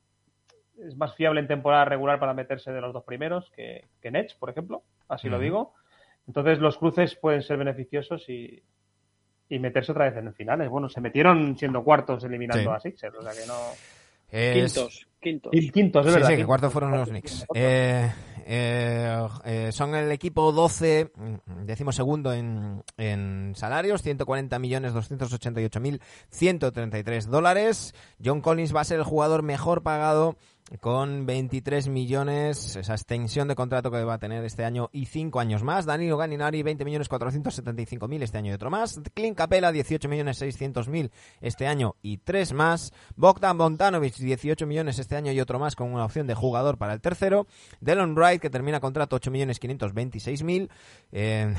[0.85, 4.33] es más fiable en temporada regular para meterse de los dos primeros que, que Nets,
[4.35, 5.73] por ejemplo, así lo digo.
[6.27, 8.61] Entonces los cruces pueden ser beneficiosos y,
[9.49, 10.69] y meterse otra vez en finales.
[10.69, 12.75] Bueno, se metieron siendo cuartos eliminando Sí.
[12.75, 13.53] a Sixers, o sea que no...
[14.29, 15.51] es- Quintos, quintos.
[15.73, 16.29] Quintos, es Sí, verdad.
[16.31, 17.45] sí, que cuartos fueron los Knicks.
[17.55, 18.11] Eh,
[18.45, 25.79] eh, eh, son el equipo 12, mm, decimos segundo en, en salarios, 140 millones 288
[25.79, 27.95] mil 133 dólares.
[28.23, 30.35] John Collins va a ser el jugador mejor pagado
[30.81, 35.39] con 23 millones, esa extensión de contrato que va a tener este año y 5
[35.39, 35.85] años más.
[35.85, 38.99] Danilo Gallinari, 20 millones 475 mil este año y otro más.
[39.13, 42.91] Clint Capella, 18 millones 600 mil este año y 3 más.
[43.15, 46.93] Bogdan Bogdanovic, 18 millones este año y otro más con una opción de jugador para
[46.93, 47.47] el tercero.
[47.79, 50.69] Delon Wright, que termina contrato 8 millones 526 mil.
[51.13, 51.53] Eh,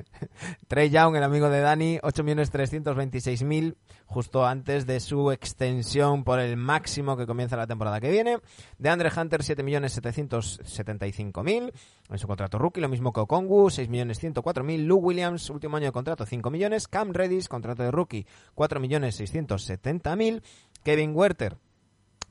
[0.68, 3.76] Trey Young, el amigo de Dani, 8 millones 326 mil
[4.06, 8.33] justo antes de su extensión por el máximo que comienza la temporada que viene.
[8.78, 11.72] De Andre Hunter, 7.775.000
[12.10, 14.84] en su contrato rookie, lo mismo que Okongwu, 6.104.000.
[14.84, 16.88] Lou Williams, último año de contrato, 5 millones.
[16.88, 20.42] Cam Reddish, contrato de rookie, 4.670.000.
[20.82, 21.56] Kevin Werther,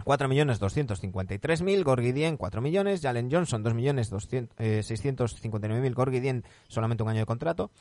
[0.05, 7.71] 4.253.000, Gorgidien 4 millones, Jalen Johnson 2.659.000, Gorgidien solamente un año de contrato,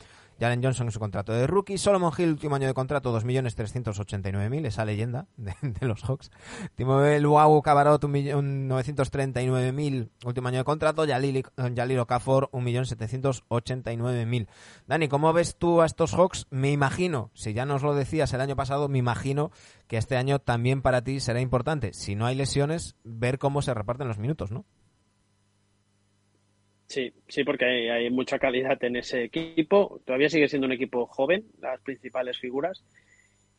[0.42, 4.84] Jalen Johnson en su contrato de rookie, Solomon Hill, último año de contrato, 2.389.000, esa
[4.84, 5.54] leyenda de,
[5.86, 6.32] los Hawks.
[6.74, 14.48] Timo Luau Cabarot, 1.939.000, último año de contrato, Yalil, Yalil Okafor, 1.789.000.
[14.88, 16.48] Dani, ¿cómo ves tú a estos Hawks?
[16.50, 19.52] Me imagino, si ya nos lo decías el año pasado, me imagino
[19.86, 23.74] que este año también para ti será importante, si no hay lesiones, ver cómo se
[23.74, 24.64] reparten los minutos, ¿no?
[26.92, 30.02] Sí, sí, porque hay, mucha calidad en ese equipo.
[30.04, 32.84] Todavía sigue siendo un equipo joven, las principales figuras.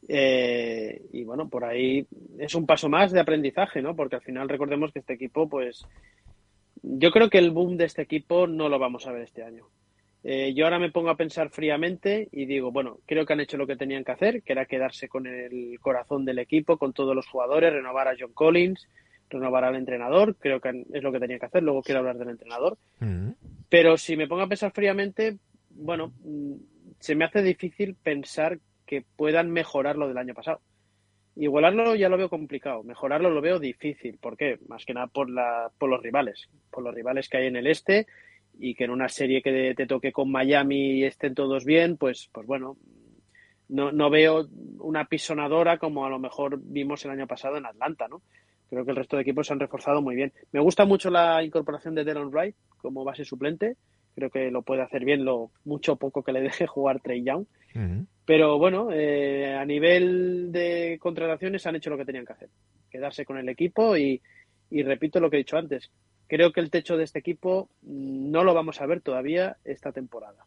[0.08, 2.06] Eh, y bueno, por ahí
[2.38, 3.96] es un paso más de aprendizaje, ¿no?
[3.96, 5.84] Porque al final recordemos que este equipo, pues,
[6.84, 9.66] yo creo que el boom de este equipo no lo vamos a ver este año.
[10.24, 13.58] Eh, yo ahora me pongo a pensar fríamente y digo, bueno, creo que han hecho
[13.58, 17.16] lo que tenían que hacer, que era quedarse con el corazón del equipo, con todos
[17.16, 18.88] los jugadores, renovar a John Collins,
[19.34, 22.30] renovar al entrenador, creo que es lo que tenían que hacer, luego quiero hablar del
[22.30, 22.78] entrenador.
[23.00, 23.32] Mm.
[23.70, 25.38] Pero si me pongo a pensar fríamente,
[25.72, 26.54] bueno, mm,
[27.00, 30.62] se me hace difícil pensar que puedan mejorar lo del año pasado.
[31.36, 34.18] Igualarlo ya lo veo complicado, mejorarlo lo veo difícil.
[34.20, 34.60] ¿Por qué?
[34.68, 37.68] Más que nada por, la, por los rivales, por los rivales que hay en el
[37.68, 38.06] este
[38.60, 42.46] y que en una serie que te toque con Miami estén todos bien, pues, pues
[42.46, 42.78] bueno,
[43.70, 44.48] no, no veo
[44.80, 48.22] una pisonadora como a lo mejor vimos el año pasado en Atlanta, ¿no?
[48.69, 50.34] Creo que el resto de equipos se han reforzado muy bien.
[50.52, 53.77] Me gusta mucho la incorporación de Delon Wright como base suplente.
[54.15, 57.23] Creo que lo puede hacer bien lo mucho o poco que le deje jugar Trey
[57.23, 57.45] Young.
[58.26, 62.49] Pero bueno, eh, a nivel de contrataciones han hecho lo que tenían que hacer.
[62.90, 64.22] Quedarse con el equipo y,
[64.69, 65.91] y repito lo que he dicho antes.
[66.27, 70.45] Creo que el techo de este equipo no lo vamos a ver todavía esta temporada.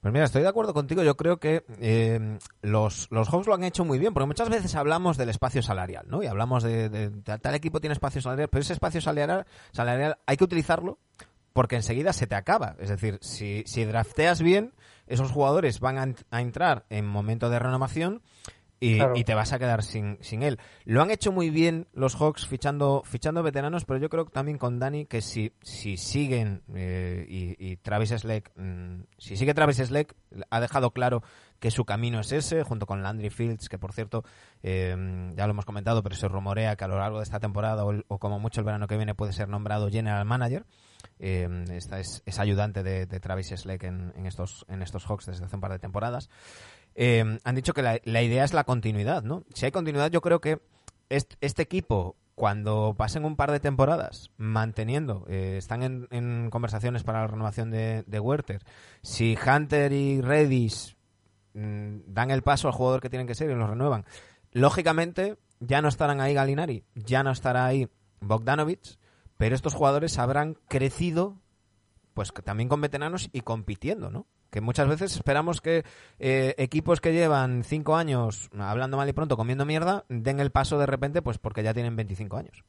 [0.00, 1.02] Pues mira, estoy de acuerdo contigo.
[1.02, 4.74] Yo creo que eh, los, los Hawks lo han hecho muy bien, porque muchas veces
[4.74, 6.22] hablamos del espacio salarial, ¿no?
[6.22, 10.44] Y hablamos de, tal equipo tiene espacio salarial, pero ese espacio salarial, salarial hay que
[10.44, 10.98] utilizarlo
[11.52, 12.76] porque enseguida se te acaba.
[12.78, 14.74] Es decir, si, si drafteas bien,
[15.06, 18.22] esos jugadores van a, a entrar en momento de renovación
[18.80, 19.16] y, Claro.
[19.16, 20.58] y te vas a quedar sin, sin él.
[20.84, 24.58] Lo han hecho muy bien los Hawks fichando, fichando veteranos, pero yo creo que también
[24.58, 29.78] con Dani que si, si siguen eh, y, y Travis Sleck, mm, si sigue Travis
[29.78, 30.14] Sleck,
[30.50, 31.22] ha dejado claro
[31.58, 34.24] que su camino es ese, junto con Landry Fields, que por cierto,
[34.62, 37.84] eh, ya lo hemos comentado, pero se rumorea que a lo largo de esta temporada
[37.84, 40.66] o, el- o como mucho el verano que viene puede ser nombrado General Manager.
[41.18, 45.24] Eh, esta es, es ayudante de, de Travis Sleck en, en estos, en estos Hawks
[45.26, 46.28] desde hace un par de temporadas.
[46.98, 49.44] Eh, han dicho que la, idea es la continuidad, ¿no?
[49.52, 50.60] Si hay continuidad, yo creo que
[51.10, 57.20] est- este equipo, cuando pasen un par de temporadas manteniendo, eh, están en, conversaciones para
[57.20, 58.60] la renovación de, de
[59.02, 60.96] si Hunter y Redis
[61.52, 64.06] mm, dan el paso al jugador que tienen que ser y lo renuevan,
[64.52, 67.88] lógicamente ya no estarán ahí Galinari, ya no estará ahí
[68.20, 68.98] Bogdanovich,
[69.36, 71.36] pero estos jugadores habrán crecido
[72.14, 74.26] pues también con veteranos y compitiendo, ¿no?
[74.50, 75.84] Que muchas veces esperamos que
[76.18, 80.78] eh, equipos que llevan cinco años, hablando mal y pronto, comiendo mierda, den el paso
[80.78, 82.64] de repente, pues porque ya tienen 25 años.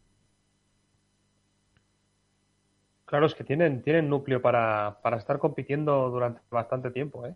[3.05, 7.35] Claro, es que tienen, tienen núcleo para, para estar compitiendo durante bastante tiempo, ¿eh?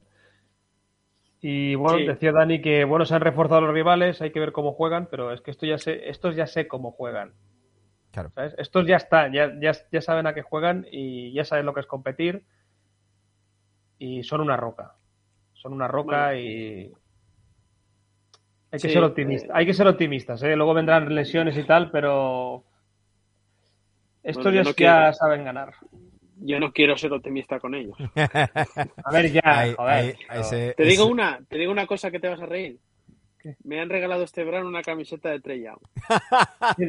[1.39, 2.05] Y bueno, Sí.
[2.07, 5.31] decía Dani que bueno, se han reforzado los rivales, hay que ver cómo juegan, pero
[5.31, 7.33] es que esto ya sé, estos ya sé cómo juegan.
[8.11, 8.29] Claro.
[8.35, 8.53] ¿sabes?
[8.57, 11.79] Estos ya están, ya, ya, ya saben a qué juegan y ya saben lo que
[11.79, 12.43] es competir.
[14.03, 14.95] Y son una roca.
[15.53, 16.39] Son una roca Bueno.
[16.41, 16.91] y.
[18.71, 19.49] Hay que Sí, ser optimistas.
[19.49, 19.53] eh.
[19.53, 20.55] Hay que ser optimistas, ¿eh?
[20.55, 22.63] Luego vendrán lesiones y tal, pero.
[24.23, 25.73] Estos Bueno, yo ya, no quiero- ya saben ganar.
[26.43, 27.95] Yo no quiero ser optimista con ellos.
[29.05, 30.15] A ver, ya, Ahí- joder.
[30.33, 32.79] ese- Te digo una, te digo una cosa que te vas a reír.
[33.41, 33.55] ¿Qué?
[33.63, 35.79] Me han regalado este verano una camiseta de Trey Young.
[36.77, 36.85] Y-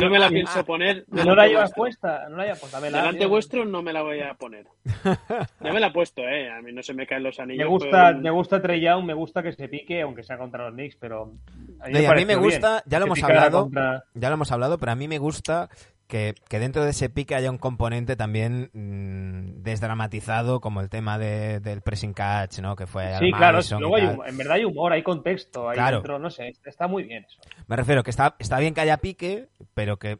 [0.00, 1.04] no me la pienso poner.
[1.08, 2.80] No la llevas puesta, no la llevas puesta.
[2.80, 3.28] Delante tío.
[3.28, 4.66] vuestro no me la voy a poner.
[5.04, 6.50] Ya me la he puesto, eh.
[6.50, 7.64] A mí no se me caen los anillos.
[7.64, 10.64] Me gusta, pero- me gusta Trey Young, me gusta que se pique, aunque sea contra
[10.66, 11.32] los Knicks, pero
[11.80, 14.28] a mí, No, y a mí me gusta, bien ya lo hemos hablado, contra- ya
[14.28, 15.68] lo hemos hablado, pero a mí me gusta
[16.06, 21.18] que, que dentro de ese pique haya un componente también mm, desdramatizado, como el tema
[21.18, 22.76] de, del pressing catch, ¿no?
[22.76, 25.96] Que fue Sí, claro, luego hay en verdad hay humor, hay contexto, hay Claro.
[25.98, 27.38] dentro, no sé, está muy bien eso.
[27.66, 30.18] Me refiero que está, está bien que haya pique, pero que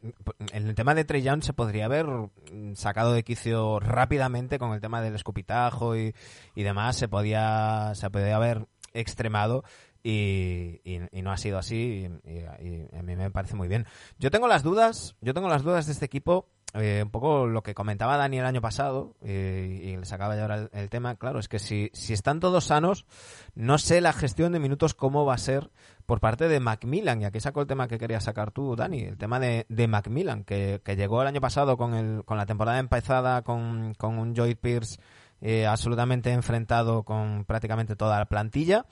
[0.53, 4.73] en el tema de Trey Young se podría haber mm, sacado de quicio rápidamente con
[4.73, 6.15] el tema del escupitajo y,
[6.55, 6.97] y demás.
[6.97, 9.65] Se podía, se podía haber extremado
[10.09, 13.87] y, no ha sido así y, a mí me parece muy bien.
[14.19, 16.49] Yo tengo las dudas, yo tengo las dudas de este equipo.
[16.75, 20.43] eh, un poco lo que comentaba Dani el año pasado eh, y le sacaba ya
[20.43, 23.07] ahora el, tema, claro, es que si, si están todos sanos,
[23.55, 25.71] no sé la gestión de minutos cómo va a ser
[26.05, 29.17] por parte de Macmillan, y aquí saco el tema que querías sacar tú, Dani, el
[29.17, 32.79] tema de, de Macmillan, que, que llegó el año pasado con, el, con la temporada
[32.79, 35.01] empezada con, con un Joy Pierce
[35.43, 38.87] eh, absolutamente enfrentado con prácticamente toda la plantilla,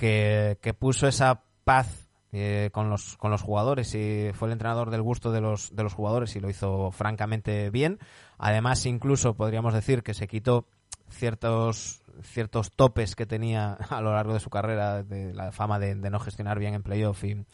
[0.00, 4.88] que, que puso esa paz eh, con los con los jugadores y fue el entrenador
[4.88, 7.98] del gusto de los de los jugadores y lo hizo francamente bien.
[8.38, 10.64] Además, incluso podríamos decir que se quitó
[11.10, 15.94] ciertos ciertos topes que tenía a lo largo de su carrera de la fama de,
[15.94, 17.44] no gestionar bien en playoff y,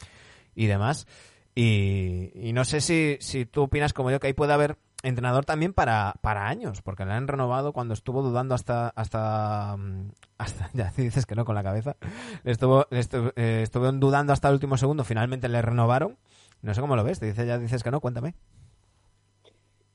[0.55, 1.05] y demás.
[1.53, 5.45] Y, y no sé si, si tú opinas como yo que ahí puede haber entrenador
[5.45, 10.69] también para, para años, porque le han renovado cuando estuvo dudando hasta hasta mm, hasta
[10.73, 11.95] ya dices que no con la cabeza.
[12.43, 13.65] Le estuvo le estu- eh,
[13.99, 16.17] dudando hasta el último segundo, finalmente le renovaron.
[16.61, 18.33] No sé cómo lo ves, te dice ya dices que no, cuéntame.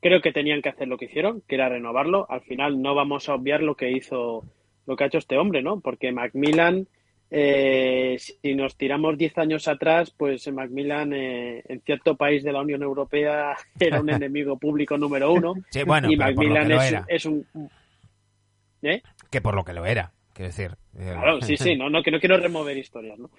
[0.00, 2.26] Creo que tenían que hacer lo que hicieron, que era renovarlo.
[2.28, 4.44] Al final no vamos a obviar lo que hizo,
[4.86, 5.80] lo que ha hecho este hombre, ¿no?
[5.80, 6.88] Porque Macmillan,
[7.34, 12.60] eh, si nos tiramos 10 años atrás, pues Macmillan eh, en cierto país de la
[12.60, 15.54] Unión Europea era un enemigo público número uno.
[15.70, 17.46] Sí, bueno, y Macmillan es, es un...
[18.82, 19.00] ¿Eh?
[19.30, 20.72] Que por lo que lo era, quiero decir.
[20.98, 23.30] eh, Claro, sí, sí, no, no, que no quiero remover historias, ¿no?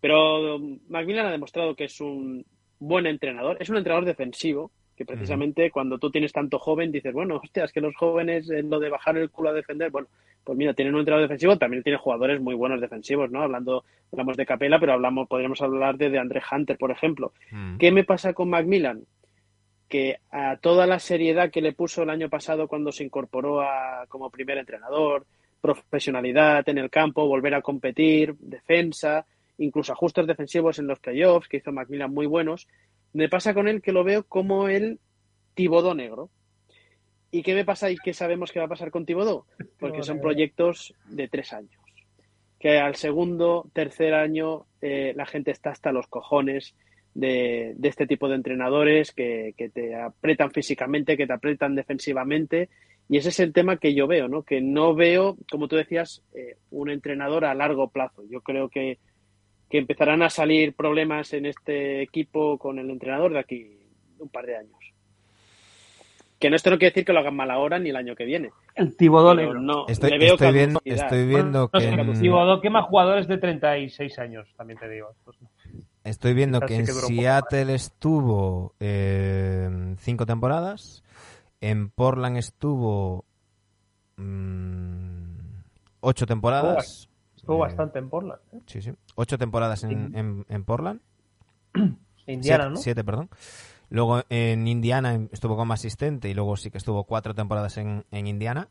[0.00, 0.58] Pero
[0.88, 2.44] Macmillan ha demostrado que es un
[2.80, 7.36] buen entrenador, es un entrenador defensivo, que precisamente cuando tú tienes tanto joven dices, bueno,
[7.36, 10.08] hostia, es que los jóvenes en lo de bajar el culo a defender, bueno,
[10.42, 13.42] pues mira, tienen un entrenador defensivo, también tiene jugadores muy buenos defensivos, ¿no?
[13.42, 17.32] Hablando, hablamos de Capela, pero hablamos, podríamos hablar de, de André Hunter, por ejemplo.
[17.50, 17.78] mm.
[17.78, 19.02] ¿Qué me pasa con Macmillan?
[19.88, 24.06] Que a toda la seriedad que le puso el año pasado cuando se incorporó a,
[24.08, 25.26] como primer entrenador,
[25.60, 29.26] profesionalidad en el campo, volver a competir, defensa,
[29.58, 32.68] incluso ajustes defensivos en los playoffs, que hizo Macmillan muy buenos,
[33.16, 35.00] me pasa con él que lo veo como el
[35.54, 36.30] Tibodó negro.
[37.30, 39.46] ¿Y qué me pasa y qué sabemos que va a pasar con Tibodó?
[39.80, 41.72] Porque son proyectos de tres años.
[42.58, 46.74] Que al segundo, tercer año, eh, la gente está hasta los cojones
[47.14, 52.68] de, de este tipo de entrenadores que, que te apretan físicamente, que te apretan defensivamente.
[53.08, 54.42] Y ese es el tema que yo veo, ¿no?
[54.42, 58.24] Que no veo, como tú decías, eh, un entrenador a largo plazo.
[58.28, 58.98] Yo creo que,
[59.68, 63.78] que empezarán a salir problemas en este equipo con el entrenador de aquí
[64.18, 64.76] un par de años.
[66.38, 68.24] Que no esto no quiere decir que lo hagan mal ahora ni el año que
[68.24, 68.50] viene.
[68.74, 72.60] El Tibodó no, Estoy, le veo estoy viendo, estoy viendo No que sé, en- Tibodó
[72.60, 75.08] quema jugadores de 36 años, también te digo.
[75.40, 75.48] No.
[76.04, 79.68] Estoy viendo que en que Seattle estuvo eh,
[79.98, 81.02] cinco temporadas,
[81.60, 83.24] en Portland estuvo
[84.16, 85.36] mm,
[86.00, 87.08] ocho temporadas.
[87.46, 88.40] Estuvo Eh, bastante en Portland.
[88.52, 88.58] ¿eh?
[88.66, 88.90] Sí, sí.
[89.14, 91.00] Ocho temporadas en, en, en Portland.
[92.26, 92.76] Indiana, siete, ¿no?
[92.76, 93.30] siete, perdón.
[93.88, 98.26] Luego en Indiana estuvo como asistente y luego sí que estuvo cuatro temporadas en, en
[98.26, 98.66] Indiana.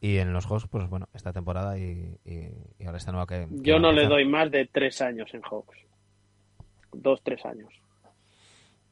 [0.00, 3.46] Y en los Hawks, pues bueno, esta temporada y, y- y ahora esta nueva que...
[3.46, 5.76] que Yo no le doy más de tres años en Hawks.
[6.94, 7.68] Dos, tres años.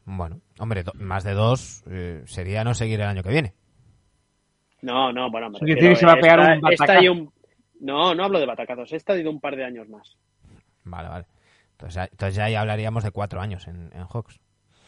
[0.05, 3.53] Bueno, hombre, do- más de dos eh, sería no seguir el año que viene.
[4.83, 7.03] No, no, bueno, me refiero, se va a pegar esta- un esta batacazo.
[7.03, 7.31] y un-
[7.79, 8.91] No, no hablo de batacazos.
[8.93, 10.17] Esta ido un par de años más.
[10.83, 11.25] Vale, vale.
[11.71, 14.39] Entonces, ya- entonces ya ahí hablaríamos de cuatro años en, en Hawks.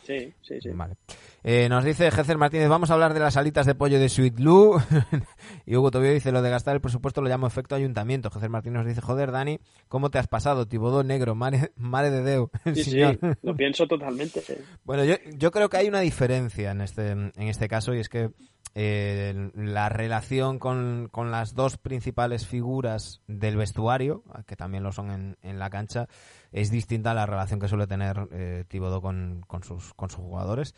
[0.04, 0.70] Sí, sí, sí.
[0.74, 0.96] Vale.
[1.44, 4.40] Eh, nos dice Jezer Martínez, vamos a hablar de las alitas de pollo de Sweet
[4.40, 4.82] Lou.
[5.68, 8.32] y Hugo Tobio dice, lo de gastar el presupuesto lo llamo efecto ayuntamiento.
[8.32, 10.68] Jezer Martínez nos dice, joder, Dani, ¿cómo te has pasado?
[10.68, 12.50] Tibodó negro, mare, mare de Deu.
[12.74, 13.02] Sí, sí,
[13.44, 14.42] lo pienso totalmente.
[14.42, 14.56] sí.
[14.84, 18.10] Bueno, yo, yo creo que hay una diferencia en este, en este caso y es
[18.10, 18.32] que
[18.76, 25.12] eh, la relación con, con las dos principales figuras del vestuario, que también lo son
[25.12, 26.08] en, en la cancha,
[26.52, 30.20] es distinta a la relación que suele tener eh, Thibodeau con, con, sus, con sus
[30.20, 30.76] jugadores.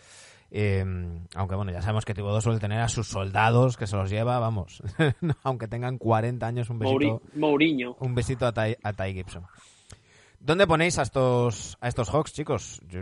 [0.53, 0.83] Eh,
[1.35, 4.37] aunque bueno, ya sabemos que Thibodeau suele tener a sus soldados que se los lleva,
[4.39, 4.83] vamos,
[5.43, 7.95] aunque tengan 40 años, un besito, Mouri- Mourinho.
[7.99, 9.45] un besito a Ty, a Ty Gibson.
[10.39, 12.81] ¿Dónde ponéis a estos, a estos Hawks, chicos?
[12.89, 13.01] Yo,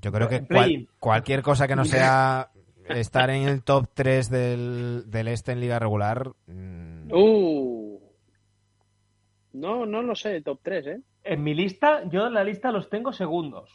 [0.00, 2.50] yo creo que cual- cualquier cosa que no sea
[2.90, 6.30] estar en el top 3 del, del este en liga regular.
[6.46, 7.98] mm, Uh.
[9.54, 11.00] No, no lo sé, top 3, ¿eh?
[11.24, 13.70] En mi lista, yo en la lista los tengo segundos.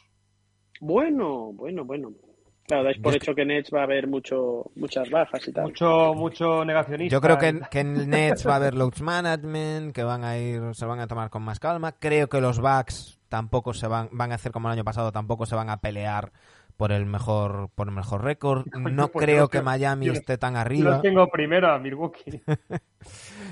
[0.80, 2.12] Bueno, bueno, bueno.
[2.66, 5.52] Claro, dais por Yo es hecho que Nets va a haber mucho, muchas bajas y
[5.52, 5.64] tal.
[5.64, 7.12] Mucho, mucho negacionista.
[7.12, 10.62] Yo creo que, que en Nets va a haber load management, que van a ir,
[10.74, 11.92] se van a tomar con más calma.
[11.92, 15.44] Creo que los Bucks tampoco se van, van a hacer como el año pasado, tampoco
[15.44, 16.32] se van a pelear
[16.76, 18.66] por el mejor, por el mejor récord.
[18.72, 20.90] No pues yo creo que Miami yo- esté tan Yo arriba.
[20.90, 22.40] los tengo primero a Milwaukee.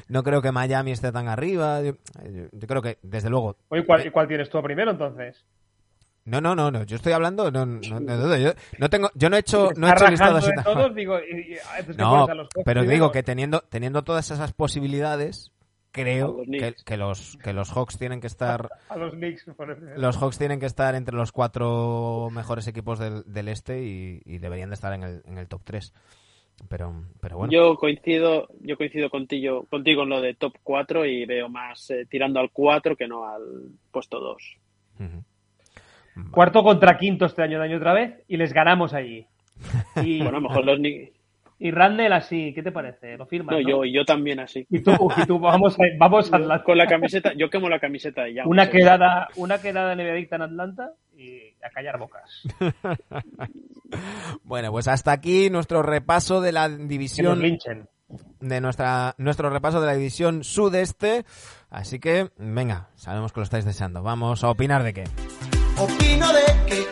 [0.08, 1.80] No creo que Miami esté tan arriba.
[1.82, 1.92] Yo,
[2.24, 5.44] yo- yo creo que, desde luego, Oye, ¿cuál, ¿y cuál tienes tú primero entonces?
[6.24, 6.84] No, no, no, no.
[6.84, 8.36] Yo estoy hablando, no, no, no.
[8.38, 10.50] Yo no tengo, yo no he hecho, no he hecho listado rajando así.
[10.56, 12.26] de todos, digo, y- y- entonces, ¿qué No,
[12.64, 15.52] pero digo que teniendo, teniendo todas esas posibilidades,
[15.92, 16.84] creo los que, Knicks.
[16.84, 19.44] que los que los Hawks tienen que estar, A los Knicks.
[19.56, 19.94] por ejemplo.
[19.98, 24.38] los Hawks tienen que estar entre los cuatro mejores equipos del, del este y, y
[24.38, 25.92] deberían de estar en el, en el top 3.
[26.68, 27.52] Pero, pero bueno.
[27.52, 32.06] Yo coincido, yo coincido contigo, contigo en lo de top 4 y veo más eh,
[32.08, 33.42] tirando al 4 que no al
[33.90, 34.56] puesto 2.
[35.00, 35.24] Ujú.
[36.30, 39.26] Cuarto contra quinto este año de año otra vez y les ganamos allí.
[40.04, 41.10] Y, Bueno, a lo mejor los ni-
[41.58, 43.16] y Randall así, ¿qué te parece?
[43.16, 43.54] ¿Lo firmas?
[43.54, 43.68] No, no?
[43.68, 44.66] yo, yo también así.
[44.68, 46.64] Y tú, y tú vamos, a, vamos a Atlanta.
[46.64, 48.46] Con la camiseta, yo quemo la camiseta y ya.
[48.46, 52.42] Una quedada, una quedada nevedicta en Atlanta y a callar bocas.
[54.42, 57.40] Bueno, pues hasta aquí nuestro repaso de la Que nos división
[58.40, 61.24] de nuestra nuestro repaso de la división sudeste.
[61.70, 64.02] Así que, venga, sabemos que lo estáis deseando.
[64.02, 65.04] Vamos a opinar de qué.
[65.78, 66.86] Opino de que,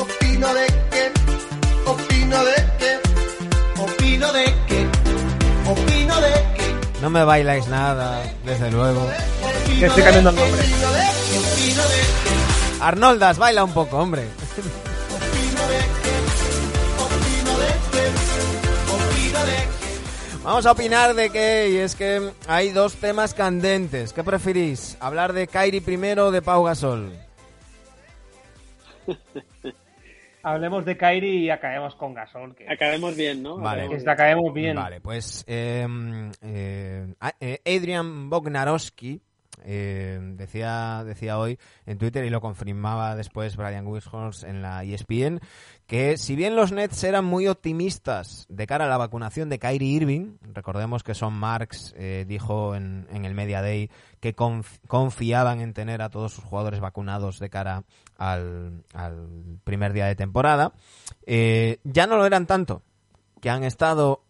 [0.00, 3.03] opino de que, opino de que,
[4.24, 4.86] opino de que,
[5.68, 7.00] opino de que.
[7.00, 9.06] No me bailáis nada, desde luego.
[9.78, 10.62] Que estoy cambiando el nombre.
[12.80, 14.22] Arnoldas, baila un poco, hombre.
[14.22, 16.14] opino de que,
[17.02, 18.06] opino de que,
[18.92, 20.42] opino de que.
[20.42, 24.12] Vamos a opinar de qué, y es que hay dos temas candentes.
[24.12, 24.96] ¿Qué preferís?
[25.00, 27.12] ¿Hablar de Kairi primero o de Pau Gasol?
[30.44, 32.54] Hablemos de Kairi y acabemos con Gasol.
[32.54, 33.56] Que, Acabemos bien, ¿no?
[33.56, 33.88] Vale.
[33.88, 34.76] que Acabemos bien.
[34.76, 35.86] Vale, pues eh,
[36.42, 39.22] eh, eh, Adrian Bognarowski
[39.64, 45.40] eh, decía, decía hoy en Twitter y lo confirmaba después Brian Wishorst en la ESPN
[45.86, 49.96] que si bien los Nets eran muy optimistas de cara a la vacunación de Kyrie
[49.96, 55.74] Irving, recordemos que Son Marks eh, dijo en, el Media Day que conf- confiaban en
[55.74, 57.84] tener a todos sus jugadores vacunados de cara
[58.16, 58.84] al,
[59.64, 60.72] primer día de temporada,
[61.26, 62.82] eh, ya no lo eran tanto
[63.40, 64.22] que han estado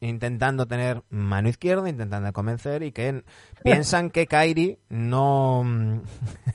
[0.00, 3.24] intentando tener mano izquierda, intentando convencer y que
[3.64, 6.00] piensan que Kairi no mm,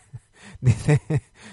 [0.61, 1.01] dice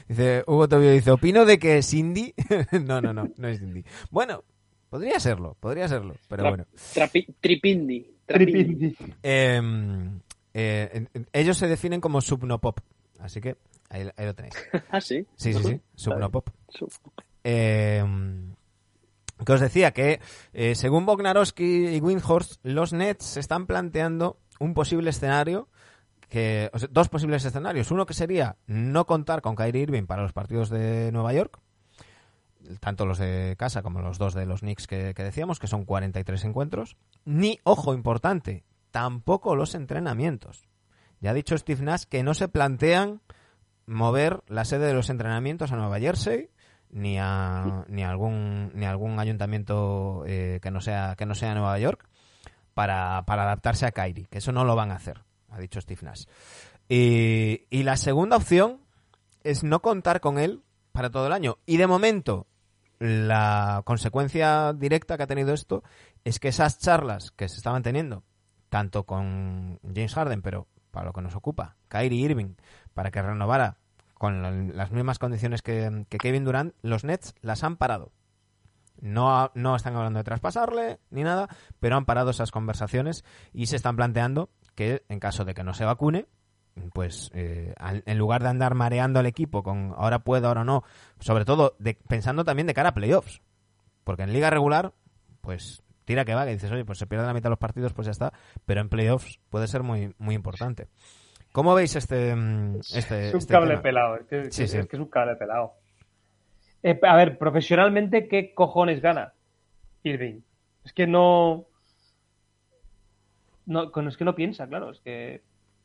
[0.08, 2.34] dice Hugo Tobio dice, "Opino de que Cindy
[2.84, 4.44] no, no, no, no es Cindy." Bueno,
[4.90, 6.66] podría serlo, podría serlo, pero Tra- bueno.
[7.40, 8.14] tripindi.
[8.26, 8.90] tripindi.
[8.94, 8.96] Tripindi.
[9.22, 9.60] Eh,
[10.54, 12.80] eh, ellos se definen como subnopop,
[13.20, 13.56] así que
[13.90, 14.54] ahí, ahí lo tenéis.
[14.90, 15.26] Ah, sí.
[15.36, 16.48] Sí, sí, sí, subnopop.
[16.68, 16.88] Su-
[17.44, 18.02] Eh,
[19.44, 20.20] que os decía que,
[20.52, 25.68] eh, según Bognarowski y Windhorst, los Nets están planteando un posible escenario,
[26.28, 27.90] que, dos posibles escenarios.
[27.90, 31.60] Uno que sería no contar con Kyrie Irving para los partidos de Nueva York,
[32.80, 35.84] tanto los de casa como los dos de los Knicks que, que decíamos, que son
[35.84, 36.96] 43 encuentros.
[37.24, 40.66] Ni, ojo importante, tampoco los entrenamientos.
[41.20, 43.20] Ya ha dicho Steve Nash que no se plantean
[43.86, 46.50] mover la sede de los entrenamientos a Nueva Jersey
[46.96, 51.78] ni a ni algún ni algún ayuntamiento eh, que no sea que no sea Nueva
[51.78, 52.08] York
[52.72, 56.00] para, para adaptarse a Kyrie, que eso no lo van a hacer, ha dicho Steve
[56.02, 56.24] Nash.
[56.88, 58.80] Y, y la segunda opción
[59.44, 60.62] es no contar con él
[60.92, 61.58] para todo el año.
[61.64, 62.46] Y de momento,
[62.98, 65.82] la consecuencia directa que ha tenido esto
[66.24, 68.24] es que esas charlas que se estaban teniendo,
[68.68, 72.56] tanto con James Harden, pero para lo que nos ocupa, Kyrie Irving,
[72.92, 73.78] para que renovara
[74.18, 78.12] con la- las mismas condiciones que, que Kevin Durant, los Nets las han parado.
[79.00, 81.48] No, no están hablando de traspasarle ni nada,
[81.80, 85.74] pero han parado esas conversaciones y se están planteando que en caso de que no
[85.74, 86.26] se vacune,
[86.94, 90.82] pues eh, en lugar de andar mareando al equipo con ahora puedo, ahora no,
[91.20, 93.42] sobre todo de- pensando también de cara a playoffs,
[94.04, 94.94] porque en liga regular,
[95.42, 97.92] pues tira que va, que dices, oye, pues se pierde la mitad de los partidos,
[97.92, 98.32] pues ya está,
[98.64, 100.88] pero en playoffs puede ser muy, muy importante.
[101.56, 103.82] ¿Cómo veis este, mm, este, Es un este cable tema?
[103.82, 104.16] pelado.
[104.16, 104.76] Es que, Sí, es sí.
[104.86, 105.72] que es un cable pelado.
[106.82, 109.32] Eh, a ver, profesionalmente, ¿qué cojones gana
[110.02, 110.40] Irving?
[110.84, 111.64] Es que no.
[113.64, 114.90] No, es que no piensa, claro.
[114.90, 115.40] Es que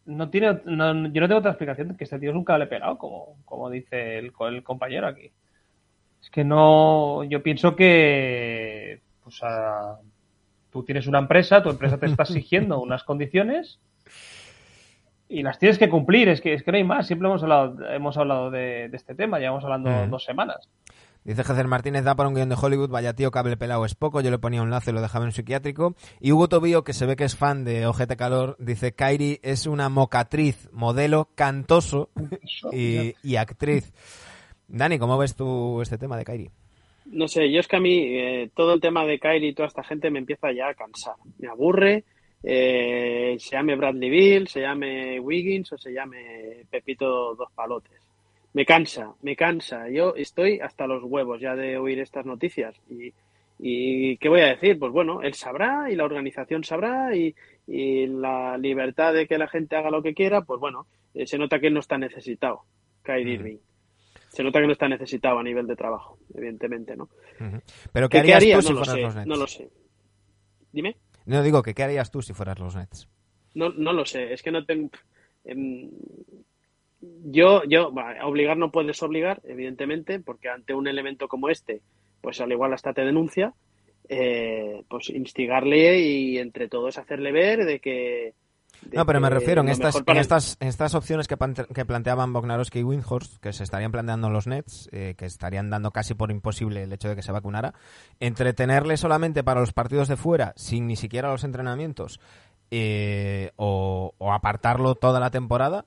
[0.08, 0.60] no tiene.
[0.66, 3.70] no- yo no tengo otra explicación que este tío es un cable pelado, como, como
[3.70, 5.32] dice el compañero aquí.
[6.22, 7.24] Es que no.
[7.24, 9.00] Yo pienso que.
[9.24, 10.00] Pues a-
[10.70, 13.80] tú tienes una empresa, tu empresa te está exigiendo unas condiciones
[15.32, 17.08] y las tienes que cumplir, es que, es que no hay más.
[17.08, 20.70] Siempre hemos hablado, hemos hablado de, de este tema, llevamos hablando dos semanas.
[21.24, 24.22] Dice Jezer Martínez, da para un guion de Hollywood, vaya tío, cable pelado es poco,
[24.22, 25.96] yo le ponía un lazo y lo dejaba en un psiquiátrico.
[26.20, 29.68] Y Hugo Tobío, que se ve que es fan de Ojete Calor, dice, Kairi es
[29.68, 32.10] una mocatriz, modelo, cantoso
[32.72, 33.94] y, y actriz.
[34.68, 36.50] Dani, ¿cómo ves tú este tema de Kairi?
[37.06, 39.68] No sé, yo es que a mí eh, todo el tema de Kyrie y toda
[39.68, 41.16] esta gente me empieza ya a cansar.
[41.40, 42.06] Me aburre,
[42.44, 48.00] eh, se llame Bradley Bill, se llame Wiggins o se llame Pepito Dos Palotes.
[48.54, 49.90] Me cansa, me cansa.
[49.90, 52.76] Yo estoy hasta los huevos ya de oír estas noticias.
[52.90, 53.14] Y,
[53.60, 54.78] y ¿qué voy a decir?
[54.78, 57.34] Pues bueno, él sabrá y la organización sabrá y,
[57.68, 61.38] y la libertad de que la gente haga lo que quiera, pues bueno, eh, se
[61.38, 62.64] nota que él no está necesitado,
[63.04, 63.58] Kyrie Irving.
[64.30, 67.10] Se nota que no está necesitado a nivel de trabajo, evidentemente, ¿no?
[67.94, 68.56] Pero ¿qué ¿Qué, qué harías haría?
[68.58, 69.28] tú si No lo fueras sé, los Nets?
[69.28, 69.70] no lo sé.
[70.72, 70.96] Dime.
[71.32, 73.08] No digo que qué harías tú si fueras los Nets.
[73.54, 74.90] No, no lo sé, es que no tengo.
[75.46, 75.90] em,
[77.00, 81.82] yo, yo, va, obligar no puedes obligar, evidentemente, porque ante un elemento como este,
[82.20, 83.54] pues al igual hasta te denuncia,
[84.10, 88.34] eh, pues instigarle y entre todos hacerle ver de que.
[88.94, 91.38] No, pero me refiero en estas, en estas, en estas opciones que,
[91.74, 95.92] que planteaban Bognarowski y Windhorst, que se estarían planteando los Nets, eh, que estarían dando
[95.92, 97.74] casi por imposible el hecho de que se vacunara,
[98.20, 102.20] entretenerle solamente para los partidos de fuera, sin ni siquiera los entrenamientos,
[102.72, 105.86] eh, o, o apartarlo toda la temporada,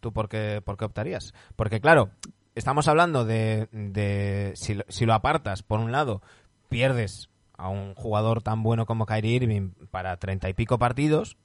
[0.00, 1.34] ¿tú por qué, por qué optarías?
[1.56, 2.10] Porque claro,
[2.54, 6.22] estamos hablando de, de si, lo- si lo apartas, por un lado,
[6.68, 11.36] pierdes a un jugador tan bueno como Kyrie Irving para treinta y pico partidos,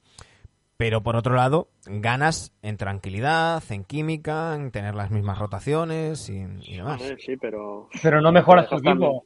[0.76, 6.44] pero por otro lado, ganas en tranquilidad, en química, en tener las mismas rotaciones y,
[6.62, 7.02] y demás.
[7.18, 9.24] Sí, pero Pero no mejoras tu Te equipo.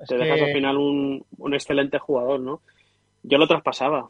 [0.00, 2.60] Es te dejas que al final un, un excelente jugador, ¿no?
[3.22, 4.08] Yo lo traspasaba.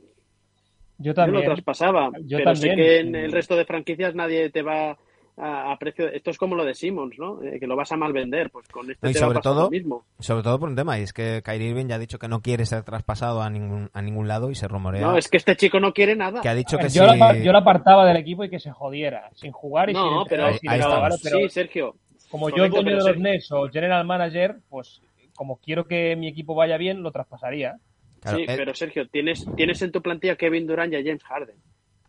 [0.99, 1.45] Yo Yo también.
[1.45, 2.11] lo traspasaba.
[2.25, 2.77] Yo pero sé también.
[2.77, 4.99] que en el resto de franquicias nadie te va
[5.41, 6.09] a, a precio.
[6.09, 7.43] Esto es como lo de Simmons, ¿no?
[7.43, 8.51] Eh, que lo vas a mal vender.
[8.51, 10.05] Pues con este No, y te va a sobre pasar todo- lo mismo.
[10.19, 12.41] Sobre todo por un tema, y es que Kyrie Irving ya ha dicho que no
[12.43, 15.57] quiere ser traspasado a ningún, a ningún lado y se rumorea No, es que este
[15.57, 16.41] chico no quiere nada.
[16.41, 17.19] que ha dicho ver, que yo, sí.
[17.19, 20.23] lo, yo lo apartaba del equipo y que se jodiera, sin jugar y sin No,
[20.23, 20.81] entrenar pero, sin Ahí.
[21.23, 21.95] Pero sí, Sergio.
[22.31, 23.23] como yo correcto, el dueño pero de los.
[23.23, 25.01] Nets o general manager, pues
[25.35, 27.77] como quiero que mi equipo vaya bien, lo traspasaría.
[28.21, 31.23] Claro, sí, él- pero Sergio, tienes, tienes en tu plantilla Kevin Durant y a James
[31.23, 31.55] Harden.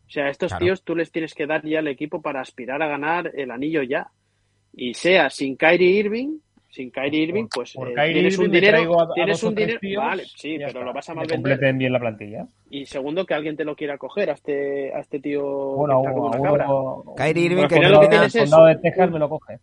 [0.10, 0.66] O sea, a estos Claro.
[0.66, 3.84] tíos tú les tienes que dar ya el equipo para aspirar a ganar el anillo
[3.84, 4.10] ya.
[4.74, 8.46] Y sea sin Kyrie Irving, sin Kyrie Irving, Por- pues por eh, Kyrie tienes Irving
[8.48, 10.80] un dinero, a- a tienes un dinero, tíos vale, sí, pero está.
[10.82, 11.52] lo vas a Que mal vender.
[11.52, 12.48] completen bien la plantilla.
[12.72, 16.08] Y segundo, que alguien te lo quiera coger a este, a este tío Bueno, que
[16.08, 16.66] está como a una uno- cabra.
[17.14, 19.30] a Kyrie Irving que condado- lo que termina- tienes es- condado de Texas me lo
[19.30, 19.60] coge.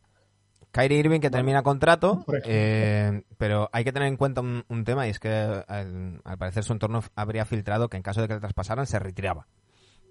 [0.73, 5.07] Kyrie Irving que termina contrato, eh, pero hay que tener en cuenta un, un tema
[5.07, 8.35] y es que al, al parecer su entorno habría filtrado que en caso de que
[8.35, 9.47] le traspasaran se retiraba.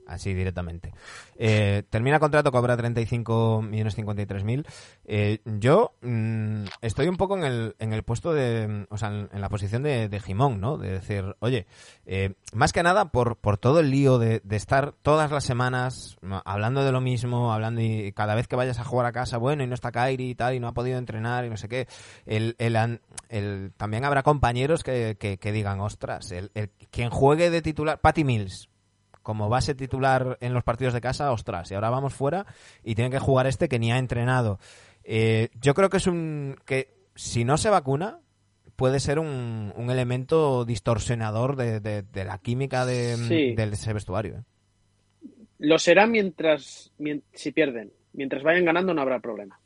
[0.07, 0.93] Así directamente.
[1.37, 4.65] Eh, termina contrato, cobra 35 millones 53 mil.
[5.05, 9.29] Eh, yo mm, estoy un poco en el, en el puesto de, o sea, en,
[9.41, 10.77] la posición de, Jimón, ¿no?
[10.77, 11.65] De decir, oye,
[12.05, 16.83] eh, más que nada por, por todo el lío de, estar todas las semanas hablando
[16.83, 19.67] de lo mismo, hablando y cada vez que vayas a jugar a casa, bueno, y
[19.67, 21.87] no está Kairi y tal, y no ha podido entrenar y no sé qué.
[22.25, 27.49] El, el, el- también habrá compañeros que, que, que digan, ostras, el, el- quien juegue
[27.49, 28.69] de titular, Patty Mills,
[29.25, 32.45] como base titular en los partidos de casa, ostras, y ahora vamos fuera
[32.83, 34.59] y tiene que jugar este que ni ha entrenado.
[35.03, 38.19] Eh, yo creo que es un que si no se vacuna
[38.75, 43.55] puede ser un, un elemento distorsionador de, de- de la química de, Sí.
[43.55, 44.35] de ese vestuario.
[44.35, 44.43] ¿eh?
[45.59, 47.91] Lo será mientras, mien- si pierden.
[48.13, 49.59] Mientras vayan ganando no habrá problema.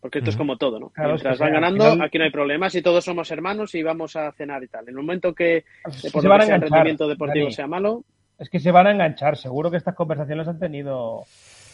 [0.00, 0.90] Porque esto es como todo, ¿no?
[0.90, 3.74] Claro, es mientras que van ganando, final- aquí no hay problemas y todos somos hermanos
[3.74, 4.84] y vamos a cenar y tal.
[4.84, 7.54] En el momento que, Es por se lo sea el rendimiento deportivo Dani.
[7.54, 8.04] sea malo,
[8.38, 11.24] Es que se van a enganchar, seguro que estas conversaciones han tenido.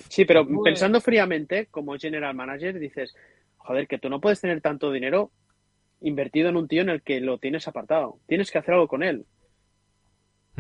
[0.09, 3.15] Sí, pero Tú, eh, pensando fríamente, como general manager, dices,
[3.57, 5.31] joder, que tú no puedes tener tanto dinero
[6.01, 8.19] invertido en un tío en el que lo tienes apartado.
[8.27, 9.25] Tienes que hacer algo con él.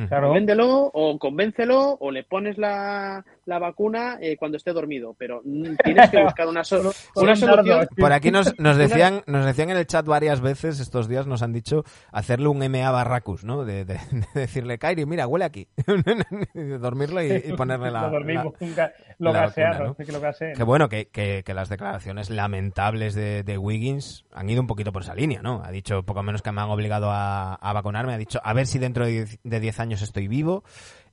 [0.08, 0.32] Claro.
[0.32, 5.14] Véndelo o convéncelo o le pones la, la vacuna eh, cuando esté dormido.
[5.18, 5.42] Pero
[5.84, 7.86] tienes que buscar una, so- una solución.
[7.98, 11.42] Por aquí nos, nos decían nos decían en el chat varias veces estos días, nos
[11.42, 13.64] han dicho hacerle un MA Barracus, ¿no?
[13.64, 15.68] De, de- de decirle, Kairi, mira, huele aquí.
[16.54, 19.94] De Dormirlo y, y ponerle la, lo dormimos, la- nunca- lo la gasearon, vacuna, ¿no?
[19.94, 20.54] sé que lo gaseen.
[20.54, 24.92] Que bueno, que, que- que las declaraciones lamentables de, de Wiggins han ido un poquito
[24.92, 25.62] por esa línea, ¿no?
[25.64, 28.66] Ha dicho poco menos que me han obligado a, a vacunarme, ha dicho a ver
[28.66, 30.64] si dentro de 10 de 10 años estoy vivo.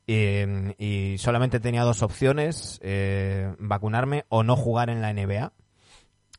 [0.08, 5.52] eh, y solamente tenía dos opciones, eh, vacunarme o no jugar en la NBA.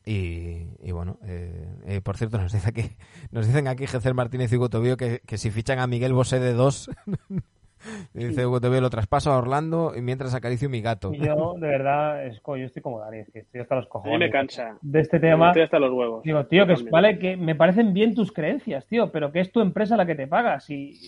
[0.03, 2.83] Y, y bueno, eh, eh, por cierto, nos, dice aquí,
[3.31, 6.39] nos dicen aquí Gecer Martínez y Hugo Tobío que, que si fichan a Miguel Bosé
[6.39, 6.89] de dos,
[8.13, 11.13] dice Hugo Tobío, lo traspaso a Orlando y mientras acaricio mi gato.
[11.13, 13.89] Y yo, de verdad, es, yo estoy como Dani, es que estoy hasta los A
[13.89, 14.19] cojones.
[14.19, 14.75] mí me cansa.
[14.81, 15.49] De este tema.
[15.49, 16.23] Estoy hasta los huevos.
[16.23, 19.51] Digo, tío, que es- vale, que me parecen bien tus creencias, tío, pero que es
[19.51, 20.59] tu empresa la que te paga.
[20.59, 20.99] Si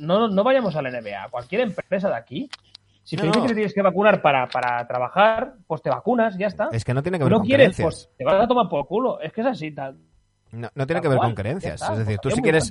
[0.00, 2.50] no, no vayamos a la NBA, cualquier empresa de aquí,
[3.02, 3.42] si No, te dice no.
[3.44, 6.68] que te tienes que vacunar para, para trabajar, pues te vacunas, ya está.
[6.72, 8.06] Es que no tiene que Si ver no con quieres, creencias.
[8.08, 9.20] pues te vas a tomar por culo.
[9.20, 9.98] Es que es así, tal.
[10.52, 11.80] No, no tiene Tal que ver cual, con creencias.
[11.80, 12.70] está, es decir, tú pues, si muy quieres,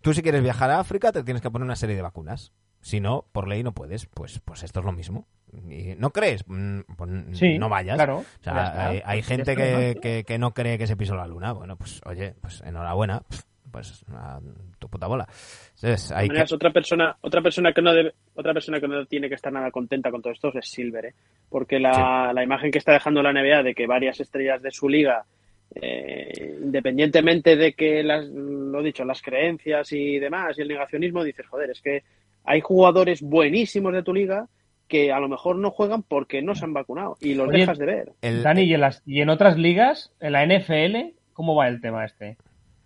[0.00, 2.52] tú si quieres viajar a África te tienes que poner una serie de vacunas.
[2.80, 4.06] Si no, por ley no puedes.
[4.06, 5.28] Pues, pues esto es lo mismo.
[5.70, 6.42] Y ¿No crees?
[6.48, 7.94] Mm, pues Sí, no vayas.
[7.96, 11.52] claro, O sea, hay, hay gente que, que no cree que se pisó la luna.
[11.52, 13.22] Bueno, pues oye, pues enhorabuena.
[13.72, 14.38] Pues a
[14.78, 15.26] tu puta bola.
[15.76, 16.42] Entonces, hay que...
[16.54, 19.70] otra persona, otra persona que no debe, otra persona que no tiene que estar nada
[19.70, 21.14] contenta con todo esto es Silver, ¿eh?
[21.48, 24.88] porque la, la imagen que está dejando la NBA de que varias estrellas de su
[24.88, 25.24] liga,
[25.74, 31.46] eh, independientemente de que las, lo dicho, las creencias y demás, y el negacionismo, dices,
[31.46, 32.02] joder, es que
[32.44, 34.48] hay jugadores buenísimos de tu liga
[34.88, 37.78] que a lo mejor no juegan porque no se han vacunado y los Oye, dejas
[37.78, 38.12] de ver.
[38.20, 41.80] El- Dani, ¿y en, las- y en otras ligas, en la NFL, cómo va el
[41.80, 42.36] tema este?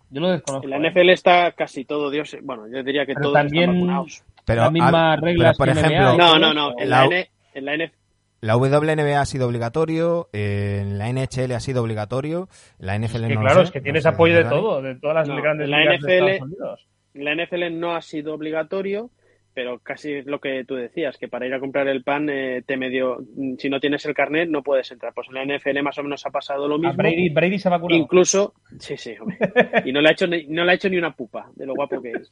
[0.09, 0.65] Yo lo desconozco.
[0.65, 0.91] En la ¿eh?
[0.91, 4.23] NFL está casi todo Dios, bueno, yo diría que todos también están vacunados.
[4.45, 7.05] pero, las mismas reglas pero, por que NBA ejemplo, y No, no, no, en la-
[7.05, 7.93] N- en la NFL
[8.39, 12.47] La WNBA ha sido obligatorio, eh, en la NHL ha sido obligatorio,
[12.77, 14.81] la NFL Que no lo claro, sé, es que no tienes sé, apoyo de todo,
[14.81, 16.87] de todas las No, grandes en la ligas de NFL Estados Unidos.
[17.15, 19.09] La NFL no ha sido obligatorio,
[19.57, 22.61] pero casi es lo que tú decías, que para ir a comprar el pan eh,
[22.63, 23.25] te medio,
[23.57, 25.15] si no tienes el carnet no puedes entrar.
[25.15, 26.91] Pues en la NFL más o menos ha pasado lo A mismo.
[26.91, 27.99] Ah, Brady, Brady se ha vacunado.
[27.99, 29.39] Incluso, sí, sí, hombre.
[29.83, 31.73] y no le ha hecho ni, no le ha hecho ni una pupa de lo
[31.73, 32.31] guapo que es.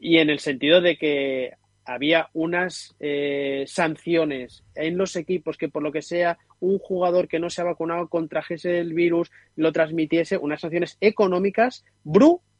[0.00, 1.52] Y en el sentido de que
[1.84, 7.38] había unas eh, sanciones en los equipos que por lo que sea un jugador que
[7.38, 12.55] no se ha vacunado contrajese el virus, lo transmitiese, unas sanciones económicas brutales.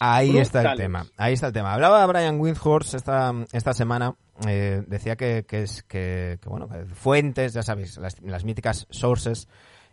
[0.00, 1.72] Ahí está el tema, ahí está el tema.
[1.74, 4.14] Hablaba Brian Windhorst esta, esta semana,
[4.46, 8.86] eh, decía que, que es que, que, bueno, que fuentes, ya sabéis, las, las míticas
[8.90, 9.48] sources,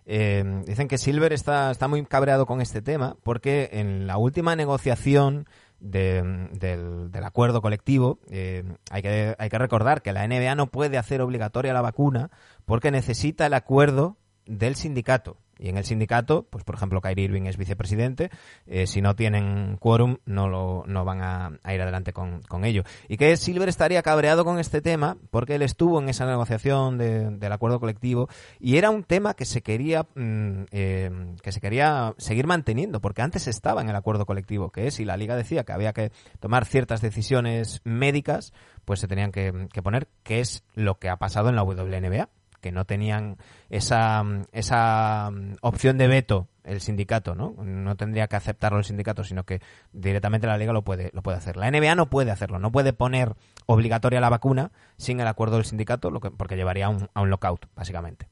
[0.06, 4.54] eh, dicen que Silver está, está muy cabreado con este tema porque en la última
[4.56, 5.48] negociación
[5.80, 10.68] de- del, del acuerdo colectivo eh, hay, que, hay que recordar que la NBA no
[10.68, 12.32] puede hacer obligatoria la vacuna
[12.66, 15.38] porque necesita el acuerdo del sindicato.
[15.60, 18.30] Y en el sindicato, pues por ejemplo, Kyrie Irving es vicepresidente,
[18.66, 22.84] eh, si no tienen quórum no, lo, no van a, ir adelante con, con ello.
[23.08, 27.30] Y que Silver estaría cabreado con este tema porque él estuvo en esa negociación de-
[27.32, 28.28] del acuerdo colectivo
[28.60, 31.12] y era un tema que se quería mm, eh,
[31.42, 35.06] que se quería seguir manteniendo porque antes estaba en el acuerdo colectivo que es si
[35.06, 38.54] la liga decía que había que tomar ciertas decisiones médicas
[38.86, 42.30] pues se tenían que, que poner que es lo que ha pasado en la WNBA
[42.64, 43.36] que no tenían
[43.70, 44.24] esa,
[44.54, 47.56] esa mm, opción de veto el sindicato, ¿no?
[47.62, 49.62] No tendría que aceptarlo el sindicato, sino que
[49.92, 51.58] directamente la liga lo puede, lo puede hacer.
[51.58, 53.36] La NBA no puede hacerlo, no puede poner
[53.66, 57.22] obligatoria la vacuna sin el acuerdo del sindicato, lo que, porque llevaría a un, a
[57.22, 58.30] un lockout, básicamente.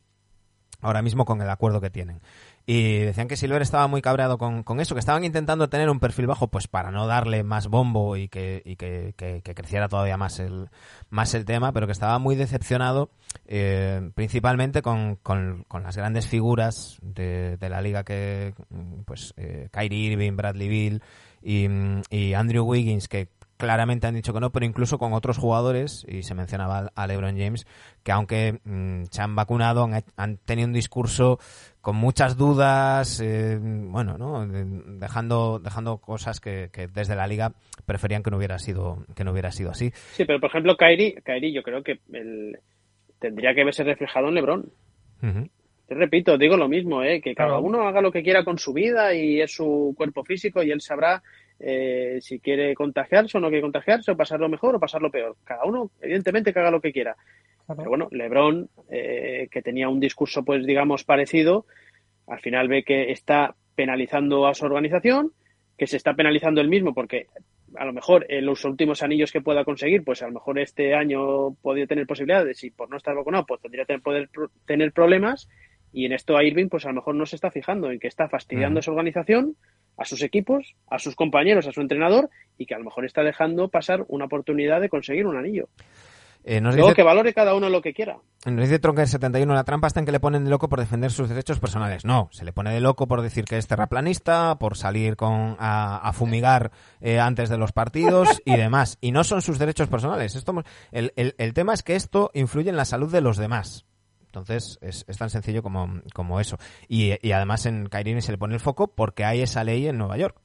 [0.80, 2.22] Ahora mismo con el acuerdo que tienen.
[2.74, 6.00] Y decían que Silver estaba muy cabreado con, con eso, que estaban intentando tener un
[6.00, 10.16] perfil bajo pues para no darle más bombo y que, y que, que- creciera todavía
[10.16, 10.70] más el,
[11.10, 13.10] más el tema, pero que estaba muy decepcionado
[13.46, 18.54] eh, principalmente con, con- con las grandes figuras de, la liga que
[19.04, 21.02] pues eh, Kyrie Irving, Bradley Bill
[21.42, 23.28] y Andrew Wiggins que
[23.62, 27.38] claramente han dicho que no, pero incluso con otros jugadores, y se mencionaba a LeBron
[27.38, 27.66] James,
[28.04, 31.40] que aunque mm, se han vacunado, han, han tenido un discurso
[31.80, 34.46] con muchas dudas, eh, bueno, ¿no?
[34.48, 34.66] De-
[34.98, 37.54] dejando, dejando cosas que, que desde la liga
[37.86, 39.92] preferían que no hubiera sido, que no hubiera sido así.
[40.14, 42.58] Sí, pero por ejemplo, Kyrie, Kyrie yo creo que el-
[43.20, 44.72] tendría que verse reflejado en LeBron.
[45.88, 47.20] Te repito, digo lo mismo, ¿eh?
[47.22, 47.64] que cada Claro.
[47.64, 50.80] uno haga lo que quiera con su vida y es su cuerpo físico y él
[50.82, 51.22] sabrá
[51.64, 55.36] eh, si quiere contagiarse o no quiere contagiarse o pasarlo mejor o pasarlo peor.
[55.44, 57.16] Cada uno, evidentemente, que haga lo que quiera.
[57.68, 61.66] Pero bueno, LeBron, eh, que tenía un discurso, pues digamos, parecido,
[62.28, 65.32] al final ve que está penalizando a su organización,
[65.78, 67.28] que se está penalizando él mismo porque
[67.76, 70.94] a lo mejor en los últimos anillos que pueda conseguir, pues a lo mejor este
[70.94, 74.30] año podría tener posibilidades y por no estar vacunado, pues tendría que tener, poder
[74.66, 75.48] tener problemas
[75.94, 78.08] y en esto a Irving, pues a lo mejor no se está fijando en que
[78.08, 79.56] está fastidiando a su organización,
[79.98, 83.24] a sus equipos, a sus compañeros, a su entrenador y que a lo mejor está
[83.24, 85.70] dejando pasar una oportunidad de conseguir un anillo.
[86.44, 88.18] Eh, nos Luego dice que valore cada uno lo que quiera.
[88.48, 91.30] Nos dice Tronker71, la trampa está en que le ponen de loco por defender sus
[91.30, 92.04] derechos personales.
[92.04, 95.98] No, se le pone de loco por decir que es terraplanista, por salir con a,
[95.98, 98.98] a fumigar eh, antes de los partidos y demás.
[99.02, 100.36] Y no son sus derechos personales.
[100.36, 103.86] Esto, el, el- el tema es que esto influye en la salud de los demás.
[104.32, 106.58] Entonces, es, tan sencillo como, como eso.
[106.88, 110.18] Y, además en Kairini se le pone el foco porque hay esa ley en Nueva
[110.18, 110.40] York.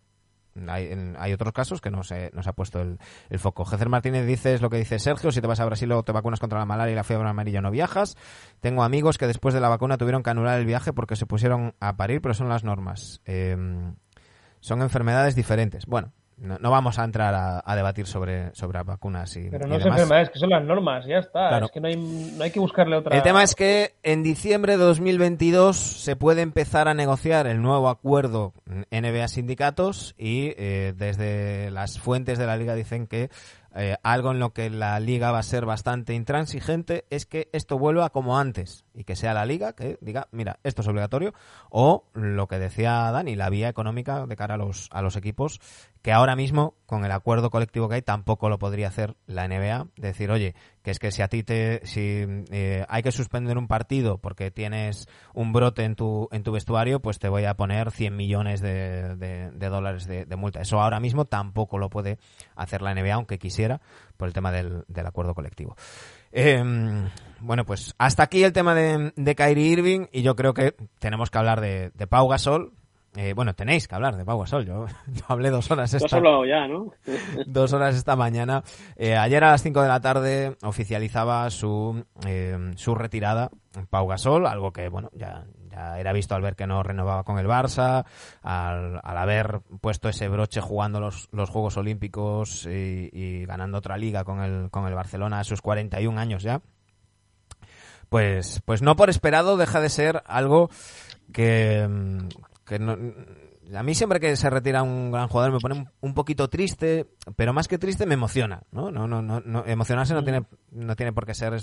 [0.68, 2.98] Hay, en- hay otros casos que no se, no se ha puesto el,
[3.30, 3.64] el foco.
[3.64, 6.40] Jezer Martínez dice lo que dice Sergio, si te vas a Brasil o te vacunas
[6.40, 8.16] contra la malaria y la fiebre amarilla no viajas.
[8.60, 11.74] Tengo amigos que después de la vacuna tuvieron que anular el viaje porque se pusieron
[11.78, 13.20] a parir, pero son las normas.
[13.24, 13.56] Eh,
[14.60, 15.86] son enfermedades diferentes.
[15.86, 19.70] Bueno, no, no vamos a entrar a, a debatir sobre, sobre vacunas y, Pero y
[19.70, 20.00] no es demás.
[20.00, 21.48] enfermedades, que son las normas, ya está.
[21.48, 21.66] Claro.
[21.66, 23.16] Es que no hay, no hay que buscarle otra.
[23.16, 27.88] El tema es que en diciembre de 2022 se puede empezar a negociar el nuevo
[27.88, 28.52] acuerdo
[28.90, 33.30] NBA sindicatos y eh, desde las fuentes de la liga dicen que
[33.78, 37.78] eh, algo en lo que la liga va a ser bastante intransigente es que esto
[37.78, 41.34] vuelva como antes y que sea la liga que diga, mira, esto es obligatorio
[41.68, 45.60] o lo que decía Dani, la vía económica de cara a los, a los equipos
[46.06, 49.88] que ahora mismo con el acuerdo colectivo que hay tampoco lo podría hacer la NBA,
[49.96, 50.54] decir, oye,
[50.84, 54.52] que es que si a ti te, si eh, hay que suspender un partido porque
[54.52, 58.60] tienes un brote en tu, en tu vestuario, pues te voy a poner 100 millones
[58.60, 60.60] de, dólares de, multa.
[60.60, 62.18] Eso ahora mismo tampoco lo puede
[62.54, 63.80] hacer la NBA, aunque quisiera,
[64.16, 65.74] por el tema del, del acuerdo colectivo.
[66.30, 66.62] Eh,
[67.40, 71.32] bueno, pues hasta aquí el tema de, de Kyrie Irving y yo creo que tenemos
[71.32, 72.74] que hablar de, de Pau Gasol.
[73.16, 74.66] Eh, bueno, tenéis que hablar de Pau Gasol.
[74.66, 76.92] Yo, yo hablé dos horas esta, hablado ya, ¿no?
[77.46, 78.62] dos horas esta mañana.
[78.94, 83.50] Eh, ayer a las 5 de la tarde oficializaba su, eh, su retirada
[83.88, 87.38] Pau Gasol, algo que, bueno, ya, ya era visto al ver que no renovaba con
[87.38, 88.04] el Barça,
[88.42, 93.96] al, al haber puesto ese broche jugando los, los Juegos Olímpicos y, y ganando otra
[93.96, 96.60] liga con el, con el Barcelona a sus 41 años ya.
[98.08, 100.70] Pues, pues no por esperado deja de ser algo
[101.32, 101.88] que,
[102.66, 102.96] que no,
[103.74, 107.06] a mí siempre que se retira un gran jugador me pone un, poquito triste,
[107.36, 108.90] pero más que triste me emociona, ¿no?
[108.90, 111.54] No, no, no, no- emocionarse no tiene, no tiene por qué ser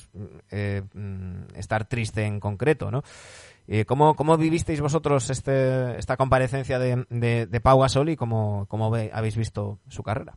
[0.49, 3.03] eh, mm, estar triste en concreto, ¿no?
[3.67, 8.65] Eh, ¿cómo, ¿Cómo vivisteis vosotros este, esta comparecencia de, de, de Pau Gasol y cómo,
[8.67, 10.35] cómo ve- habéis visto su carrera?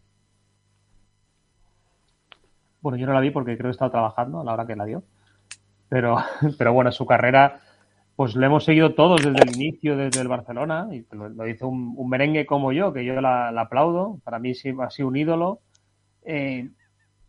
[2.80, 4.84] Bueno, yo no la vi porque creo que estaba trabajando a la hora que la
[4.84, 5.02] dio.
[5.88, 6.16] Pero,
[6.58, 7.60] pero bueno, su carrera,
[8.16, 10.88] pues lo hemos seguido todos desde el inicio, desde el Barcelona.
[10.90, 14.20] Y lo, lo hizo un, merengue como yo, que yo la, la aplaudo.
[14.24, 15.60] Para mí ha sido un ídolo.
[16.22, 16.70] Eh,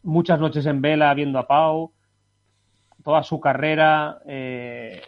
[0.03, 1.91] muchas noches en vela viendo a Pau.
[3.03, 4.19] Toda su carrera.
[4.26, 5.01] eh,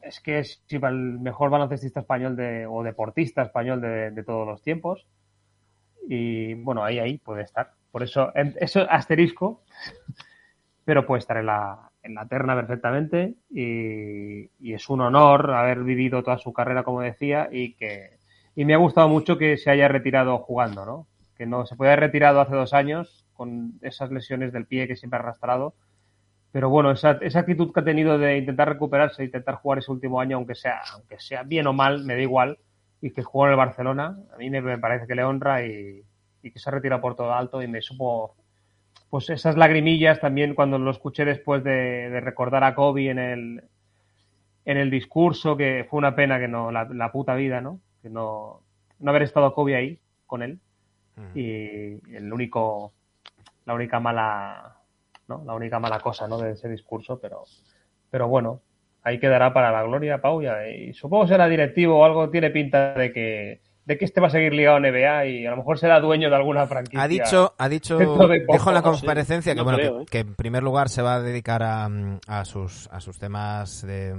[0.00, 4.62] es que es el mejor baloncestista español de, o deportista español de, de todos los
[4.62, 5.06] tiempos.
[6.08, 7.72] Y bueno, ahí, ahí puede estar.
[7.90, 9.62] Por eso, eso asterisco,
[10.84, 13.34] pero puede estar en la, en la terna perfectamente.
[13.50, 18.18] Y, es un honor haber vivido toda su carrera, como decía, y que
[18.56, 21.06] y me ha gustado mucho que se haya retirado jugando, ¿no?
[21.36, 24.96] Que no se puede haber retirado hace dos años con esas lesiones del pie que
[24.96, 25.74] siempre ha arrastrado.
[26.52, 30.20] Pero bueno, esa, esa actitud que ha tenido de intentar recuperarse, intentar jugar ese último
[30.20, 32.58] año, aunque sea, aunque sea bien o mal, me da igual,
[33.00, 36.04] y que jugó en el Barcelona, a mí me, me parece que le honra y,
[36.42, 38.36] y que se ha retirado por todo alto y me supo
[39.14, 43.62] pues esas lagrimillas también cuando lo escuché después de, de recordar a Kobe en el
[44.64, 48.10] en el discurso que fue una pena que no la, la puta vida no que
[48.10, 48.62] no
[48.98, 50.58] no haber estado Kobe ahí con él.
[51.32, 52.92] Y el único
[53.66, 54.78] la única mala
[55.28, 57.44] no la única mala cosa no de ese discurso pero
[58.10, 58.62] pero bueno
[59.04, 62.94] ahí quedará para la gloria Pau ya, y supongo será directivo o algo tiene pinta
[62.94, 65.78] de que de que este va a seguir ligado a NBA y a lo mejor
[65.78, 68.84] será dueño de alguna franquicia Ha dicho, ha dicho, de poco, dijo en la sé.
[68.84, 70.06] conferencia que No bueno, creo, que, ¿eh?
[70.10, 71.88] que en primer lugar se va a dedicar a,
[72.26, 74.14] a sus a sus temas de,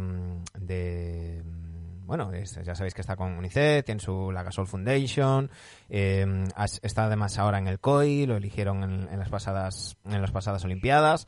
[0.60, 1.42] de
[2.06, 5.50] bueno, ya sabéis que está con UNICEF, tiene su la Gasol Foundation,
[6.56, 10.64] has- está además ahora en el COI, lo eligieron en, las pasadas en las pasadas
[10.66, 11.28] Olimpiadas.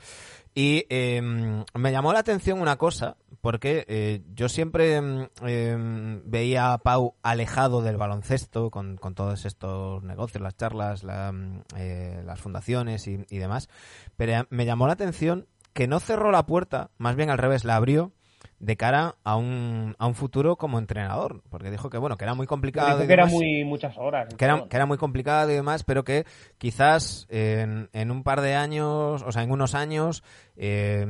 [0.54, 5.00] Y eh, me llamó la atención una cosa, porque eh, yo siempre
[5.46, 11.32] eh, veía a Pau alejado del baloncesto con, con todos estos negocios, las charlas, la,
[11.76, 13.70] eh, las fundaciones y demás,
[14.16, 17.76] pero me llamó la atención que no cerró la puerta, más bien al revés, la
[17.76, 18.12] abrió
[18.60, 22.34] de cara a un, a un futuro como entrenador, porque dijo que bueno, que era
[22.34, 22.90] muy complicado.
[22.90, 25.56] Dijo y que era demás muy muchas horas que era, que era muy complicado y
[25.56, 26.26] demás, pero que
[26.58, 30.24] quizás en, en un par de años, o sea, en unos años,
[30.56, 31.06] eh,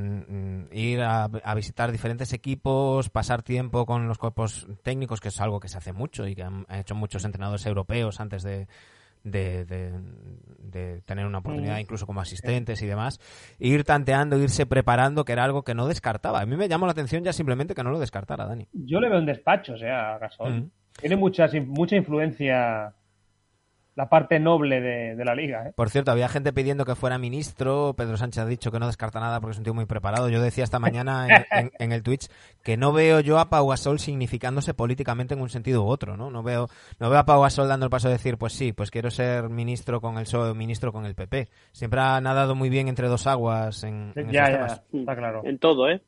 [0.71, 5.59] ir a, a visitar diferentes equipos, pasar tiempo con los cuerpos técnicos, que es algo
[5.59, 8.67] que se hace mucho y que han, han hecho muchos entrenadores europeos antes de,
[9.31, 9.91] de, de-
[10.59, 13.19] de tener una oportunidad incluso como asistentes y demás,
[13.59, 16.41] e ir tanteando, irse preparando, que era algo que no descartaba.
[16.41, 18.67] A mí me llamó la atención ya simplemente que no lo descartara, Dani.
[18.73, 20.53] Yo le veo en despacho, o sea, Gasol.
[20.53, 20.71] Mm.
[20.99, 22.93] Tiene muchas, mucha influencia
[23.97, 25.67] la parte noble de, de la liga.
[25.67, 25.73] ¿eh?
[25.75, 27.95] Por cierto, había gente pidiendo que fuera ministro.
[27.97, 30.29] Pedro Sánchez ha dicho que no descarta nada porque es un tío muy preparado.
[30.29, 32.27] Yo decía esta mañana en, en- en el Twitch
[32.63, 36.29] que no veo yo a Pau Gasol significándose políticamente en un sentido u otro, ¿no?
[36.29, 36.69] No veo,
[36.99, 39.49] no veo a Pau Gasol dando el paso de decir, pues sí, pues quiero ser
[39.49, 41.47] ministro con el PSOE o ministro con el PP.
[41.71, 44.81] Siempre ha nadado muy bien entre dos aguas en, en Ya, esos ya, temas.
[44.93, 45.41] está claro.
[45.43, 46.01] En todo, ¿eh?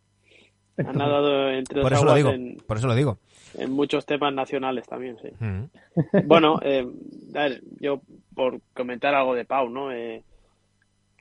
[0.78, 3.18] Han nadado entre Por dos eso lo aguas digo, en, por eso lo digo.
[3.58, 5.30] En muchos temas nacionales también, sí.
[5.40, 6.28] Mm.
[6.28, 6.88] Bueno, eh,
[7.36, 8.02] a ver, yo
[8.36, 9.92] por comentar algo de Pau, ¿no?
[9.92, 10.24] Eh,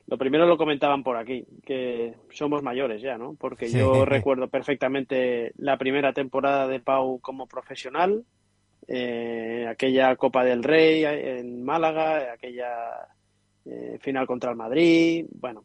[0.07, 3.35] lo primero lo comentaban por aquí, que somos mayores ya, ¿no?
[3.39, 3.77] Porque Sí.
[3.77, 8.23] yo recuerdo perfectamente la primera temporada de Pau como profesional,
[8.87, 13.07] eh, aquella Copa del Rey en Málaga, aquella
[13.65, 15.63] eh, final contra el Madrid, bueno,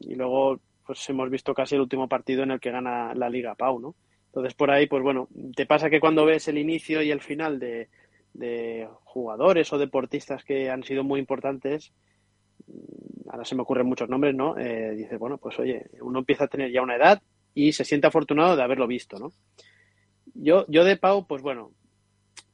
[0.00, 3.54] y luego pues hemos visto casi el último partido en el que gana la Liga
[3.54, 3.94] Pau, ¿no?
[4.32, 7.58] Entonces por ahí, pues bueno, te pasa que cuando ves el inicio y el final
[7.58, 7.90] de,
[8.32, 11.92] de jugadores o deportistas que han sido muy importantes,
[12.66, 14.56] mm, ahora se me ocurren muchos nombres, ¿no?
[14.56, 17.20] Eh, dices, bueno, pues oye, uno empieza a tener ya una edad
[17.54, 19.32] y se siente afortunado de haberlo visto, ¿no?
[20.32, 21.72] Yo, yo de Pau, pues bueno,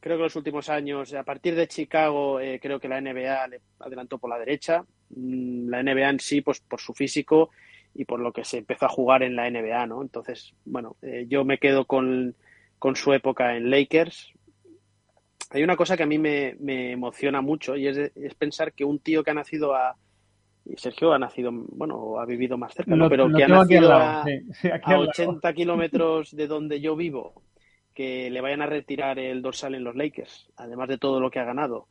[0.01, 3.61] creo que los últimos años, a partir de Chicago, eh, creo que la NBA le
[3.79, 4.85] adelantó por la derecha.
[5.11, 7.51] Mm, La NBA en sí, pues por su físico
[7.95, 10.03] y por lo que se empezó a jugar en la NBA, ¿no?
[10.03, 12.37] Entonces, bueno, eh, yo me quedo con,
[12.79, 14.33] con su época en Lakers.
[15.51, 18.73] Hay una cosa que a mí me, me emociona mucho y es, de- es pensar
[18.73, 19.97] que un tío que ha nacido a...
[20.67, 23.07] Y Sergio ha nacido, bueno, ha vivido más cerca, ¿no?
[23.07, 24.31] Lo- Pero lo que ha nacido lado, a, sí,
[24.83, 25.11] a al lado.
[25.11, 27.35] 80 kilómetros de donde yo vivo,
[27.95, 31.41] que le vayan a retirar el dorsal en los Lakers, además de todo lo que
[31.41, 31.89] ha ganado,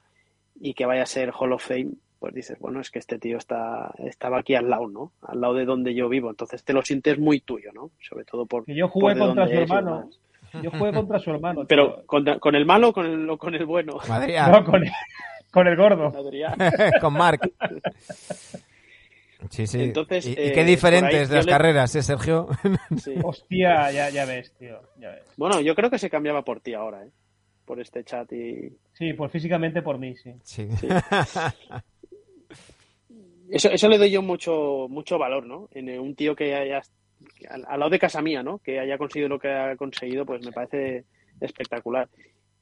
[0.60, 3.38] y que vaya a ser Hall of Fame, pues dices, bueno, es que este tío
[3.38, 5.12] está, estaba aquí al lado, ¿no?
[5.22, 7.92] Al lado de donde yo vivo, entonces te lo sientes muy tuyo, ¿no?
[8.00, 8.66] Sobre todo por...
[8.66, 10.10] Que yo jugué contra su hermano.
[10.64, 11.66] Yo jugué contra su hermano.
[11.68, 14.84] Pero con, con el malo o con el, o con el bueno, Adrián, No, con
[14.84, 14.92] el,
[15.52, 16.08] con el gordo.
[16.18, 16.56] Adrián.
[17.02, 17.42] con Mark.
[19.50, 19.84] Sí, sí.
[19.84, 22.48] Entonces, ¿Y, y eh, qué diferentes de las le- carreras, ¿eh, Sergio?
[22.98, 23.14] Sí.
[23.24, 24.80] Hostia, ya, ya ves, tío.
[25.00, 25.24] Ya ves.
[25.38, 27.10] Bueno, yo creo que se cambiaba por ti ahora, ¿eh?
[27.66, 30.34] Por este chat y, Sí, pues físicamente por mí, sí.
[30.44, 30.68] Sí.
[30.78, 30.88] Sí.
[33.50, 35.70] Eso, eso le doy yo mucho, mucho valor, ¿no?
[35.74, 36.82] En un tío que haya,
[37.50, 38.60] al, lado de casa mía, ¿no?
[38.60, 41.06] Que haya conseguido lo que ha conseguido, pues me parece
[41.40, 42.10] espectacular.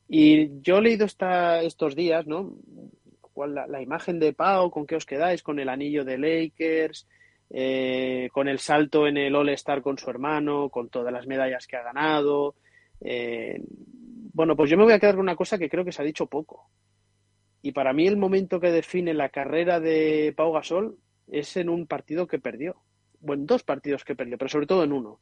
[0.07, 2.53] Y yo he leído esta, estos días, ¿no?
[3.21, 7.07] ¿Cuál la, la imagen de Pau, con qué os quedáis, con el anillo de Lakers,
[7.49, 11.77] eh, con el salto en el All-Star con su hermano, con todas las medallas que
[11.77, 12.55] ha ganado.
[13.01, 13.61] Eh,
[14.33, 16.05] bueno, pues yo me voy a quedar con una cosa que creo que se ha
[16.05, 16.69] dicho poco.
[17.65, 21.87] Y para mí el momento que define la carrera de Pau Gasol es en un
[21.87, 22.75] partido que perdió.
[23.19, 25.19] Bueno, en dos partidos que perdió, pero sobre todo en uno.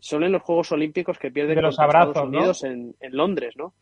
[0.00, 2.38] Son en los Juegos Olímpicos que pierde De los Estados abrazos, ¿no?
[2.38, 3.72] Unidos en, en Londres, ¿no?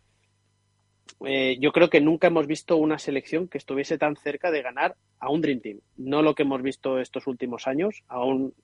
[1.26, 4.94] Eh, yo creo que nunca hemos visto una selección que estuviese tan cerca de ganar
[5.18, 5.80] a un Dream Team.
[5.96, 8.54] No lo que hemos visto estos últimos años, a un-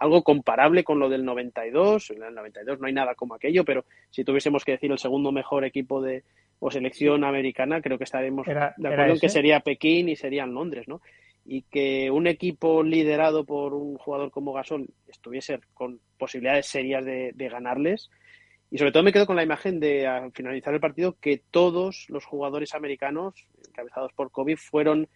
[0.00, 2.10] algo comparable con lo del 92.
[2.10, 5.30] En el 92 no hay nada como aquello, pero si tuviésemos que decir el segundo
[5.30, 6.24] mejor equipo de
[6.60, 10.52] o selección americana, creo que estaremos Era- de acuerdo en que sería Pekín y serían
[10.54, 11.00] Londres, ¿no?
[11.44, 17.32] Y que un equipo liderado por un jugador como Gasol estuviese con posibilidades serias de,
[17.34, 18.10] de ganarles.
[18.70, 22.04] Y sobre todo me quedo con la imagen de, al finalizar el partido, que todos
[22.08, 25.08] los jugadores americanos, encabezados por Kobe, fueron,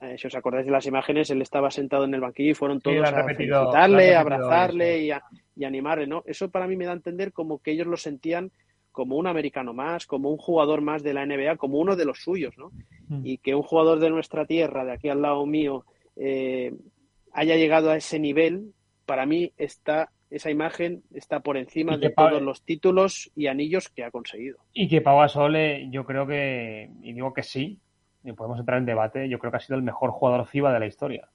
[0.00, 2.78] eh, si os acordáis de las imágenes, él estaba sentado en el banquillo y fueron
[2.78, 5.04] Sí, todos han a felicitarle, abrazarle sí.
[5.06, 5.22] y, a,
[5.54, 6.22] y animarle, ¿no?
[6.24, 8.50] Eso para mí me da a entender como que ellos lo sentían
[8.94, 12.22] como un americano más, como un jugador más de la NBA, como uno de los
[12.22, 12.70] suyos, ¿no?
[13.08, 13.26] Mm.
[13.26, 15.84] Y que un jugador de nuestra tierra, de aquí al lado mío,
[16.14, 16.72] eh,
[17.32, 18.72] haya llegado a ese nivel,
[19.04, 24.04] para mí está esa imagen está por encima de todos los títulos y anillos que
[24.04, 24.58] ha conseguido.
[24.72, 27.78] Y que Pau Gasol, eh, yo creo que, y digo que sí,
[28.24, 30.80] y podemos entrar en debate, yo creo que ha sido el mejor jugador FIBA de
[30.80, 31.28] la historia.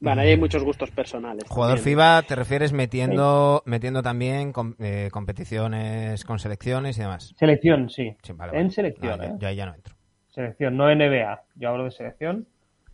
[0.00, 1.44] Bueno, ahí hay muchos gustos personales.
[1.48, 1.96] Jugador también.
[1.96, 7.34] FIBA, ¿te refieres metiendo metiendo también com- eh, competiciones con selecciones y demás?
[7.38, 8.14] Selección, sí.
[8.22, 9.28] Sí, vale, En selección, No, ¿eh?
[9.32, 9.94] yo, yo ahí ya no entro.
[10.28, 11.42] Selección, no NBA.
[11.54, 12.46] Yo hablo de selección.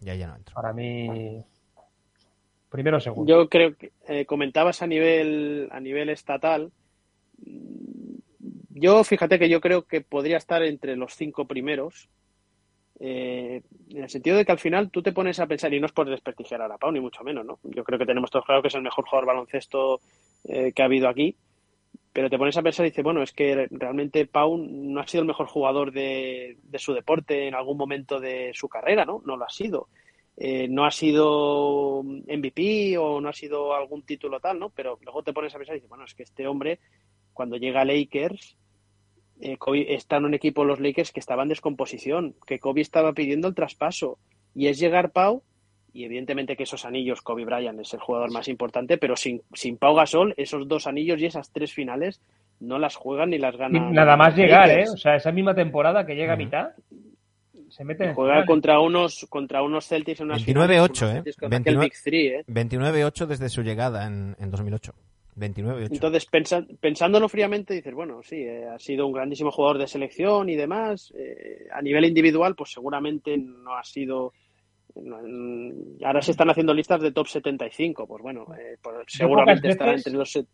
[0.07, 0.55] Ahí ya no entro.
[0.55, 1.43] Para mí,
[2.69, 3.29] primero o segundo.
[3.29, 6.71] Yo creo que eh, comentabas a nivel a nivel estatal.
[8.71, 12.09] Yo fíjate que yo creo que podría estar entre los cinco primeros.
[13.03, 15.87] Eh, en el sentido de que al final tú te pones a pensar, y no
[15.87, 17.59] es por desprestigiar a la Pau, ni mucho menos, ¿no?
[17.63, 20.01] Yo creo que tenemos todos claro que es el mejor jugador baloncesto
[20.45, 21.35] eh, que ha habido aquí,
[22.13, 25.23] pero te pones a pensar y dices, bueno, es que realmente Pau no ha sido
[25.23, 29.23] el mejor jugador de, su deporte en algún momento de su carrera, ¿no?
[29.25, 29.89] No lo ha sido.
[30.37, 34.69] Eh, no ha sido MVP o no ha sido algún título tal, ¿no?
[34.71, 36.81] Pero luego te pones a pensar y dices, bueno, es que este hombre,
[37.33, 38.57] cuando llega a Lakers,
[39.41, 43.13] eh, Kobe está en un equipo los Lakers que estaba en descomposición, que Kobe estaba
[43.13, 44.19] pidiendo el traspaso,
[44.55, 45.43] y es llegar Pau,
[45.93, 49.77] y evidentemente que esos anillos, Kobe Bryant es el jugador más importante, pero sin, sin
[49.77, 52.21] Pau Gasol, esos dos anillos y esas tres finales
[52.61, 53.93] no las juegan ni las ganan.
[53.93, 54.85] nada más llegar, ¿eh?
[54.93, 56.69] O sea, esa misma temporada que llega a mitad,
[57.71, 61.15] se mete en Juega contra unos, contra unos Celtics en unas 29-8, finales, unos ¿eh?
[61.15, 62.45] Celtics con aquel 29 Big Three, ¿eh?
[62.47, 64.93] 29-8 desde su llegada en, en 2008.
[65.41, 65.89] 29-8.
[65.93, 70.49] Entonces, pensa- pensándolo fríamente, dices, bueno, sí, eh, ha sido un grandísimo jugador de selección
[70.49, 71.13] y demás.
[71.17, 74.33] eh, a nivel individual, pues seguramente no ha sido.
[74.95, 78.07] no- mm, ahora se están haciendo listas de top 75.
[78.07, 80.47] Pues bueno, eh, pues seguramente pocas estará veces entre los,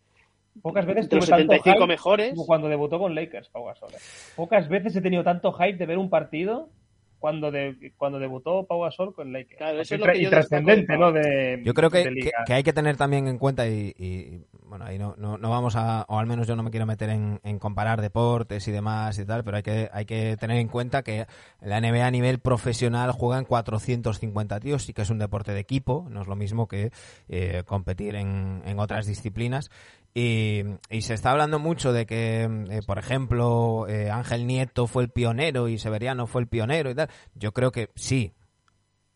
[0.63, 2.31] Pocas veces entre los tuve tanto 75 hype mejores.
[2.31, 3.91] como cuando debutó con Lakers, Pau Gasol.
[3.95, 3.99] ¿eh?
[4.37, 6.71] Pocas veces he tenido tanto hype de ver un partido
[7.19, 9.57] cuando, de, cuando debutó Pau Gasol con Lakers.
[9.59, 11.13] Claro, eso es lo que yo trascendente, de ¿no?
[11.13, 12.45] De, Yo creo que, de que, liga.
[12.47, 15.77] que hay que tener también en cuenta y, y bueno, ahí no, no, no vamos
[15.77, 19.19] a, o al menos yo no me quiero meter en, en comparar deportes y demás
[19.19, 21.27] y tal, pero hay que, hay que tener en cuenta que
[21.61, 26.07] la NBA a nivel profesional juegan 450 tíos y que es un deporte de equipo,
[26.11, 26.91] no es lo mismo que
[27.29, 29.71] eh, competir en, en otras disciplinas.
[30.15, 35.03] Y, y se está hablando mucho de que, eh, por ejemplo, eh, Ángel Nieto fue
[35.03, 37.11] el pionero y Severiano fue el pionero y tal.
[37.35, 38.33] Yo creo que sí.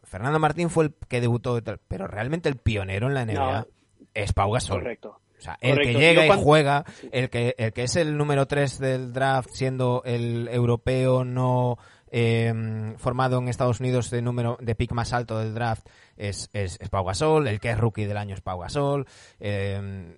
[0.03, 3.61] Fernando Martín fue el que debutó, y tal, pero realmente el pionero en la NBA
[3.61, 3.67] No.
[4.13, 4.81] es Pau Gasol.
[4.81, 5.21] Correcto.
[5.41, 8.79] O sea, el que llega y juega, el que, el que es el número 3
[8.79, 11.79] del draft, siendo el europeo no
[12.13, 15.87] eh, formado en Estados Unidos de número de pick más alto del draft,
[16.17, 17.49] es, es, es Pau Gasol.
[17.49, 19.07] El que es rookie del año es Pau Gasol.
[19.39, 20.15] Eh,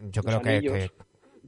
[0.00, 0.72] yo Los creo que, anillos.
[0.74, 0.90] que,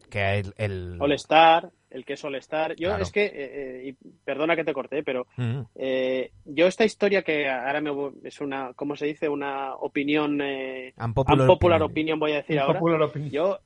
[0.09, 2.75] que el, el- All-Star, el que es All-Star.
[2.77, 3.03] Yo Claro.
[3.03, 3.93] es que, eh, eh, y
[4.25, 7.91] perdona que te corté, pero Mm, eh, yo esta historia que ahora me,
[8.25, 9.29] es una, ¿cómo se dice?
[9.29, 11.91] Una opinión, eh, unpopular unpopular opinion.
[12.15, 12.75] opinion, voy a decir ahora.
[12.79, 13.31] Popular opinion.
[13.33, 13.59] Yo,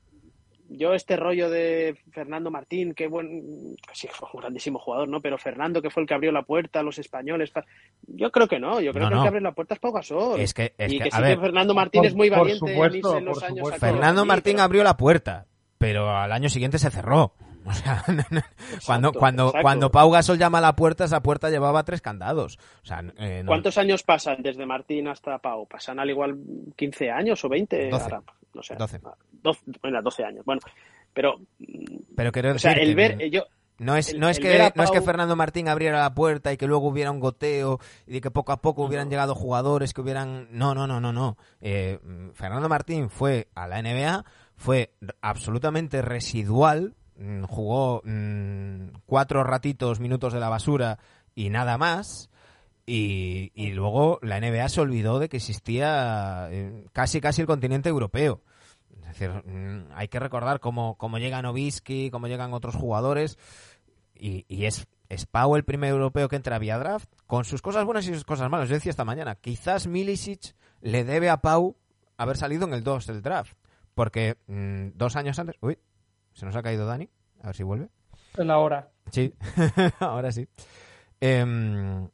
[0.71, 5.21] yo este rollo de Fernando Martín, qué buen, sí, fue un grandísimo jugador, ¿no?
[5.21, 7.67] Pero Fernando, que fue el que abrió la puerta a los españoles, pa-
[8.07, 9.23] yo creo que no, yo creo No, que el no.
[9.25, 10.41] que abre la puerta es Pau Gasol.
[10.41, 12.31] Es que, es y que, que, a sí ver, que Fernando Martín Por- es muy
[12.31, 15.47] valiente en supuesto, en los años Fernando Martín pero- abrió la puerta,
[15.77, 17.35] pero al año siguiente se cerró.
[17.71, 18.03] O sea,
[18.87, 19.63] cuando, cuando, exacto.
[19.63, 22.59] cuando Pau Gasol llama a la puerta, esa puerta llevaba tres candados.
[22.83, 25.67] O sea, eh, no- ¿Cuántos años pasan desde Martín hasta Pau?
[25.67, 26.37] ¿Pasan al igual
[26.77, 27.89] 15 años o 20?
[27.91, 28.05] 12.
[28.05, 28.23] Ahora,
[28.55, 28.75] no sé.
[28.77, 29.01] 12.
[29.43, 30.45] 12, bueno, 12 años.
[30.45, 30.61] Bueno,
[31.13, 31.37] pero,
[32.17, 33.45] Pero quiero o sea, decir el que ver, eh, yo,
[33.79, 36.15] no es, el- no es que a no es que Pau- Fernando Martín abriera la
[36.15, 39.11] puerta y que luego hubiera un goteo y que poco a poco hubieran No.
[39.11, 41.99] llegado jugadores que hubieran no no no no no Eh,
[42.35, 44.25] Fernando Martín fue a la NBA
[44.57, 46.95] fue absolutamente residual
[47.47, 50.99] jugó mm, cuatro ratitos minutos de la basura
[51.35, 52.31] y nada más
[52.87, 57.89] y, y luego la NBA se olvidó de que existía eh, casi casi el continente
[57.89, 58.43] europeo
[59.15, 63.39] es decir, mm, hay que recordar cómo, cómo llega Novisky, cómo llegan otros jugadores.
[64.15, 67.85] Y, y es, es Pau el primer europeo que entra vía draft, con sus cosas
[67.85, 68.69] buenas y sus cosas malas.
[68.69, 71.77] Yo decía esta mañana, quizás Milicic le debe a Pau
[72.17, 73.57] haber salido en el 2 del draft.
[73.95, 75.57] Porque mm, dos años antes...
[75.61, 75.79] Uy,
[76.35, 77.09] se nos ha caído Dani.
[77.43, 77.89] A ver si vuelve.
[78.37, 78.91] En la hora.
[79.11, 79.33] Sí,
[80.01, 80.47] ahora sí.
[81.21, 82.09] Em,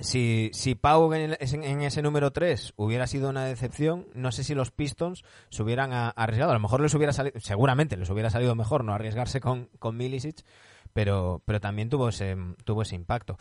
[0.00, 4.30] si, si Pau en, el- en- en ese número 3 hubiera sido una decepción, no
[4.32, 6.52] sé si los Pistons se hubieran a- arriesgado.
[6.52, 9.96] A lo mejor les hubiera salido, seguramente les hubiera salido mejor no arriesgarse con, con
[9.96, 10.44] Milicic,
[10.92, 13.36] pero, pero también tuvo ese, tuvo ese impacto.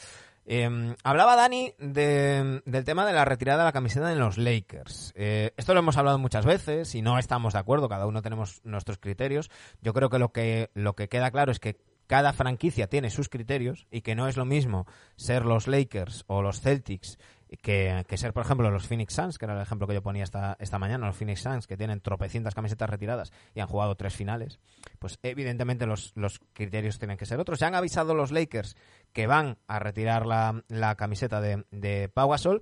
[0.49, 5.11] Em, hablaba Dani de- del tema de la retirada de la camiseta en los Lakers.
[5.15, 8.61] Eh, esto lo hemos hablado muchas veces y no estamos de acuerdo, cada uno tenemos
[8.63, 9.51] nuestros criterios.
[9.81, 11.75] Yo creo que lo que, lo que queda claro es que
[12.07, 14.87] cada franquicia tiene sus criterios y que no es lo mismo
[15.17, 17.19] ser los Lakers o los Celtics
[17.61, 20.23] que, que ser, por ejemplo, los Phoenix Suns, que era el ejemplo que yo ponía
[20.23, 24.15] esta, esta mañana, los Phoenix Suns, que tienen tropecientas camisetas retiradas y han jugado tres
[24.15, 24.59] finales,
[24.99, 27.59] pues evidentemente los, los criterios tienen que ser otros.
[27.59, 28.75] Ya han avisado los Lakers
[29.13, 32.61] que van a retirar la, la camiseta de, de Pau Gasol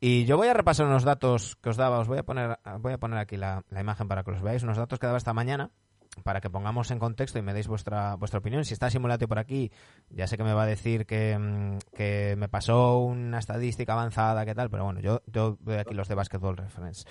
[0.00, 2.92] y yo voy a repasar unos datos que os daba, os voy a poner, voy
[2.92, 5.32] a poner aquí la, la imagen para que los veáis, unos datos que daba esta
[5.32, 5.70] mañana
[6.22, 8.64] para que pongamos en contexto y me deis vuestra vuestra opinión.
[8.64, 9.70] Si está Simulate por aquí,
[10.10, 14.44] ya sé que me va a decir que, mm, que me pasó una estadística avanzada,
[14.44, 17.04] que tal, pero bueno, yo, yo veo aquí los de Basketball Reference.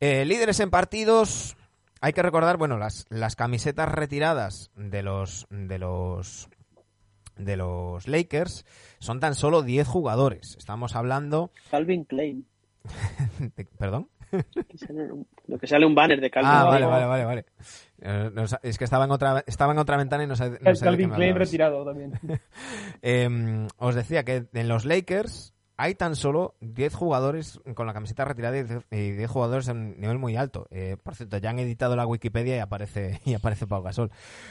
[0.00, 1.56] Eh, líderes en partidos.
[2.00, 6.48] Hay que recordar, bueno, las, las camisetas retiradas de los de los
[7.36, 8.64] de los Lakers
[8.98, 10.56] son tan solo 10 jugadores.
[10.58, 12.46] Estamos hablando Calvin Klein.
[13.78, 14.08] perdón.
[15.46, 17.44] Lo que sale un banner de Calvin Ah, vale, vale, vale, vale.
[18.00, 20.74] Eh, no es que estaba en otra estaba en otra ventana y no sé, no
[20.74, 22.12] sé Calvin Klein retirado también.
[23.02, 28.24] Eh, os decía que en los Lakers hay tan solo 10 jugadores con la camiseta
[28.24, 30.66] retirada y 10 y 10 jugadores en nivel muy alto.
[30.70, 34.10] Eh, por cierto, ya han editado la Wikipedia y aparece y aparece Pau Gasol.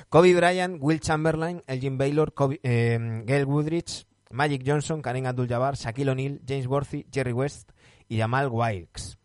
[0.10, 6.12] Kobe Bryant, Will Chamberlain, Elgin Baylor, Kobe, eh, Gail Woodridge, Magic Johnson, Karim Abdul-Jabbar, Shaquille
[6.12, 7.72] O'Neal, James Worthy, Jerry West
[8.08, 9.18] y Jamal Wilkes.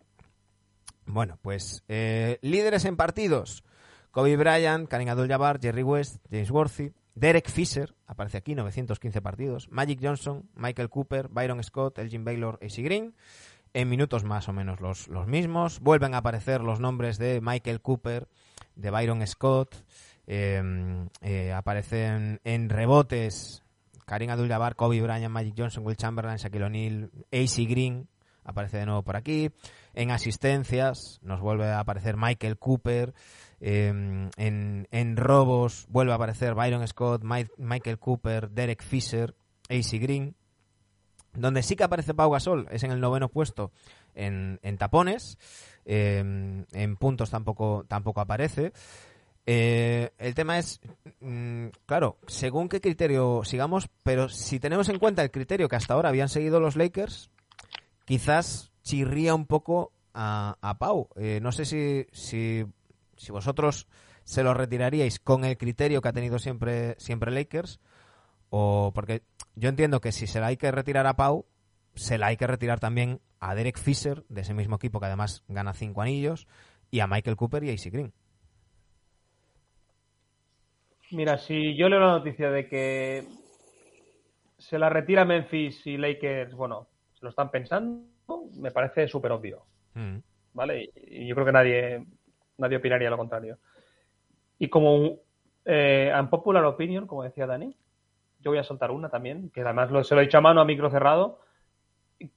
[1.07, 3.65] Bueno, pues eh, líderes en partidos.
[4.11, 10.01] Kobe Bryant, Karim Abdul-Jabbar, Jerry West, James Worthy, Derek Fisher, aparece aquí, 915 partidos, Magic
[10.03, 13.15] Johnson, Michael Cooper, Byron Scott, Elgin Baylor, AC Green,
[13.73, 15.81] en minutos más o menos los, los mismos.
[15.81, 18.29] Vuelven a aparecer los nombres de Michael Cooper,
[18.77, 19.77] de Byron Scott,
[20.27, 20.63] eh,
[21.23, 23.63] eh, aparecen en rebotes
[24.05, 28.09] Karim Abdul-Jabbar, Kobe Bryant, Magic Johnson, Will Chamberlain, Shaquille O'Neal, AC Green,
[28.45, 29.51] aparece de nuevo por aquí.
[29.95, 33.15] En asistencias nos vuelve a aparecer Michael Cooper.
[33.61, 33.89] Eh,
[34.37, 39.35] en, en robos vuelve a aparecer Byron Scott, Michael Cooper, Derek Fisher,
[39.69, 40.35] AC Green.
[41.35, 43.71] Donde sí que aparece Pau Gasol es en el noveno puesto
[44.15, 45.39] en, en tapones.
[45.85, 46.19] eh,
[46.73, 48.73] en puntos tampoco, tampoco aparece.
[49.47, 50.81] Eh, el tema es,
[51.21, 55.95] mm, claro, según qué criterio sigamos, pero si tenemos en cuenta el criterio que hasta
[55.95, 57.31] ahora habían seguido los Lakers,
[58.05, 61.09] quizás chirría un poco a, a Pau.
[61.17, 62.65] Eh, no sé si, si,
[63.17, 63.89] si vosotros
[64.25, 67.81] se lo retiraríais con el criterio que ha tenido siempre, siempre Lakers,
[68.51, 69.23] o porque
[69.57, 71.47] yo entiendo que si se la hay que retirar a Pau,
[71.95, 75.43] se la hay que retirar también a Derek Fisher, de ese mismo equipo que además
[75.49, 76.47] gana cinco anillos,
[76.91, 78.13] y a Michael Cooper y a AC Green.
[81.11, 83.27] Mira, si yo leo la noticia de que
[84.59, 88.07] se la retira Memphis y Lakers, bueno, se lo están pensando,
[88.57, 89.63] me parece súper obvio,
[89.95, 90.19] Mm.
[90.55, 90.91] ¿vale?
[90.97, 92.07] Y yo creo que nadie,
[92.59, 93.59] nadie opinaría lo contrario.
[94.59, 95.19] Y como
[95.65, 97.77] eh, unpopular opinion, como decía Dani,
[98.41, 100.61] yo voy a soltar una también, que además lo, se lo he dicho a mano
[100.61, 101.41] a micro cerrado.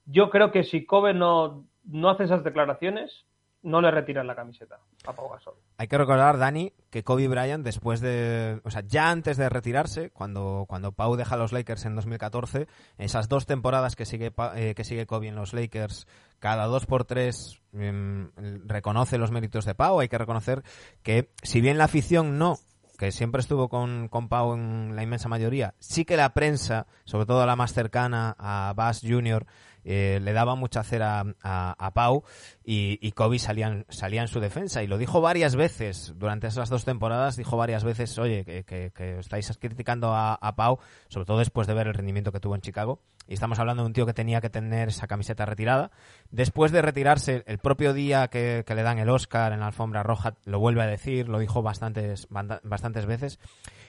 [0.06, 3.26] Yo creo que si Kobe no, no hace esas declaraciones,
[3.66, 5.56] no le retiran la camiseta a Pau Gasol.
[5.78, 8.62] Hay que recordar, Dani, que Kobe Bryant, después de.
[8.64, 12.68] O sea, ya antes de retirarse, cuando, cuando Pau deja a los Lakers en 2014,
[12.98, 16.08] esas dos temporadas que sigue, eh, que sigue Kobe en los Lakers,
[16.40, 18.30] cada dos por tres em,
[18.66, 20.00] reconoce los méritos de Pau.
[20.00, 20.64] Hay que reconocer
[21.02, 22.60] que, si bien la afición no
[22.98, 27.26] que siempre estuvo con, con Pau en la inmensa mayoría, sí que la prensa, sobre
[27.26, 29.46] todo la más cercana a Bass Jr.,
[29.86, 32.24] eh, le daba mucha cera a, Pau
[32.64, 36.84] y, Kobe salía, salía en su defensa y lo dijo varias veces durante esas dos
[36.84, 41.76] temporadas, dijo varias veces, oye, que, que- estáis criticando a, Pau, sobre todo después de
[41.76, 43.00] ver el rendimiento que tuvo en Chicago.
[43.28, 45.92] Y estamos hablando de un tío que tenía que tener esa camiseta retirada.
[46.30, 50.04] Después de retirarse, el propio día que, que le dan el Oscar en la alfombra
[50.04, 53.40] roja, lo vuelve a decir, lo dijo bastantes, bastantes veces.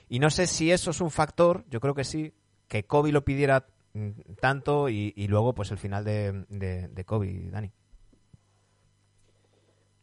[0.09, 2.32] Y no sé si eso es un factor, yo creo que sí,
[2.68, 3.66] que Kobe lo pidiera
[4.40, 7.70] tanto y, y luego pues el final de, de, de Kobe, Dani.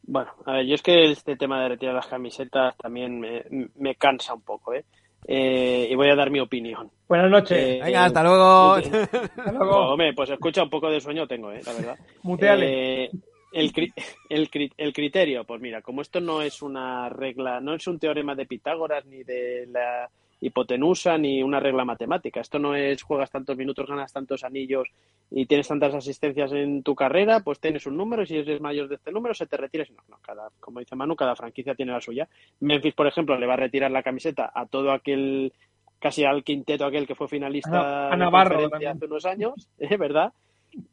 [0.06, 3.44] Bueno, a ver, yo es que este tema de retirar las camisetas también me,
[3.76, 4.84] me cansa un poco, ¿eh?
[5.26, 6.92] Eh, y voy a dar mi opinión.
[7.08, 7.58] Buenas noches.
[7.58, 8.74] Eh, Venga, hasta luego.
[8.76, 9.60] Hasta luego.
[9.60, 11.62] Pues, hombre, pues escucha, un poco de sueño tengo, ¿eh?
[11.66, 11.98] La verdad.
[12.24, 13.04] Muteale.
[13.06, 13.12] Eh,
[13.54, 13.94] el, cri-
[14.30, 18.00] el, cri- el criterio, pues mira, como esto no es una regla, no es un
[18.00, 20.10] teorema de Pitágoras ni de la
[20.46, 22.42] hipotenusa ni una regla matemática.
[22.42, 24.88] Esto no es juegas tantos minutos, ganas tantos anillos
[25.32, 28.88] y tienes tantas asistencias en tu carrera, pues tienes un número y si eres mayor
[28.90, 29.86] de este número se te retira.
[29.90, 32.28] No, no, cada, como dice Manu, cada franquicia tiene la suya.
[32.60, 35.54] Memphis, por ejemplo, le va a retirar la camiseta a todo aquel,
[36.00, 38.92] casi al quinteto aquel que fue finalista A- a de Navarro también.
[38.98, 39.96] hace unos años, ¿eh?
[39.98, 40.34] ¿verdad?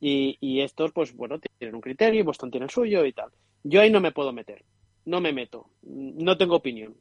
[0.01, 3.31] Y, y estos, pues bueno, tienen un criterio, y Boston tiene el suyo y tal.
[3.65, 4.63] Yo ahí no me puedo meter,
[5.07, 6.95] no me meto, no tengo opinión.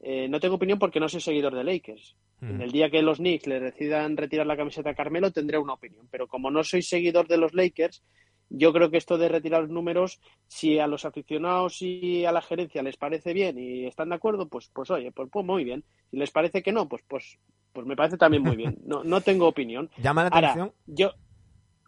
[0.00, 2.16] Eh, no tengo opinión porque no soy seguidor de Lakers.
[2.42, 5.72] En el día que los Knicks le decidan retirar la camiseta a Carmelo tendré una
[5.72, 8.02] opinión, pero como no soy seguidor de los Lakers,
[8.50, 12.42] yo creo que esto de retirar los números, si a los aficionados y a la
[12.42, 15.82] gerencia les parece bien y están de acuerdo, pues, pues oye, pues, pues muy bien.
[16.10, 17.38] Si les parece que no, pues, pues,
[17.72, 18.78] pues me parece también muy bien.
[18.84, 19.90] No, no tengo opinión.
[19.96, 20.74] Llama la Ahora, atención.
[20.86, 21.12] yo,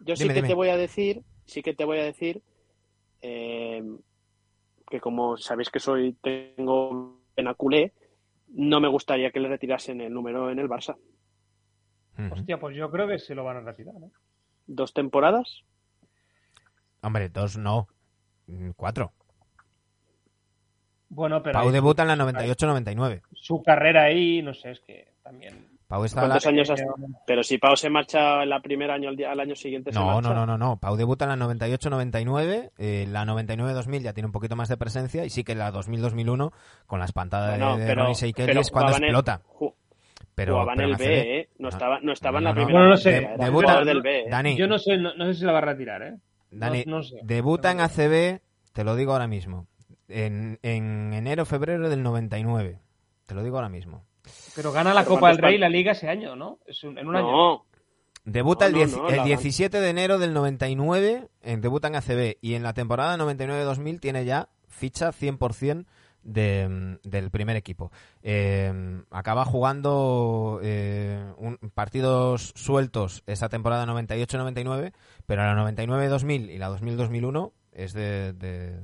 [0.01, 0.47] yo sí que dime.
[0.47, 2.41] te voy a decir, sí que te voy a decir
[3.21, 3.83] eh,
[4.89, 7.93] que como sabéis que soy, tengo pena culé,
[8.49, 10.97] no me gustaría que le retirasen el número en el Barça.
[12.31, 13.95] Hostia, pues yo creo que se lo van a retirar.
[13.95, 14.11] ¿eh?
[14.67, 15.63] Dos temporadas.
[17.01, 17.87] Hombre, dos no.
[18.75, 19.13] Cuatro.
[21.07, 23.21] Bueno, pero Pau debuta en la 98-99.
[23.33, 25.78] su carrera ahí, no sé, es que también.
[25.89, 26.83] Pau está ¿Cuántos la- años has-
[27.25, 30.05] Pero si Pau se marcha el primer año al, día- al año siguiente, se No,
[30.05, 30.29] marcha.
[30.29, 30.77] no, no, no, no.
[30.77, 35.25] Pau debuta en la 98-99, eh, la 99-2000 ya tiene un poquito más de presencia
[35.25, 36.51] y sí que la 2000-2001
[36.85, 39.41] con la espantada Bueno, de, de pero- Ronnie pero es cuando el- explota.
[39.59, 39.73] ju-
[40.35, 40.95] Pero, jugaba en pero el.
[40.95, 41.49] B, ¿eh?
[41.57, 42.65] No estaba, no estaba en la No, no, no.
[42.67, 42.79] primera.
[42.85, 43.17] Bueno, no sé.
[43.17, 44.19] era Debuta- jugador del B.
[44.19, 44.25] ¿eh?
[44.29, 46.15] Dani, Yo no sé, no, no sé si la va a retirar, ¿eh?
[46.51, 47.17] Dani, no, no sé.
[47.23, 48.41] debuta en ACB,
[48.73, 49.65] te lo digo ahora mismo,
[50.07, 52.79] en, en enero-febrero del 99.
[53.25, 54.05] Te lo digo ahora mismo.
[54.55, 56.59] Pero gana la Pero Copa del ¿cuántos Rey y la Liga ese año, ¿no?
[56.65, 57.31] Es un- en un año.
[57.31, 57.65] No,
[58.25, 61.87] Debuta No, el, no, 10 no, el la- 17 de enero del 99, en, debuta
[61.87, 65.85] en ACB y en la temporada 99-2000 tiene ya ficha 100%
[66.21, 67.91] de, mm, del primer equipo.
[68.21, 74.91] Eh, acaba jugando eh, un- partidos sueltos esa temporada 98-99,
[75.25, 78.79] pero la 99-2000 y la 2000-2001 es de, de-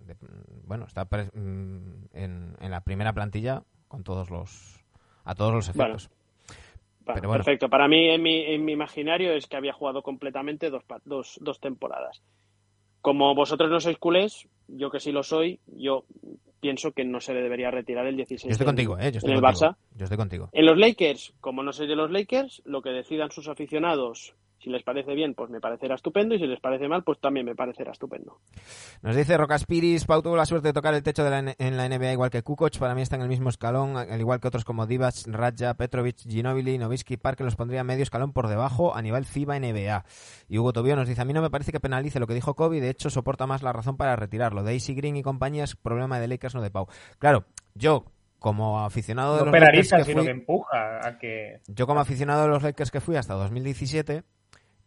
[0.00, 0.16] de-
[0.64, 4.77] bueno, está pre- mm, en, en la primera plantilla con todos los
[5.28, 6.10] a todos los efectos.
[7.04, 7.32] Bueno.
[7.32, 7.68] Perfecto.
[7.68, 11.60] Para mí, en mi, en mi imaginario, es que había jugado completamente dos, dos, dos
[11.60, 12.22] temporadas.
[13.00, 16.04] Como vosotros no sois culés, yo que sí lo soy, yo
[16.60, 19.12] pienso que no se le debería retirar el 16 Yo estoy contigo, ¿eh?
[19.12, 19.70] Yo estoy en el contigo.
[19.70, 19.76] Barça.
[19.96, 20.48] Yo estoy contigo.
[20.52, 24.70] En los Lakers, como no soy de los Lakers, lo que decidan sus aficionados Si
[24.70, 27.54] les parece bien, pues me parecerá estupendo y si les parece mal, pues también me
[27.54, 28.40] parecerá estupendo.
[29.02, 31.76] Nos dice Rocaspiris, Pau tuvo la suerte de tocar el techo de la, N- en
[31.76, 34.48] la NBA igual que Kukoc, para mí está en el mismo escalón, al igual que
[34.48, 39.00] otros como Divac, Raja, Petrovic, Ginobili, Novisky, Parker los pondría medio escalón por debajo a
[39.00, 40.04] nivel FIBA NBA.
[40.48, 42.54] Y Hugo Tobio nos dice, a mí no me parece que penalice lo que dijo
[42.54, 44.64] Kobe, de hecho soporta más la razón para retirarlo.
[44.64, 46.88] Daisy Green y compañía es problema de Lakers, no de Pau.
[47.20, 47.44] Claro,
[47.74, 48.04] yo
[48.40, 51.60] como aficionado de los Lakers penaliza, que sino fui- que empuja a que.
[51.68, 54.22] yo como aficionado de los Lakers que fui hasta 2017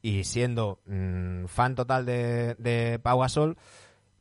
[0.02, 3.58] y siendo mm, fan total de, de Pau Gasol,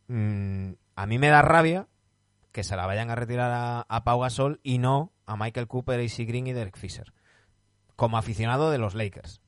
[0.08, 1.88] mm, a mí me da rabia
[2.52, 6.00] que se la vayan a retirar a, a Pau Gasol y no a Michael Cooper,
[6.00, 7.12] AC Green y Derek Fisher.
[7.96, 9.40] Como aficionado de los Lakers,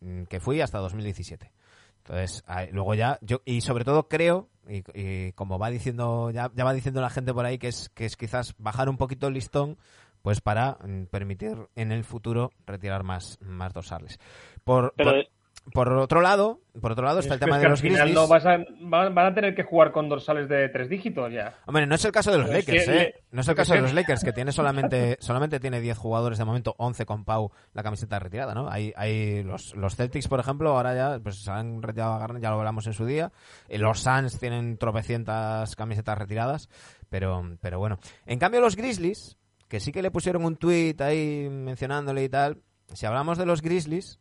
[0.00, 1.52] mm, que fui hasta 2017.
[1.98, 6.64] Entonces, luego ya, yo, y sobre todo creo, y, y como va diciendo, ya, ya
[6.64, 9.34] va diciendo la gente por ahí, que es, que es quizás bajar un poquito el
[9.34, 9.78] listón,
[10.20, 14.18] pues para mm, permitir en el futuro retirar más, más dorsales.
[14.64, 15.26] Por, Pero por,
[15.72, 18.14] por otro lado, por otro lado está Es el tema de los Grizzlies.
[18.14, 21.54] no vas a, van, a tener que jugar con dorsales de tres dígitos ya.
[21.66, 23.14] Hombre, no es el caso de los Pero es Lakers, que ¿eh?
[23.30, 26.44] No es el caso de los Lakers, que tiene solamente, solamente tiene 10 jugadores de
[26.44, 28.68] momento, 11 con Pau la camiseta retirada, ¿no?
[28.68, 32.42] Hay, hay los, los Celtics, por ejemplo, ahora ya pues se han retirado a Garnett,
[32.42, 33.32] ya lo hablamos en su día.
[33.68, 36.68] Eh, Los Suns tienen tropecientas camisetas retiradas,
[37.08, 37.98] pero, pero bueno.
[38.26, 39.38] En cambio, los Grizzlies,
[39.68, 42.60] que sí que le pusieron un tweet ahí mencionándole y tal,
[42.92, 44.20] si hablamos de los Grizzlies,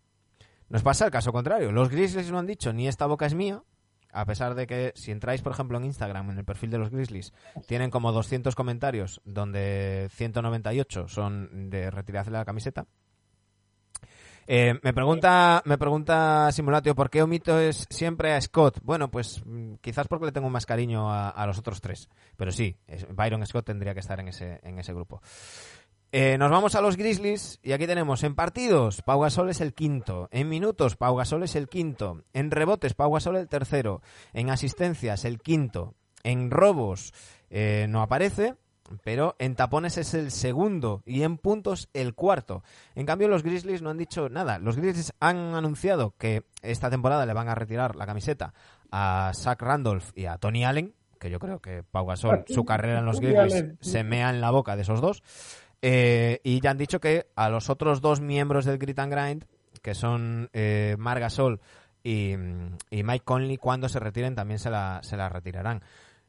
[0.73, 1.71] nos pasa el caso contrario.
[1.71, 3.61] Los Grizzlies no han dicho ni esta boca es mía,
[4.11, 6.89] a pesar de que si entráis, por ejemplo, en Instagram, en el perfil de los
[6.89, 7.31] Grizzlies,
[7.67, 12.87] tienen como 200 comentarios, donde 198 son de retirarse la camiseta.
[14.47, 18.79] Eh, me pregunta, me pregunta Simulatio, ¿por qué omito es siempre a Scott?
[18.81, 22.09] Bueno, pues mm, quizás porque le tengo más cariño a, a los otros tres.
[22.35, 22.75] Pero sí,
[23.11, 25.21] Byron Scott tendría que estar en ese, en ese grupo.
[26.15, 29.73] Eh, nos vamos a los Grizzlies y aquí tenemos en partidos, Pau Gasol es el
[29.73, 34.51] quinto, en minutos, Pau Gasol es el quinto, en rebotes, Pau Gasol el tercero, en
[34.51, 37.15] asistencias el quinto, en robos
[37.49, 38.53] eh, no aparece,
[39.03, 42.61] pero en tapones es el segundo y en puntos el cuarto.
[42.93, 44.59] En cambio, los Grizzlies no han dicho nada.
[44.59, 48.53] Los Grizzlies han anunciado que esta temporada le van a retirar la camiseta
[48.91, 52.99] a Zach Randolph y a Tony Allen, que yo creo que Pau Gasol, su carrera
[52.99, 55.23] en los Grizzlies, se mea en la boca de esos dos.
[55.85, 59.45] Eh, y ya han dicho que a los otros dos miembros del Grit and Grind,
[59.81, 60.95] que son eh,
[62.05, 65.83] y, y Mike Conley, cuando se retiren también se la, se la retirarán.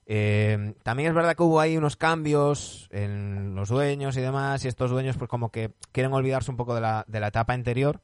[0.07, 4.69] Eh, también es verdad que hubo ahí unos cambios en los dueños y demás, y
[4.69, 8.01] estos dueños pues como que quieren olvidarse un poco de la, de la etapa anterior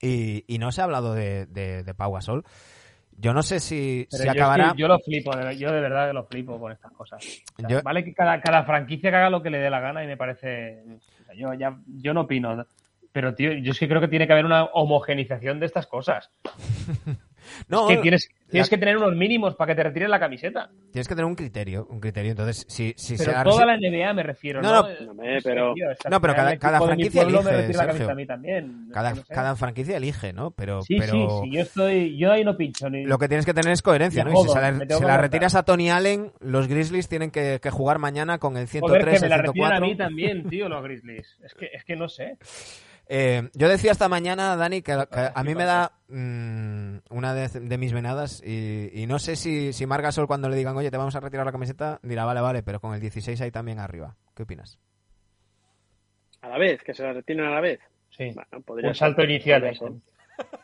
[0.00, 2.46] y, y no se ha hablado de, de, de Pau Gasol.
[3.20, 4.66] Yo no sé si, si yo, acabará...
[4.68, 7.24] es que yo lo flipo, yo de verdad que lo flipo con estas cosas.
[7.56, 9.80] O sea, Yo- Vale que cada, cada franquicia que haga lo que le dé la
[9.80, 10.82] gana y me parece...
[10.86, 12.64] o sea, yo, ya, yo no opino,
[13.12, 16.30] pero tío, yo sí que creo que tiene que haber una homogenización de estas cosas.
[17.68, 20.70] No, que tienes, tienes la- que tener unos mínimos para que te retiren la camiseta.
[20.92, 22.30] tienes que tener un criterio, un criterio.
[22.32, 24.82] Entonces, si, si se Pero ha- toda la NBA me refiero, No, ¿no?
[25.14, 25.22] no.
[25.24, 27.78] Eh, sé, pero- tío, es que No, pero cada- cada franquicia me elige, la Sergio.
[27.86, 28.88] camiseta a mí también.
[28.92, 29.34] cada, no sé.
[29.34, 30.50] cada franquicia elige, ¿no?
[30.52, 33.04] Pero, Sí, pero sí, sí, yo estoy, yo ahí no pincho ni.
[33.04, 34.40] lo que tienes que tener es coherencia, Me ¿no?
[34.40, 37.58] Y si se la, me se la retiras a Tony Allen, los Grizzlies tienen que,
[37.62, 39.86] que jugar mañana con el Joder, 103, que me el la retiran a 104.
[39.86, 41.36] mí también, tío, los Grizzlies.
[41.44, 42.36] Es que, es que no sé.
[43.10, 47.32] Eh, yo decía esta mañana, Dani, que, que a mí ¿Qué me da mm, una
[47.34, 50.76] de, de mis venadas y, y no sé si, si Marc Gasol cuando le digan,
[50.76, 53.50] oye, te vamos a retirar la camiseta, dirá, vale, vale, pero con el 16 ahí
[53.50, 54.14] también arriba.
[54.36, 54.78] ¿Qué opinas?
[56.42, 57.80] A la vez, que se la retiren a la vez.
[58.10, 58.30] Sí.
[58.34, 60.00] Bueno, podría Un ser, salto inicial.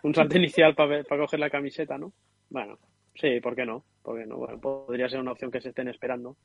[0.02, 2.12] Un salto inicial para coger la camiseta, ¿no?
[2.50, 2.78] Bueno,
[3.14, 3.84] sí, ¿por qué no?
[4.02, 4.36] ¿Por qué no?
[4.36, 6.36] Bueno, podría ser una opción que se estén esperando.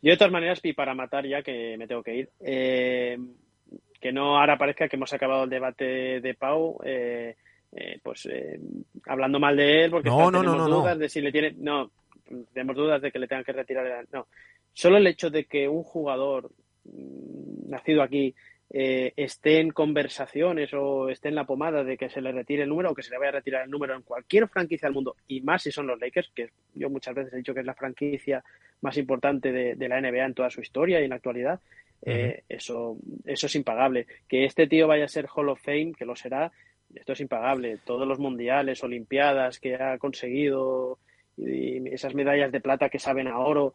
[0.00, 3.18] Yo, de todas maneras, y para matar ya que me tengo que ir, eh,
[4.00, 7.36] que no ahora parezca que hemos acabado el debate de Pau, eh,
[7.72, 8.58] eh, pues eh,
[9.06, 10.80] hablando mal de él, porque No, está- no, tenemos no.
[10.80, 11.54] dudas de si le tiene.
[11.58, 11.90] No,
[12.52, 13.86] tenemos dudas de que le tengan que retirar.
[13.86, 14.26] el- No,
[14.72, 16.50] solo el hecho de que un jugador
[16.84, 18.34] mm, nacido aquí
[18.70, 22.68] eh, esté en conversaciones o esté en la pomada de que se le retire el
[22.68, 25.16] número o que se le vaya a retirar el número en cualquier franquicia del mundo,
[25.26, 27.72] y más si son los Lakers, que yo muchas veces he dicho que es la
[27.74, 28.44] franquicia
[28.82, 31.60] más importante de, de la NBA en toda su historia y en la actualidad,
[32.02, 34.06] eh, eso, eso es impagable.
[34.28, 36.52] Que este tío vaya a ser Hall of Fame, que lo será,
[36.94, 37.78] esto es impagable.
[37.84, 40.98] Todos los mundiales, olimpiadas que ha conseguido
[41.36, 43.74] y esas medallas de plata que saben a oro,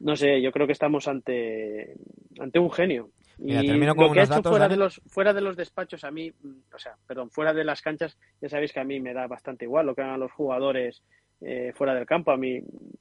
[0.00, 1.94] no sé, yo creo que estamos ante,
[2.38, 3.10] ante un genio.
[3.38, 6.10] Mira, y lo que ha hecho datos, fuera de los fuera de los despachos a
[6.12, 6.32] mí,
[6.72, 9.64] o sea, perdón, fuera de las canchas, ya sabéis que a mí me da bastante
[9.64, 11.02] igual lo que hagan los jugadores
[11.44, 12.30] eh, fuera del campo.
[12.30, 12.60] A mí,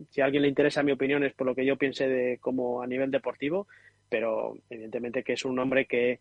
[0.10, 2.82] si a alguien le interesa mi opinión es por lo que yo piense de como
[2.82, 3.68] a nivel deportivo,
[4.10, 6.20] pero evidentemente que es un hombre que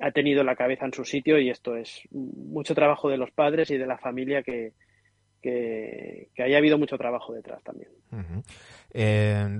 [0.00, 3.70] ha tenido la cabeza en su sitio y esto es mucho trabajo de los padres
[3.70, 4.72] y de la familia que,
[5.44, 7.90] que, haya habido mucho trabajo detrás también.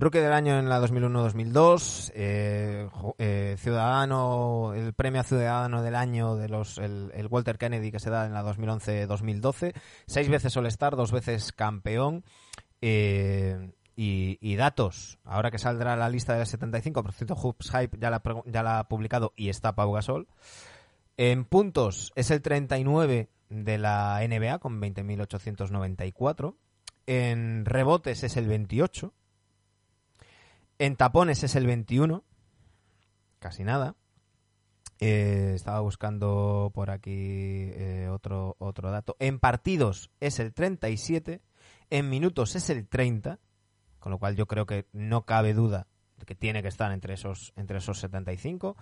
[0.01, 2.89] Rookie del año en la 2001-2002, eh,
[3.19, 8.11] eh, ciudadano, el premio a ciudadano del año de los el, Walter Kennedy que se
[8.11, 9.75] da en la 2011-2012,
[10.07, 12.25] seis veces All-Star, dos veces campeón.
[12.81, 18.11] eh, y, datos, ahora que saldrá la lista de 75, por cierto, Hoops Hype ya
[18.11, 20.27] la, ya la ha publicado y está Pau Gasol.
[21.17, 26.57] En puntos es el 39 de la NBA con 20.894.
[27.07, 29.15] En rebotes es el 28.
[30.79, 32.25] En tapones es el 21.
[33.39, 33.95] Casi nada.
[35.01, 39.17] Eh, estaba buscando por aquí eh, otro, otro dato.
[39.19, 41.43] En partidos es el 37.
[41.91, 43.39] En minutos es el 30.
[44.01, 45.87] Con lo cual yo creo que no cabe duda
[46.25, 48.77] que tiene que estar entre esos, entre esos 75.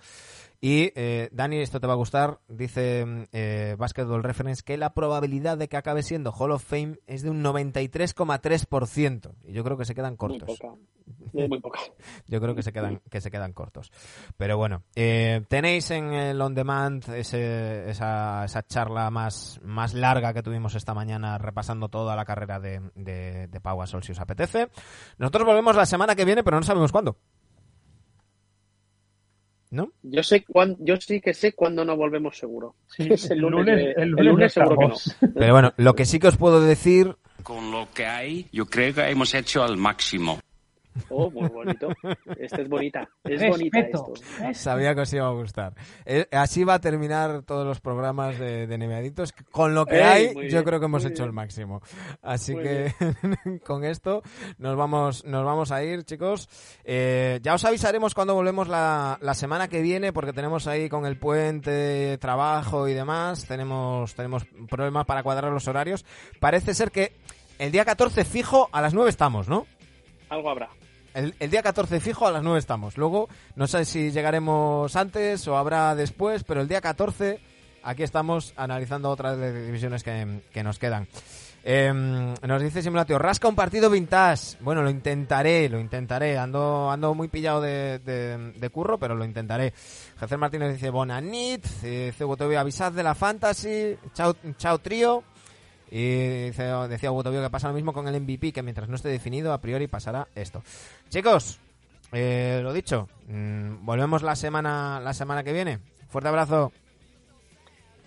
[0.61, 4.93] Y eh, Dani, esto te va a gustar, dice mm, eh, Basketball Reference que la
[4.93, 9.35] probabilidad de que acabe siendo Hall of Fame es de un 93,3%.
[9.43, 10.57] Y yo creo que se quedan Muy cortos.
[10.59, 10.75] poca.
[11.33, 11.79] Muy poca.
[12.27, 13.91] Yo creo que se quedan, que se quedan cortos.
[14.37, 20.33] Pero bueno, eh, tenéis en el On Demand ese- esa, esa charla más, más larga
[20.33, 24.19] que tuvimos esta mañana repasando toda la carrera de, de, de Pau Gasol si os
[24.19, 24.69] apetece.
[25.17, 27.17] Nosotros volvemos la semana que viene, pero no sabemos cuándo.
[29.71, 29.91] ¿No?
[30.03, 32.75] Yo sé cuán- yo sí que sé cuándo no volvemos seguro.
[32.87, 34.95] Sí, Es el lunes, eh, el el lunes, lunes seguro que no.
[35.33, 38.93] Pero bueno, lo que sí que os puedo decir Con lo que hay, yo creo
[38.93, 40.37] que hemos hecho al máximo.
[41.09, 41.89] Oh, muy bonito.
[42.37, 43.09] Esta es bonita.
[43.23, 43.51] Es Respeto.
[43.51, 44.13] bonita esto.
[44.53, 45.73] Sabía que os iba a gustar.
[46.05, 49.33] Eh, así va a terminar todos los programas de, de Nemeaditos.
[49.51, 51.27] Con lo que Ey, hay, yo bien, creo que hemos hecho bien.
[51.29, 51.81] el máximo.
[52.21, 52.93] Así Muy que
[53.65, 54.21] con esto
[54.57, 56.49] nos vamos, nos vamos a ir, chicos.
[56.83, 61.05] Eh, ya os avisaremos cuando volvemos la, la semana que viene, porque tenemos ahí con
[61.05, 66.05] el puente, trabajo y demás, tenemos, tenemos problemas para cuadrar los horarios.
[66.39, 67.13] Parece ser que
[67.59, 69.65] el día 14 fijo a las 9 estamos, ¿no?
[70.29, 70.69] Algo habrá.
[71.13, 72.97] El, día 14 fijo a las 9 estamos.
[72.97, 77.39] Luego, no sé si llegaremos antes o habrá después, pero el día 14
[77.83, 81.07] aquí estamos analizando otras divisiones que, que nos quedan.
[81.65, 84.57] Em, nos dice Simulatio, rasca un partido vintage.
[84.59, 86.37] Bueno, lo intentaré, lo intentaré.
[86.37, 89.73] Ando, ando muy pillado de, de- curro, pero lo intentaré.
[90.19, 91.65] Jecer Martínez dice, Bonanit.
[91.83, 93.95] Eh, Cebotovio, avisad de la fantasy.
[94.13, 95.23] Chao, chao trío.
[95.95, 99.09] Y dice, decía Botobio que pasa lo mismo con el MVP, que mientras no esté
[99.09, 100.63] definido, a priori pasará esto.
[101.09, 101.59] Chicos,
[102.11, 105.77] eh, lo dicho, mm, volvemos la semana, la semana que viene.
[106.09, 106.71] Fuerte abrazo.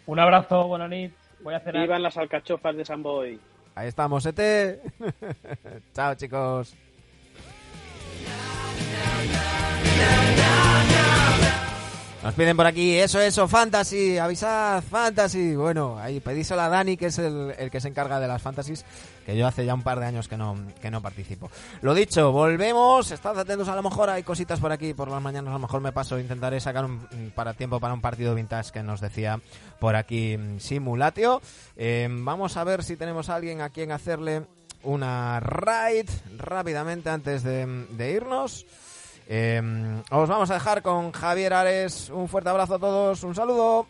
[0.07, 1.15] Un abrazo, buena nit.
[1.45, 1.83] Voy a cenar.
[1.83, 3.39] Vivan las alcachofas de San Boy.
[3.77, 4.81] Ahí estamos, Ete.
[5.95, 6.75] Chao, chicos.
[12.27, 15.55] Nos piden por aquí, eso, eso, fantasy, avisad, fantasy.
[15.55, 18.85] Bueno, ahí pedíselo a Dani, que es el, el que se encarga de las fantasies,
[19.25, 21.49] que yo hace ya un par de años que no, que no participo.
[21.83, 25.51] Lo dicho, volvemos, estad atentos, a lo mejor hay cositas por aquí, por las mañanas
[25.51, 28.83] a lo mejor me paso, intentaré sacar un, para tiempo para un partido vintage que
[28.83, 29.39] nos decía
[29.79, 31.41] por aquí mm, Simulatio.
[31.77, 34.47] Eh, vamos a ver si tenemos a alguien a quien hacerle
[34.83, 38.67] una raid rápidamente antes de, de irnos.
[39.27, 39.61] Eh,
[40.11, 42.11] os vamos a dejar con Javier Ares.
[42.11, 43.23] Un fuerte abrazo a todos.
[43.23, 43.87] Un saludo.